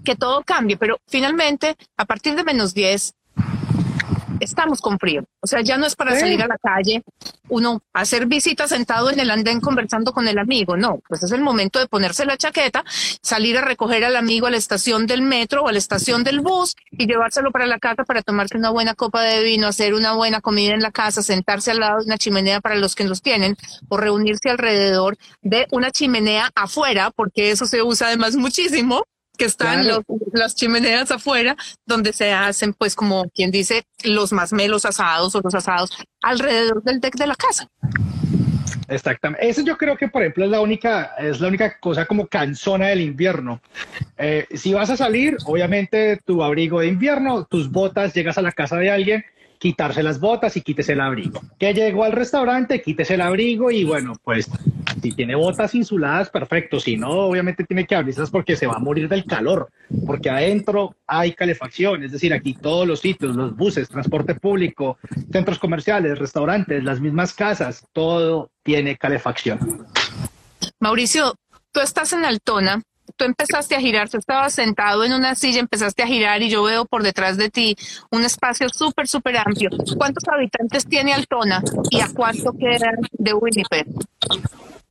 que 0.04 0.16
todo 0.16 0.44
cambie, 0.44 0.78
pero 0.78 1.00
finalmente, 1.08 1.76
a 1.98 2.06
partir 2.06 2.36
de 2.36 2.44
menos 2.44 2.74
10, 2.74 3.14
estamos 4.44 4.82
con 4.82 5.00
frío. 5.00 5.24
O 5.42 5.48
sea, 5.48 5.62
ya 5.62 5.78
no 5.78 5.86
es 5.86 5.96
para 5.96 6.18
salir 6.18 6.42
a 6.42 6.48
la 6.48 6.58
calle, 6.58 7.04
uno 7.50 7.82
hacer 7.94 8.26
visitas 8.26 8.70
sentado 8.70 9.12
en 9.12 9.20
el 9.20 9.32
andén 9.32 9.60
conversando 9.60 10.14
con 10.14 10.28
el 10.28 10.38
amigo. 10.38 10.78
No, 10.78 11.00
pues 11.08 11.24
es 11.24 11.32
el 11.32 11.42
momento 11.42 11.80
de 11.80 11.88
ponerse 11.88 12.26
la 12.26 12.38
chaqueta, 12.38 12.84
salir 13.22 13.58
a 13.58 13.62
recoger 13.62 14.04
al 14.06 14.16
amigo 14.16 14.48
a 14.48 14.52
la 14.52 14.58
estación 14.58 15.08
del 15.08 15.22
metro 15.22 15.64
o 15.64 15.68
a 15.68 15.72
la 15.72 15.78
estación 15.78 16.24
del 16.24 16.42
bus 16.42 16.76
y 16.92 17.08
llevárselo 17.08 17.52
para 17.52 17.68
la 17.68 17.80
casa 17.80 18.04
para 18.04 18.22
tomarse 18.22 18.58
una 18.58 18.70
buena 18.70 18.94
copa 18.94 19.22
de 19.22 19.44
vino, 19.44 19.68
hacer 19.68 19.94
una 19.94 20.14
buena 20.14 20.42
comida 20.42 20.74
en 20.74 20.82
la 20.82 20.92
casa, 20.92 21.22
sentarse 21.22 21.72
al 21.72 21.80
lado 21.80 22.00
de 22.00 22.06
una 22.06 22.18
chimenea 22.18 22.62
para 22.62 22.76
los 22.76 22.96
que 22.96 23.04
los 23.04 23.22
tienen 23.22 23.56
o 23.90 23.98
reunirse 23.98 24.50
alrededor 24.50 25.18
de 25.42 25.68
una 25.72 25.92
chimenea 25.92 26.52
afuera, 26.56 27.12
porque 27.12 27.52
eso 27.52 27.66
se 27.66 27.82
usa 27.82 28.08
además 28.08 28.36
muchísimo 28.36 29.04
que 29.38 29.46
están 29.46 29.88
las 30.32 30.56
chimeneas 30.56 31.12
afuera, 31.12 31.56
donde 31.86 32.14
se 32.14 32.32
hacen, 32.32 32.74
pues, 32.74 32.96
como 32.96 33.30
quien 33.32 33.52
dice, 33.52 33.84
los 34.04 34.32
más 34.32 34.54
melos 34.54 34.86
asados 34.86 35.36
o 35.36 35.42
los 35.44 35.56
asados 35.56 35.92
alrededor 36.22 36.84
del 36.84 37.00
deck 37.00 37.16
de 37.16 37.28
la 37.28 37.36
casa. 37.36 37.68
Exactamente. 38.88 39.48
Eso 39.48 39.62
yo 39.62 39.78
creo 39.78 39.98
que, 39.98 40.08
por 40.08 40.22
ejemplo, 40.22 40.46
es 40.46 40.52
la 40.52 40.62
única, 40.62 41.16
es 41.18 41.40
la 41.40 41.48
única 41.48 41.80
cosa 41.80 42.06
como 42.06 42.28
cansona 42.28 42.88
del 42.88 43.02
invierno. 43.02 43.62
Eh, 44.18 44.46
si 44.54 44.74
vas 44.74 44.90
a 44.90 44.98
salir, 44.98 45.38
obviamente 45.46 46.20
tu 46.26 46.44
abrigo 46.44 46.82
de 46.82 46.88
invierno, 46.88 47.46
tus 47.46 47.72
botas, 47.72 48.14
llegas 48.14 48.38
a 48.38 48.42
la 48.42 48.52
casa 48.52 48.78
de 48.78 48.92
alguien 48.92 49.26
quitarse 49.64 50.04
las 50.04 50.20
botas 50.20 50.58
y 50.58 50.62
quítese 50.62 50.92
el 50.92 51.00
abrigo. 51.00 51.40
Que 51.58 51.74
llegó 51.74 52.04
al 52.04 52.12
restaurante, 52.12 52.82
quítese 52.82 53.14
el 53.14 53.22
abrigo 53.22 53.72
y 53.72 53.86
bueno, 53.86 54.14
pues 54.22 54.50
si 55.04 55.12
tiene 55.12 55.36
botas 55.36 55.76
insuladas, 55.76 56.30
perfecto. 56.30 56.80
Si 56.80 56.96
no, 56.96 57.10
obviamente 57.10 57.66
tiene 57.66 57.86
que 57.86 57.94
abrirlas 57.94 58.30
porque 58.30 58.56
se 58.56 58.68
va 58.68 58.76
a 58.76 58.80
morir 58.80 59.10
del 59.10 59.26
calor, 59.26 59.70
porque 60.06 60.30
adentro 60.30 60.96
hay 61.06 61.34
calefacción. 61.34 62.06
Es 62.06 62.14
decir, 62.14 62.34
aquí 62.34 62.54
todos 62.54 62.88
los 62.88 63.02
sitios, 63.02 63.36
los 63.36 63.54
buses, 63.54 63.90
transporte 63.90 64.36
público, 64.36 64.98
centros 65.30 65.60
comerciales, 65.60 66.18
restaurantes, 66.18 66.82
las 66.86 67.02
mismas 67.02 67.34
casas, 67.34 67.86
todo 67.92 68.50
tiene 68.64 68.96
calefacción. 68.96 69.86
Mauricio, 70.80 71.36
tú 71.74 71.82
estás 71.82 72.14
en 72.14 72.24
Altona 72.24 72.82
tú 73.18 73.26
empezaste 73.26 73.76
a 73.76 73.80
girar, 73.80 74.10
tú 74.10 74.18
estabas 74.18 74.54
sentado 74.54 75.04
en 75.04 75.14
una 75.14 75.36
silla, 75.36 75.60
empezaste 75.60 76.04
a 76.04 76.08
girar 76.08 76.42
y 76.42 76.50
yo 76.50 76.64
veo 76.64 76.86
por 76.86 77.04
detrás 77.04 77.38
de 77.38 77.50
ti 77.50 77.76
un 78.10 78.24
espacio 78.24 78.70
súper, 78.70 79.08
súper 79.08 79.38
amplio. 79.38 79.70
¿Cuántos 79.98 80.24
habitantes 80.28 80.88
tiene 80.88 81.14
Altona 81.14 81.62
y 81.90 82.00
a 82.00 82.08
cuánto 82.14 82.54
queda 82.54 82.92
de 83.12 83.34
Winnipeg? 83.34 83.86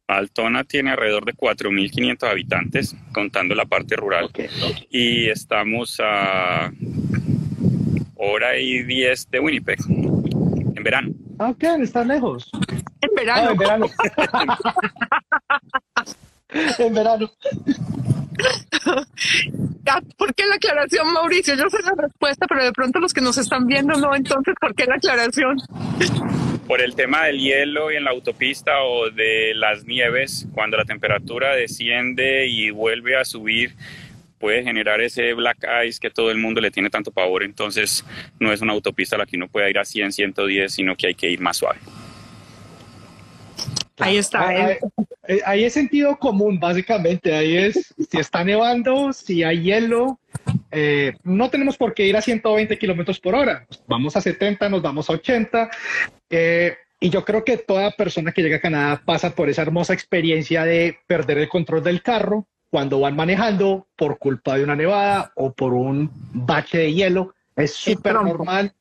Altona 0.07 0.65
tiene 0.65 0.91
alrededor 0.91 1.25
de 1.25 1.35
4.500 1.35 2.31
habitantes, 2.31 2.95
contando 3.13 3.55
la 3.55 3.65
parte 3.65 3.97
rural. 3.97 4.31
Y 4.91 5.29
estamos 5.29 5.99
a 6.03 6.71
hora 8.17 8.59
y 8.59 8.83
10 8.83 9.31
de 9.31 9.41
Winnipeg, 9.41 9.79
en 9.89 10.83
verano. 10.83 11.15
Ah, 11.39 11.51
ok, 11.51 11.65
está 11.81 12.05
lejos. 12.05 12.51
En 13.01 13.15
verano. 13.17 13.49
Ah, 13.49 13.53
en 13.53 13.59
verano. 13.59 13.87
en 16.79 16.95
verano. 16.95 17.31
¿Por 20.17 20.35
qué 20.35 20.47
la 20.47 20.57
aclaración, 20.57 21.13
Mauricio? 21.13 21.55
Yo 21.55 21.69
sé 21.69 21.79
la 21.83 21.95
respuesta, 21.97 22.47
pero 22.49 22.65
de 22.65 22.73
pronto 22.73 22.99
los 22.99 23.13
que 23.13 23.21
nos 23.21 23.39
están 23.39 23.67
viendo 23.67 23.95
no. 23.95 24.15
Entonces, 24.15 24.55
¿por 24.61 24.75
qué 24.75 24.87
la 24.87 24.97
aclaración? 24.97 25.59
Por 26.67 26.81
el 26.81 26.95
tema 26.95 27.25
del 27.25 27.39
hielo 27.39 27.91
y 27.91 27.97
en 27.97 28.05
la 28.05 28.11
autopista 28.11 28.83
o 28.83 29.11
de 29.11 29.53
las 29.55 29.85
nieves, 29.85 30.47
cuando 30.55 30.77
la 30.77 30.85
temperatura 30.85 31.55
desciende 31.55 32.47
y 32.47 32.71
vuelve 32.71 33.19
a 33.19 33.25
subir, 33.25 33.75
puede 34.39 34.63
generar 34.63 35.01
ese 35.01 35.35
black 35.35 35.67
ice 35.87 36.01
que 36.01 36.11
todo 36.11 36.31
el 36.31 36.39
mundo 36.39 36.61
le 36.61 36.71
tiene 36.71 36.91
tanto 36.91 37.11
pavor. 37.11 37.43
Entonces, 37.43 38.05
no 38.39 38.53
es 38.53 38.61
una 38.61 38.73
autopista 38.73 39.17
a 39.17 39.21
la 39.21 39.27
que 39.27 39.37
uno 39.37 39.49
pueda 39.49 39.69
ir 39.69 39.79
a 39.79 39.85
100, 39.85 40.13
110, 40.13 40.73
sino 40.73 40.97
que 40.97 41.09
hay 41.09 41.15
que 41.15 41.29
ir 41.29 41.41
más 41.41 41.59
suave. 41.59 41.79
Ahí 43.99 44.17
está. 44.17 44.49
Ahí, 45.45 45.65
es 45.65 45.73
sentido 45.73 46.19
común, 46.19 46.59
básicamente. 46.59 47.35
Ahí 47.35 47.57
es, 47.57 47.95
si 48.11 48.19
está 48.19 48.43
nevando, 48.45 49.13
si 49.13 49.43
hay 49.43 49.63
hielo, 49.63 50.19
eh, 50.71 51.15
no 51.23 51.51
tenemos 51.51 51.77
por 51.77 51.95
qué 51.95 52.07
ir 52.07 52.17
a 52.17 52.23
120 52.23 52.79
kilómetros 52.79 53.21
por 53.21 53.35
hora. 53.35 53.67
Vamos 53.87 54.17
a 54.17 54.21
70, 54.21 54.69
nos 54.69 54.83
vamos 54.83 55.09
a 55.09 55.15
80. 55.15 55.71
Eh, 56.31 56.75
y 57.01 57.11
yo 57.11 57.25
creo 57.25 57.45
que 57.45 57.59
toda 57.59 57.91
persona 57.91 58.33
que 58.33 58.43
llega 58.43 58.57
a 58.57 58.61
Canadá 58.61 59.03
pasa 59.05 59.35
por 59.35 59.49
esa 59.49 59.63
hermosa 59.63 59.93
experiencia 59.93 60.65
de 60.65 60.99
perder 61.07 61.39
el 61.39 61.49
control 61.49 61.83
del 61.83 62.03
carro 62.03 62.47
cuando 62.71 63.01
van 63.01 63.17
manejando 63.17 63.87
por 63.97 64.19
culpa 64.19 64.57
de 64.57 64.65
una 64.65 64.77
nevada 64.77 65.33
o 65.35 65.53
por 65.53 65.75
un 65.75 66.11
bache 66.33 66.79
de 66.79 66.95
hielo. 66.95 67.35
Es 67.55 67.75
súper 67.75 68.15
normal 68.15 68.73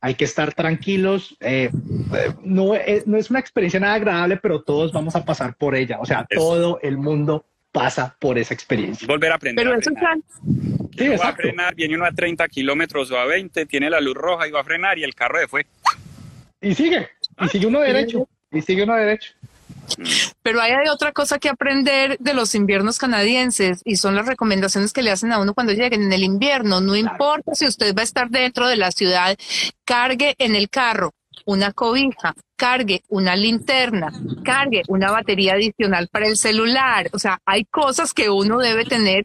hay 0.00 0.14
que 0.14 0.24
estar 0.24 0.54
tranquilos. 0.54 1.36
Eh, 1.40 1.70
eh, 2.14 2.32
no, 2.42 2.74
es, 2.74 3.06
no, 3.06 3.16
es, 3.16 3.30
una 3.30 3.40
experiencia 3.40 3.80
nada 3.80 3.94
agradable, 3.94 4.36
pero 4.36 4.62
todos 4.62 4.92
vamos 4.92 5.16
a 5.16 5.24
pasar 5.24 5.56
por 5.56 5.74
ella. 5.74 5.98
O 6.00 6.06
sea, 6.06 6.26
todo 6.28 6.78
el 6.82 6.96
mundo 6.98 7.44
pasa 7.72 8.16
por 8.18 8.38
esa 8.38 8.54
experiencia. 8.54 9.06
Volver 9.06 9.32
a 9.32 9.36
aprender. 9.36 9.64
Pero 9.64 9.76
a 9.76 9.80
frenar. 9.80 10.18
Sí, 10.96 11.08
va 11.08 11.28
a 11.28 11.34
frenar, 11.34 11.74
viene 11.74 11.94
uno 11.94 12.04
a 12.04 12.12
30 12.12 12.48
kilómetros 12.48 13.10
o 13.10 13.18
a 13.18 13.24
20, 13.26 13.66
tiene 13.66 13.90
la 13.90 14.00
luz 14.00 14.14
roja 14.14 14.48
y 14.48 14.50
va 14.50 14.60
a 14.60 14.64
frenar 14.64 14.98
y 14.98 15.04
el 15.04 15.14
carro 15.14 15.38
de 15.38 15.48
fue. 15.48 15.66
Y 16.60 16.74
sigue, 16.74 17.08
y 17.40 17.48
sigue 17.48 17.66
uno 17.66 17.80
derecho, 17.80 18.28
y 18.50 18.62
sigue 18.62 18.82
uno 18.82 18.96
derecho. 18.96 19.32
Pero 20.42 20.60
hay 20.60 20.72
otra 20.88 21.12
cosa 21.12 21.38
que 21.38 21.48
aprender 21.48 22.16
de 22.18 22.34
los 22.34 22.54
inviernos 22.54 22.98
canadienses 22.98 23.80
y 23.84 23.96
son 23.96 24.14
las 24.14 24.26
recomendaciones 24.26 24.92
que 24.92 25.02
le 25.02 25.10
hacen 25.10 25.32
a 25.32 25.38
uno 25.38 25.54
cuando 25.54 25.72
lleguen 25.72 26.02
en 26.02 26.12
el 26.12 26.24
invierno. 26.24 26.80
No 26.80 26.96
importa 26.96 27.54
si 27.54 27.66
usted 27.66 27.94
va 27.94 28.02
a 28.02 28.04
estar 28.04 28.30
dentro 28.30 28.68
de 28.68 28.76
la 28.76 28.90
ciudad, 28.90 29.36
cargue 29.84 30.34
en 30.38 30.54
el 30.54 30.68
carro 30.68 31.12
una 31.44 31.72
cobija, 31.72 32.34
cargue 32.56 33.02
una 33.08 33.36
linterna, 33.36 34.12
cargue 34.44 34.82
una 34.88 35.10
batería 35.10 35.54
adicional 35.54 36.08
para 36.08 36.26
el 36.26 36.36
celular. 36.36 37.08
O 37.12 37.18
sea, 37.18 37.40
hay 37.46 37.64
cosas 37.64 38.12
que 38.12 38.28
uno 38.28 38.58
debe 38.58 38.84
tener 38.84 39.24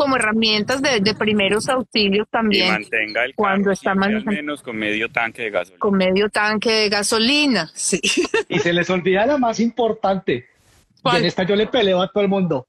como 0.00 0.16
herramientas 0.16 0.80
de, 0.80 1.14
primeros 1.14 1.68
auxilios 1.68 2.26
también. 2.30 2.68
Y 2.68 2.70
mantenga 2.70 3.22
el 3.22 3.34
cuando 3.34 3.70
está 3.70 3.92
al 3.92 3.98
menos 3.98 4.62
con 4.62 4.78
medio 4.78 5.10
tanque 5.10 5.42
de 5.42 5.50
gasolina. 5.50 5.78
Con 5.78 5.94
medio 5.94 6.30
tanque 6.30 6.72
de 6.72 6.88
gasolina, 6.88 7.70
sí. 7.74 8.00
Y 8.48 8.58
se 8.60 8.72
les 8.72 8.88
olvida 8.88 9.26
la 9.26 9.36
más 9.36 9.60
importante. 9.60 10.48
Y 11.04 11.16
en 11.16 11.26
esta 11.26 11.42
yo 11.42 11.54
le 11.54 11.66
peleo 11.66 12.00
a 12.00 12.10
todo 12.10 12.22
el 12.22 12.30
mundo. 12.30 12.66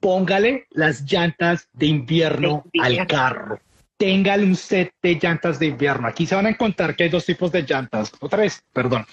Póngale 0.00 0.66
las 0.72 1.02
llantas 1.02 1.68
de 1.72 1.86
invierno. 1.86 2.64
al 2.82 3.06
carro 3.06 3.60
téngale 3.96 4.44
un 4.44 4.56
set 4.56 4.92
de 5.00 5.14
llantas 5.14 5.60
de 5.60 5.66
invierno. 5.66 6.08
Aquí 6.08 6.26
se 6.26 6.34
van 6.34 6.46
a 6.46 6.50
encontrar 6.50 6.96
que 6.96 7.04
hay 7.04 7.08
dos 7.08 7.24
tipos 7.24 7.50
de 7.52 7.62
llantas, 7.62 8.12
o 8.20 8.28
tres, 8.28 8.62
perdón. 8.72 9.06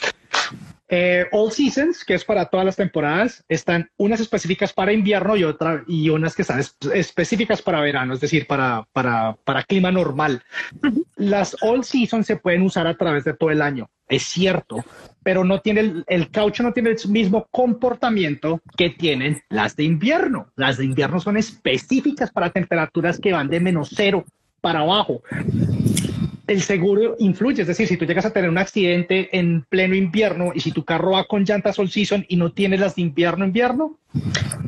Eh, 0.95 1.25
all 1.31 1.51
Seasons, 1.51 2.05
que 2.05 2.13
es 2.13 2.23
para 2.23 2.45
todas 2.45 2.67
las 2.67 2.75
temporadas, 2.75 3.43
están 3.49 3.89
unas 3.97 4.19
específicas 4.19 4.73
para 4.73 4.93
invierno 4.93 5.35
y 5.35 5.43
otra 5.43 5.83
y 5.87 6.07
unas 6.09 6.35
que 6.35 6.43
están 6.43 6.61
específicas 6.93 7.63
para 7.63 7.81
verano, 7.81 8.13
es 8.13 8.19
decir, 8.19 8.45
para, 8.45 8.87
para, 8.93 9.35
para 9.43 9.63
clima 9.63 9.91
normal. 9.91 10.43
Las 11.15 11.57
All 11.63 11.83
Seasons 11.83 12.27
se 12.27 12.35
pueden 12.35 12.61
usar 12.61 12.85
a 12.85 12.95
través 12.95 13.23
de 13.23 13.33
todo 13.33 13.49
el 13.49 13.63
año, 13.63 13.89
es 14.07 14.21
cierto, 14.21 14.85
pero 15.23 15.43
no 15.43 15.61
tiene 15.61 15.79
el, 15.79 16.03
el, 16.05 16.29
caucho 16.29 16.61
no 16.61 16.73
tiene 16.73 16.91
el 16.91 17.09
mismo 17.09 17.47
comportamiento 17.49 18.61
que 18.77 18.91
tienen 18.91 19.41
las 19.49 19.75
de 19.75 19.85
invierno. 19.85 20.51
Las 20.55 20.77
de 20.77 20.85
invierno 20.85 21.19
son 21.19 21.37
específicas 21.37 22.29
para 22.29 22.51
temperaturas 22.51 23.19
que 23.19 23.33
van 23.33 23.49
de 23.49 23.59
menos 23.59 23.89
cero 23.95 24.25
para 24.61 24.81
abajo. 24.81 25.23
El 26.45 26.61
seguro 26.61 27.15
influye, 27.19 27.61
es 27.61 27.67
decir, 27.67 27.87
si 27.87 27.95
tú 27.95 28.05
llegas 28.05 28.25
a 28.25 28.33
tener 28.33 28.49
un 28.49 28.57
accidente 28.57 29.29
en 29.37 29.63
pleno 29.63 29.95
invierno 29.95 30.51
y 30.53 30.59
si 30.59 30.71
tu 30.71 30.83
carro 30.83 31.11
va 31.11 31.23
con 31.23 31.45
llantas 31.45 31.79
all 31.79 31.89
season 31.89 32.25
y 32.27 32.35
no 32.35 32.51
tienes 32.51 32.81
las 32.81 32.95
de 32.95 33.01
invierno 33.03 33.45
invierno, 33.45 33.97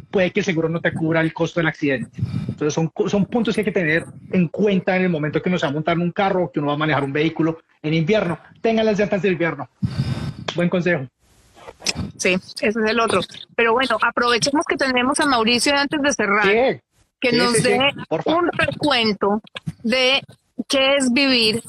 puede 0.09 0.31
que 0.31 0.39
el 0.39 0.45
seguro 0.45 0.69
no 0.69 0.79
te 0.79 0.93
cubra 0.93 1.19
el 1.19 1.33
costo 1.33 1.59
del 1.59 1.67
accidente. 1.67 2.17
Entonces 2.47 2.73
son, 2.73 2.91
son 3.07 3.25
puntos 3.25 3.55
que 3.55 3.61
hay 3.61 3.65
que 3.65 3.73
tener 3.73 4.05
en 4.31 4.47
cuenta 4.47 4.95
en 4.95 5.03
el 5.03 5.09
momento 5.09 5.41
que 5.41 5.49
uno 5.49 5.59
se 5.59 5.65
va 5.65 5.71
a 5.71 5.73
montar 5.73 5.97
en 5.97 6.03
un 6.03 6.11
carro 6.11 6.45
o 6.45 6.51
que 6.51 6.59
uno 6.59 6.69
va 6.69 6.75
a 6.75 6.77
manejar 6.77 7.03
un 7.03 7.11
vehículo 7.11 7.59
en 7.83 7.93
invierno. 7.93 8.39
Tengan 8.61 8.85
las 8.85 8.97
llantas 8.97 9.21
de 9.21 9.31
invierno. 9.31 9.69
Buen 10.55 10.69
consejo. 10.69 11.07
Sí, 12.17 12.33
ese 12.33 12.67
es 12.67 12.75
el 12.75 12.99
otro. 13.01 13.19
Pero 13.55 13.73
bueno, 13.73 13.97
aprovechemos 14.01 14.65
que 14.65 14.77
tenemos 14.77 15.19
a 15.19 15.25
Mauricio 15.25 15.75
antes 15.75 16.01
de 16.01 16.13
cerrar, 16.13 16.81
que 17.19 17.31
nos 17.33 17.61
dé 17.61 17.79
un 18.25 18.49
recuento 18.53 19.41
de 19.83 20.21
qué 20.67 20.95
es 20.95 21.11
vivir 21.11 21.63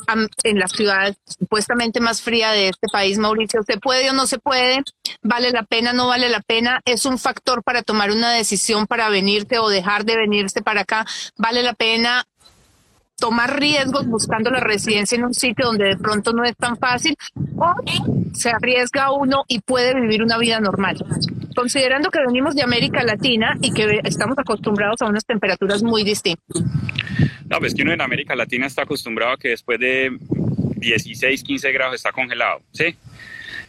en 0.44 0.58
la 0.58 0.68
ciudad 0.68 1.14
supuestamente 1.24 2.00
más 2.00 2.22
fría 2.22 2.52
de 2.52 2.68
este 2.68 2.88
país, 2.88 3.18
Mauricio. 3.18 3.62
¿Se 3.62 3.78
puede 3.78 4.10
o 4.10 4.12
no 4.12 4.26
se 4.26 4.38
puede? 4.38 4.82
¿Vale 5.22 5.50
la 5.50 5.64
pena 5.64 5.92
no 5.92 6.06
vale 6.06 6.28
la 6.28 6.40
pena? 6.40 6.80
¿Es 6.84 7.04
un 7.04 7.18
factor 7.18 7.62
para 7.62 7.82
tomar 7.82 8.10
una 8.10 8.32
decisión 8.32 8.86
para 8.86 9.08
venirte 9.08 9.58
o 9.58 9.68
dejar 9.68 10.04
de 10.04 10.16
venirse 10.16 10.62
para 10.62 10.82
acá? 10.82 11.06
¿Vale 11.36 11.62
la 11.62 11.74
pena 11.74 12.26
tomar 13.18 13.58
riesgos 13.58 14.06
buscando 14.06 14.50
la 14.50 14.60
residencia 14.60 15.16
en 15.16 15.24
un 15.24 15.34
sitio 15.34 15.66
donde 15.66 15.86
de 15.86 15.96
pronto 15.96 16.32
no 16.32 16.44
es 16.44 16.56
tan 16.56 16.76
fácil 16.76 17.16
o 17.56 17.74
se 18.34 18.50
arriesga 18.50 19.10
uno 19.10 19.44
y 19.48 19.60
puede 19.60 19.98
vivir 19.98 20.22
una 20.22 20.38
vida 20.38 20.60
normal. 20.60 20.98
Considerando 21.56 22.10
que 22.10 22.20
venimos 22.24 22.54
de 22.54 22.62
América 22.62 23.02
Latina 23.02 23.56
y 23.60 23.72
que 23.72 24.00
estamos 24.04 24.38
acostumbrados 24.38 25.00
a 25.02 25.06
unas 25.06 25.24
temperaturas 25.24 25.82
muy 25.82 26.04
distintas. 26.04 26.62
No, 27.48 27.58
pues 27.58 27.74
que 27.74 27.82
uno 27.82 27.92
en 27.92 28.00
América 28.00 28.36
Latina 28.36 28.66
está 28.66 28.82
acostumbrado 28.82 29.32
a 29.32 29.38
que 29.38 29.48
después 29.48 29.80
de 29.80 30.16
16, 30.76 31.42
15 31.42 31.72
grados 31.72 31.94
está 31.94 32.12
congelado, 32.12 32.60
¿sí? 32.72 32.94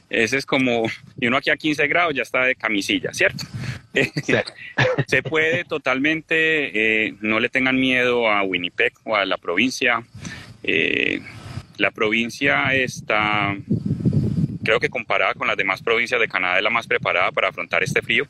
Ese 0.09 0.37
es 0.37 0.45
como, 0.45 0.85
y 1.19 1.27
uno 1.27 1.37
aquí 1.37 1.49
a 1.49 1.57
15 1.57 1.87
grados 1.87 2.13
ya 2.13 2.23
está 2.23 2.43
de 2.43 2.55
camisilla, 2.55 3.13
¿cierto? 3.13 3.45
Se 5.07 5.23
puede 5.23 5.63
totalmente, 5.63 7.05
eh, 7.07 7.15
no 7.21 7.39
le 7.39 7.49
tengan 7.49 7.79
miedo 7.79 8.29
a 8.29 8.43
Winnipeg 8.43 8.93
o 9.03 9.15
a 9.15 9.25
la 9.25 9.37
provincia. 9.37 10.03
Eh, 10.63 11.21
la 11.77 11.91
provincia 11.91 12.73
está, 12.73 13.55
creo 14.67 14.79
que 14.79 14.89
comparada 14.89 15.33
con 15.33 15.47
las 15.47 15.57
demás 15.57 15.81
provincias 15.81 16.19
de 16.19 16.27
Canadá, 16.27 16.57
es 16.57 16.63
la 16.63 16.69
más 16.69 16.87
preparada 16.87 17.31
para 17.31 17.49
afrontar 17.49 17.83
este 17.83 18.01
frío. 18.01 18.27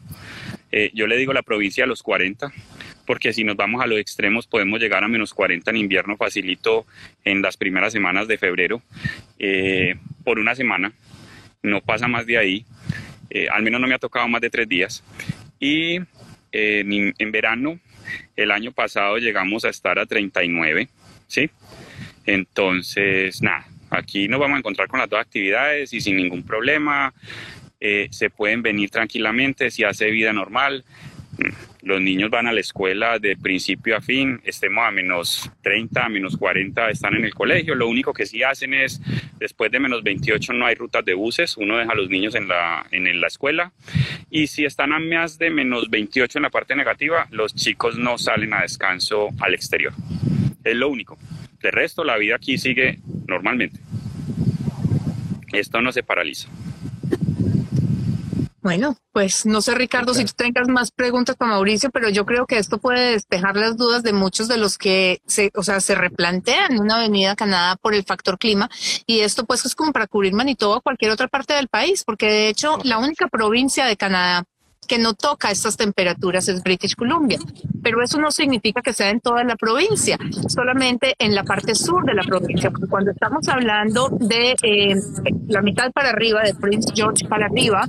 Eh, 0.71 0.91
yo 0.93 1.07
le 1.07 1.17
digo 1.17 1.33
la 1.33 1.41
provincia 1.41 1.83
a 1.83 1.88
los 1.88 2.03
40, 2.03 2.51
porque 3.05 3.33
si 3.33 3.43
nos 3.43 3.55
vamos 3.55 3.81
a 3.81 3.88
los 3.88 3.99
extremos 3.99 4.47
podemos 4.47 4.79
llegar 4.79 5.03
a 5.03 5.07
menos 5.07 5.33
40 5.33 5.71
en 5.71 5.77
invierno 5.77 6.17
facilito 6.17 6.85
en 7.23 7.41
las 7.41 7.57
primeras 7.57 7.93
semanas 7.93 8.27
de 8.27 8.38
febrero 8.38 8.81
por 10.23 10.39
una 10.39 10.55
semana 10.55 10.91
no 11.63 11.81
pasa 11.81 12.07
más 12.07 12.25
de 12.25 12.38
ahí. 12.38 12.65
Eh, 13.29 13.47
al 13.49 13.63
menos 13.63 13.81
no 13.81 13.88
me 13.88 13.95
ha 13.95 13.99
tocado 13.99 14.27
más 14.27 14.41
de 14.41 14.49
tres 14.49 14.67
días. 14.67 15.03
Y 15.59 15.99
eh, 16.51 17.13
en, 17.17 17.31
verano, 17.31 17.79
el 18.35 18.51
año 18.51 18.71
pasado 18.71 19.17
llegamos 19.17 19.65
a 19.65 19.69
estar 19.69 19.99
a 19.99 20.05
39, 20.05 20.88
¿sí? 21.27 21.49
Entonces, 22.25 23.41
nada, 23.41 23.67
aquí 23.89 24.27
nos 24.27 24.39
vamos 24.39 24.55
a 24.55 24.59
encontrar 24.59 24.88
con 24.88 24.99
las 24.99 25.09
dos 25.09 25.19
actividades 25.19 25.93
y 25.93 26.01
sin 26.01 26.17
ningún 26.17 26.43
problema. 26.43 27.13
Eh, 27.79 28.07
se 28.11 28.29
pueden 28.29 28.61
venir 28.61 28.89
tranquilamente 28.89 29.69
si 29.69 29.83
hace 29.83 30.09
vida 30.09 30.33
normal. 30.33 30.83
Los 31.83 32.01
niños 32.01 32.29
van 32.29 32.47
a 32.47 32.51
la 32.51 32.59
escuela 32.59 33.19
de 33.19 33.38
principio 33.38 33.95
a 33.95 34.01
fin, 34.01 34.41
estemos 34.43 34.83
a 34.85 34.91
menos 34.91 35.49
30, 35.61 36.05
a 36.05 36.09
menos 36.09 36.35
40, 36.35 36.89
están 36.89 37.15
en 37.15 37.23
el 37.23 37.33
colegio. 37.33 37.75
Lo 37.75 37.88
único 37.88 38.11
que 38.11 38.25
sí 38.25 38.43
hacen 38.43 38.73
es, 38.73 38.99
después 39.39 39.71
de 39.71 39.79
menos 39.79 40.03
28 40.03 40.51
no 40.53 40.65
hay 40.65 40.75
rutas 40.75 41.05
de 41.05 41.13
buses, 41.13 41.55
uno 41.55 41.77
deja 41.77 41.91
a 41.91 41.95
los 41.95 42.09
niños 42.09 42.35
en 42.35 42.47
la, 42.47 42.85
en 42.91 43.21
la 43.21 43.27
escuela. 43.27 43.71
Y 44.29 44.47
si 44.47 44.65
están 44.65 44.91
a 44.91 44.99
más 44.99 45.38
de 45.38 45.49
menos 45.49 45.89
28 45.89 46.39
en 46.39 46.43
la 46.43 46.49
parte 46.49 46.75
negativa, 46.75 47.27
los 47.31 47.55
chicos 47.55 47.97
no 47.97 48.17
salen 48.17 48.53
a 48.53 48.63
descanso 48.63 49.29
al 49.39 49.53
exterior. 49.53 49.93
Es 50.63 50.75
lo 50.75 50.89
único. 50.89 51.17
De 51.61 51.71
resto, 51.71 52.03
la 52.03 52.17
vida 52.17 52.35
aquí 52.35 52.57
sigue 52.57 52.99
normalmente. 53.28 53.80
Esto 55.51 55.82
no 55.82 55.91
se 55.91 56.03
paraliza. 56.03 56.49
Bueno, 58.67 58.97
pues 59.13 59.45
no 59.45 59.61
sé, 59.61 59.75
Ricardo, 59.75 60.13
si 60.13 60.25
tú 60.25 60.34
tengas 60.36 60.67
más 60.67 60.91
preguntas 60.91 61.38
para 61.38 61.51
Mauricio, 61.51 61.89
pero 61.89 62.09
yo 62.09 62.25
creo 62.25 62.45
que 62.45 62.57
esto 62.57 62.80
puede 62.80 63.11
despejar 63.11 63.55
las 63.55 63.78
dudas 63.78 64.03
de 64.03 64.11
muchos 64.11 64.49
de 64.49 64.57
los 64.57 64.78
que 64.78 65.21
se, 65.25 65.51
o 65.55 65.63
sea, 65.63 65.80
se 65.80 65.95
replantean 65.95 66.78
una 66.78 66.95
avenida 66.95 67.32
a 67.32 67.36
Canadá 67.38 67.78
por 67.78 67.93
el 67.93 68.03
factor 68.03 68.38
clima. 68.38 68.69
Y 69.05 69.21
esto 69.21 69.45
pues 69.45 69.65
es 69.65 69.73
como 69.73 69.93
para 69.93 70.07
cubrir 70.07 70.34
Manitoba 70.34 70.78
o 70.78 70.82
cualquier 70.82 71.11
otra 71.11 71.30
parte 71.30 71.53
del 71.53 71.69
país, 71.69 72.03
porque 72.03 72.25
de 72.25 72.49
hecho 72.49 72.78
la 72.84 72.97
única 72.97 73.30
provincia 73.30 73.86
de 73.86 73.95
Canadá 73.95 74.43
que 74.88 74.97
no 74.97 75.13
toca 75.13 75.51
estas 75.51 75.77
temperaturas 75.77 76.47
es 76.47 76.63
British 76.63 76.95
Columbia, 76.95 77.38
pero 77.83 78.01
eso 78.01 78.19
no 78.19 78.31
significa 78.31 78.81
que 78.81 78.93
sea 78.93 79.09
en 79.09 79.19
toda 79.19 79.43
la 79.43 79.55
provincia, 79.55 80.17
solamente 80.47 81.15
en 81.19 81.35
la 81.35 81.43
parte 81.43 81.75
sur 81.75 82.05
de 82.05 82.13
la 82.13 82.23
provincia. 82.23 82.71
Cuando 82.89 83.11
estamos 83.11 83.47
hablando 83.47 84.09
de 84.09 84.55
eh, 84.61 84.95
la 85.47 85.61
mitad 85.61 85.91
para 85.91 86.09
arriba, 86.09 86.41
de 86.41 86.55
Prince 86.55 86.91
George 86.95 87.27
para 87.27 87.45
arriba, 87.45 87.88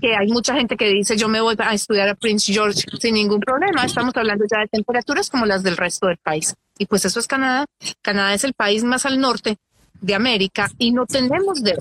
que 0.00 0.16
hay 0.16 0.28
mucha 0.28 0.54
gente 0.54 0.76
que 0.76 0.88
dice 0.88 1.16
yo 1.16 1.28
me 1.28 1.40
voy 1.40 1.54
a 1.58 1.74
estudiar 1.74 2.08
a 2.08 2.14
Prince 2.14 2.52
George 2.52 2.82
sin 2.98 3.14
ningún 3.14 3.40
problema, 3.40 3.84
estamos 3.84 4.16
hablando 4.16 4.44
ya 4.50 4.60
de 4.60 4.68
temperaturas 4.68 5.30
como 5.30 5.46
las 5.46 5.62
del 5.62 5.76
resto 5.76 6.06
del 6.06 6.18
país. 6.18 6.54
Y 6.78 6.86
pues 6.86 7.04
eso 7.04 7.20
es 7.20 7.26
Canadá. 7.26 7.66
Canadá 8.00 8.32
es 8.32 8.44
el 8.44 8.54
país 8.54 8.84
más 8.84 9.04
al 9.04 9.20
norte 9.20 9.58
de 10.00 10.14
América 10.14 10.70
y 10.78 10.92
no 10.92 11.04
tenemos 11.06 11.62
de 11.62 11.76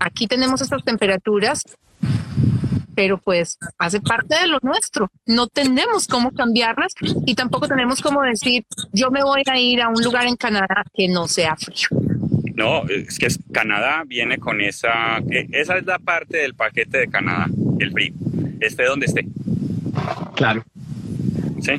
Aquí 0.00 0.26
tenemos 0.26 0.60
estas 0.60 0.82
temperaturas 0.82 1.62
pero 2.94 3.18
pues 3.18 3.58
hace 3.78 4.00
parte 4.00 4.36
de 4.40 4.46
lo 4.46 4.58
nuestro. 4.62 5.10
No 5.26 5.46
tenemos 5.46 6.06
cómo 6.06 6.32
cambiarlas 6.32 6.94
y 7.26 7.34
tampoco 7.34 7.68
tenemos 7.68 8.00
cómo 8.00 8.22
decir, 8.22 8.64
yo 8.92 9.10
me 9.10 9.22
voy 9.22 9.42
a 9.46 9.58
ir 9.58 9.82
a 9.82 9.88
un 9.88 10.02
lugar 10.02 10.26
en 10.26 10.36
Canadá 10.36 10.84
que 10.92 11.08
no 11.08 11.28
sea 11.28 11.56
frío. 11.56 11.88
No, 12.54 12.84
es 12.88 13.18
que 13.18 13.28
Canadá 13.52 14.04
viene 14.06 14.38
con 14.38 14.60
esa, 14.60 15.18
eh, 15.30 15.48
esa 15.52 15.76
es 15.76 15.86
la 15.86 15.98
parte 15.98 16.38
del 16.38 16.54
paquete 16.54 16.98
de 16.98 17.08
Canadá, 17.08 17.46
el 17.80 17.90
frío, 17.90 18.12
esté 18.60 18.84
donde 18.84 19.06
esté. 19.06 19.26
Claro. 20.36 20.64
Sí. 21.60 21.72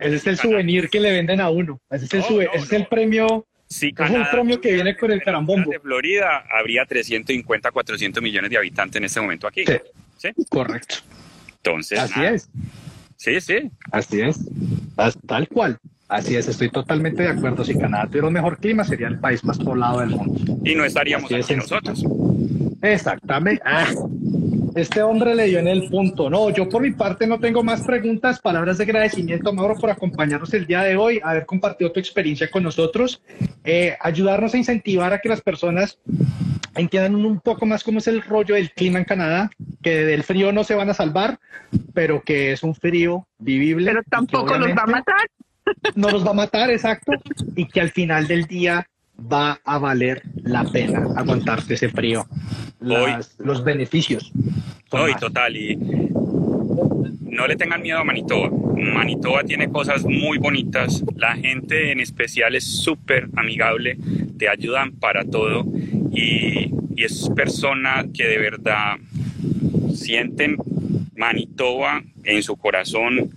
Ese 0.00 0.16
es 0.16 0.26
el 0.26 0.38
souvenir 0.38 0.88
que 0.88 1.00
le 1.00 1.10
venden 1.10 1.40
a 1.40 1.50
uno. 1.50 1.80
Ese 1.90 2.04
es 2.06 2.14
el, 2.14 2.42
ese 2.42 2.56
es 2.56 2.72
el 2.72 2.86
premio 2.86 3.47
Sí, 3.68 3.94
es 3.96 4.10
un 4.10 4.24
premio 4.30 4.60
que 4.60 4.72
viene 4.72 4.96
con 4.96 5.10
el 5.12 5.22
carambombo. 5.22 5.70
De 5.70 5.78
Florida 5.78 6.44
habría 6.50 6.86
350, 6.86 7.70
400 7.70 8.22
millones 8.22 8.50
de 8.50 8.56
habitantes 8.56 8.96
en 8.96 9.04
este 9.04 9.20
momento 9.20 9.46
aquí. 9.46 9.64
Sí, 10.16 10.30
correcto. 10.48 10.96
Entonces, 11.56 11.98
así 11.98 12.24
es. 12.24 12.48
Sí, 13.16 13.40
sí. 13.40 13.70
Así 13.92 14.20
es. 14.20 14.38
Tal 15.26 15.48
cual. 15.48 15.78
Así 16.08 16.36
es, 16.36 16.48
estoy 16.48 16.70
totalmente 16.70 17.22
de 17.22 17.28
acuerdo. 17.28 17.62
Si 17.64 17.76
Canadá 17.76 18.06
tuviera 18.06 18.28
un 18.28 18.32
mejor 18.32 18.58
clima, 18.58 18.84
sería 18.84 19.08
el 19.08 19.18
país 19.18 19.44
más 19.44 19.58
poblado 19.58 20.00
del 20.00 20.10
mundo. 20.10 20.58
Y 20.64 20.74
no 20.74 20.84
estaríamos 20.86 21.30
aquí 21.30 21.54
nosotros. 21.54 22.02
Exactamente. 22.80 23.62
Ah, 23.66 23.86
este 24.78 25.02
hombre 25.02 25.34
le 25.34 25.46
dio 25.46 25.58
en 25.58 25.68
el 25.68 25.88
punto. 25.88 26.30
No, 26.30 26.50
yo 26.50 26.68
por 26.68 26.82
mi 26.82 26.92
parte 26.92 27.26
no 27.26 27.38
tengo 27.38 27.62
más 27.62 27.82
preguntas. 27.82 28.40
Palabras 28.40 28.78
de 28.78 28.84
agradecimiento, 28.84 29.52
Mauro, 29.52 29.74
por 29.76 29.90
acompañarnos 29.90 30.52
el 30.54 30.66
día 30.66 30.82
de 30.82 30.96
hoy, 30.96 31.20
haber 31.22 31.46
compartido 31.46 31.92
tu 31.92 32.00
experiencia 32.00 32.50
con 32.50 32.62
nosotros, 32.62 33.22
eh, 33.64 33.96
ayudarnos 34.00 34.54
a 34.54 34.58
incentivar 34.58 35.12
a 35.12 35.20
que 35.20 35.28
las 35.28 35.40
personas 35.40 35.98
entiendan 36.74 37.14
un 37.14 37.40
poco 37.40 37.66
más 37.66 37.82
cómo 37.82 37.98
es 37.98 38.06
el 38.06 38.22
rollo 38.22 38.54
del 38.54 38.70
clima 38.70 38.98
en 38.98 39.04
Canadá, 39.04 39.50
que 39.82 40.04
del 40.04 40.22
frío 40.22 40.52
no 40.52 40.64
se 40.64 40.74
van 40.74 40.90
a 40.90 40.94
salvar, 40.94 41.38
pero 41.94 42.22
que 42.22 42.52
es 42.52 42.62
un 42.62 42.74
frío 42.74 43.26
vivible. 43.38 43.90
Pero 43.90 44.02
tampoco 44.08 44.56
los 44.56 44.70
va 44.70 44.82
a 44.82 44.86
matar. 44.86 45.28
No 45.94 46.08
los 46.08 46.26
va 46.26 46.30
a 46.30 46.34
matar, 46.34 46.70
exacto, 46.70 47.12
y 47.54 47.66
que 47.66 47.80
al 47.80 47.90
final 47.90 48.26
del 48.26 48.46
día 48.46 48.88
va 49.20 49.60
a 49.64 49.78
valer 49.78 50.22
la 50.42 50.64
pena 50.64 51.06
aguantarte 51.16 51.74
ese 51.74 51.88
frío. 51.88 52.26
los 52.80 53.64
beneficios. 53.64 54.32
Hoy, 54.90 55.14
total. 55.16 55.56
Y 55.56 55.76
no 55.76 57.46
le 57.46 57.56
tengan 57.56 57.82
miedo 57.82 57.98
a 57.98 58.04
Manitoba. 58.04 58.50
Manitoba 58.76 59.42
tiene 59.44 59.68
cosas 59.68 60.04
muy 60.04 60.38
bonitas. 60.38 61.04
La 61.16 61.36
gente 61.36 61.92
en 61.92 62.00
especial 62.00 62.54
es 62.54 62.64
súper 62.64 63.28
amigable. 63.36 63.98
Te 64.38 64.48
ayudan 64.48 64.92
para 64.92 65.24
todo. 65.24 65.64
Y, 66.12 66.72
y 66.94 67.04
es 67.04 67.30
persona 67.34 68.06
que 68.14 68.24
de 68.24 68.38
verdad 68.38 68.96
sienten 69.94 70.56
Manitoba 71.16 72.02
en 72.24 72.42
su 72.42 72.56
corazón 72.56 73.30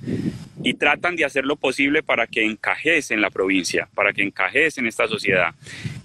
y 0.63 0.73
tratan 0.75 1.15
de 1.15 1.25
hacer 1.25 1.45
lo 1.45 1.55
posible 1.55 2.03
para 2.03 2.27
que 2.27 2.45
encajes 2.45 3.11
en 3.11 3.21
la 3.21 3.29
provincia, 3.29 3.87
para 3.93 4.13
que 4.13 4.23
encajes 4.23 4.77
en 4.77 4.87
esta 4.87 5.07
sociedad 5.07 5.53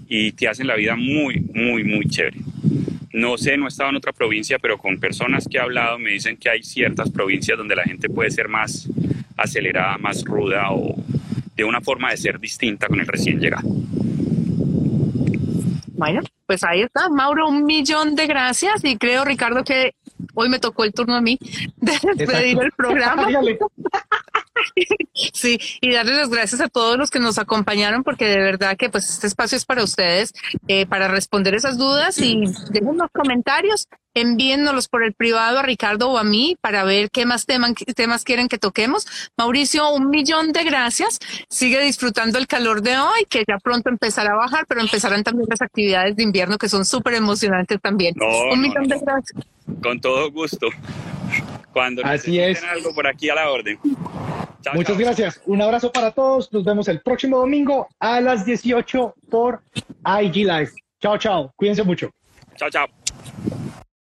y 0.08 0.32
te 0.32 0.48
hacen 0.48 0.66
la 0.66 0.76
vida 0.76 0.96
muy, 0.96 1.40
muy, 1.40 1.84
muy 1.84 2.06
chévere. 2.06 2.38
No 3.12 3.38
sé, 3.38 3.56
no 3.56 3.64
he 3.64 3.68
estado 3.68 3.90
en 3.90 3.96
otra 3.96 4.12
provincia, 4.12 4.58
pero 4.58 4.78
con 4.78 4.98
personas 4.98 5.48
que 5.50 5.56
he 5.56 5.60
hablado 5.60 5.98
me 5.98 6.10
dicen 6.10 6.36
que 6.36 6.50
hay 6.50 6.62
ciertas 6.62 7.10
provincias 7.10 7.56
donde 7.56 7.74
la 7.74 7.84
gente 7.84 8.08
puede 8.08 8.30
ser 8.30 8.48
más 8.48 8.88
acelerada, 9.36 9.96
más 9.98 10.22
ruda 10.24 10.70
o 10.70 10.94
de 11.54 11.64
una 11.64 11.80
forma 11.80 12.10
de 12.10 12.18
ser 12.18 12.38
distinta 12.38 12.86
con 12.88 13.00
el 13.00 13.06
recién 13.06 13.40
llegado. 13.40 13.68
Bueno, 15.96 16.20
pues 16.46 16.62
ahí 16.62 16.82
está, 16.82 17.08
Mauro, 17.08 17.48
un 17.48 17.64
millón 17.64 18.14
de 18.16 18.26
gracias 18.26 18.84
y 18.84 18.98
creo, 18.98 19.24
Ricardo, 19.24 19.64
que 19.64 19.94
hoy 20.34 20.50
me 20.50 20.58
tocó 20.58 20.84
el 20.84 20.92
turno 20.92 21.14
a 21.14 21.22
mí 21.22 21.38
de 21.76 21.92
despedir 22.16 22.58
el 22.60 22.72
programa. 22.72 23.28
Sí, 25.32 25.58
y 25.80 25.92
darles 25.92 26.16
las 26.16 26.28
gracias 26.28 26.60
a 26.60 26.68
todos 26.68 26.98
los 26.98 27.10
que 27.10 27.20
nos 27.20 27.38
acompañaron, 27.38 28.04
porque 28.04 28.26
de 28.26 28.38
verdad 28.38 28.76
que 28.76 28.90
pues 28.90 29.08
este 29.08 29.26
espacio 29.26 29.56
es 29.56 29.64
para 29.64 29.82
ustedes, 29.82 30.32
eh, 30.68 30.86
para 30.86 31.08
responder 31.08 31.54
esas 31.54 31.78
dudas 31.78 32.18
y 32.18 32.44
dejen 32.70 32.98
los 32.98 33.10
comentarios, 33.10 33.88
envíennos 34.14 34.88
por 34.88 35.04
el 35.04 35.14
privado 35.14 35.58
a 35.58 35.62
Ricardo 35.62 36.10
o 36.10 36.18
a 36.18 36.24
mí 36.24 36.56
para 36.60 36.84
ver 36.84 37.10
qué 37.10 37.26
más 37.26 37.46
temas 37.46 38.24
quieren 38.24 38.48
que 38.48 38.58
toquemos. 38.58 39.06
Mauricio, 39.36 39.90
un 39.90 40.10
millón 40.10 40.52
de 40.52 40.64
gracias. 40.64 41.18
Sigue 41.48 41.80
disfrutando 41.80 42.38
el 42.38 42.46
calor 42.46 42.82
de 42.82 42.98
hoy, 42.98 43.26
que 43.28 43.44
ya 43.46 43.58
pronto 43.58 43.90
empezará 43.90 44.32
a 44.32 44.36
bajar, 44.36 44.66
pero 44.66 44.80
empezarán 44.80 45.22
también 45.22 45.46
las 45.48 45.62
actividades 45.62 46.16
de 46.16 46.22
invierno 46.22 46.58
que 46.58 46.68
son 46.68 46.84
súper 46.84 47.14
emocionantes 47.14 47.80
también. 47.80 48.14
un 48.20 48.60
millón 48.60 48.88
de 48.88 48.98
gracias. 48.98 49.46
Con 49.82 50.00
todo 50.00 50.30
gusto. 50.30 50.68
Cuando 51.76 52.02
Así 52.06 52.40
es. 52.40 52.64
algo 52.64 52.94
por 52.94 53.06
aquí 53.06 53.28
a 53.28 53.34
la 53.34 53.50
orden. 53.50 53.78
Muchas 54.72 54.96
gracias. 54.96 55.42
Un 55.44 55.60
abrazo 55.60 55.92
para 55.92 56.10
todos. 56.10 56.50
Nos 56.50 56.64
vemos 56.64 56.88
el 56.88 57.02
próximo 57.02 57.36
domingo 57.36 57.86
a 58.00 58.18
las 58.22 58.46
18 58.46 59.14
por 59.30 59.60
IG 60.22 60.36
Live. 60.36 60.70
Chao, 61.02 61.18
chao. 61.18 61.52
Cuídense 61.54 61.82
mucho. 61.82 62.10
Chao, 62.56 62.70
chao. 62.70 62.86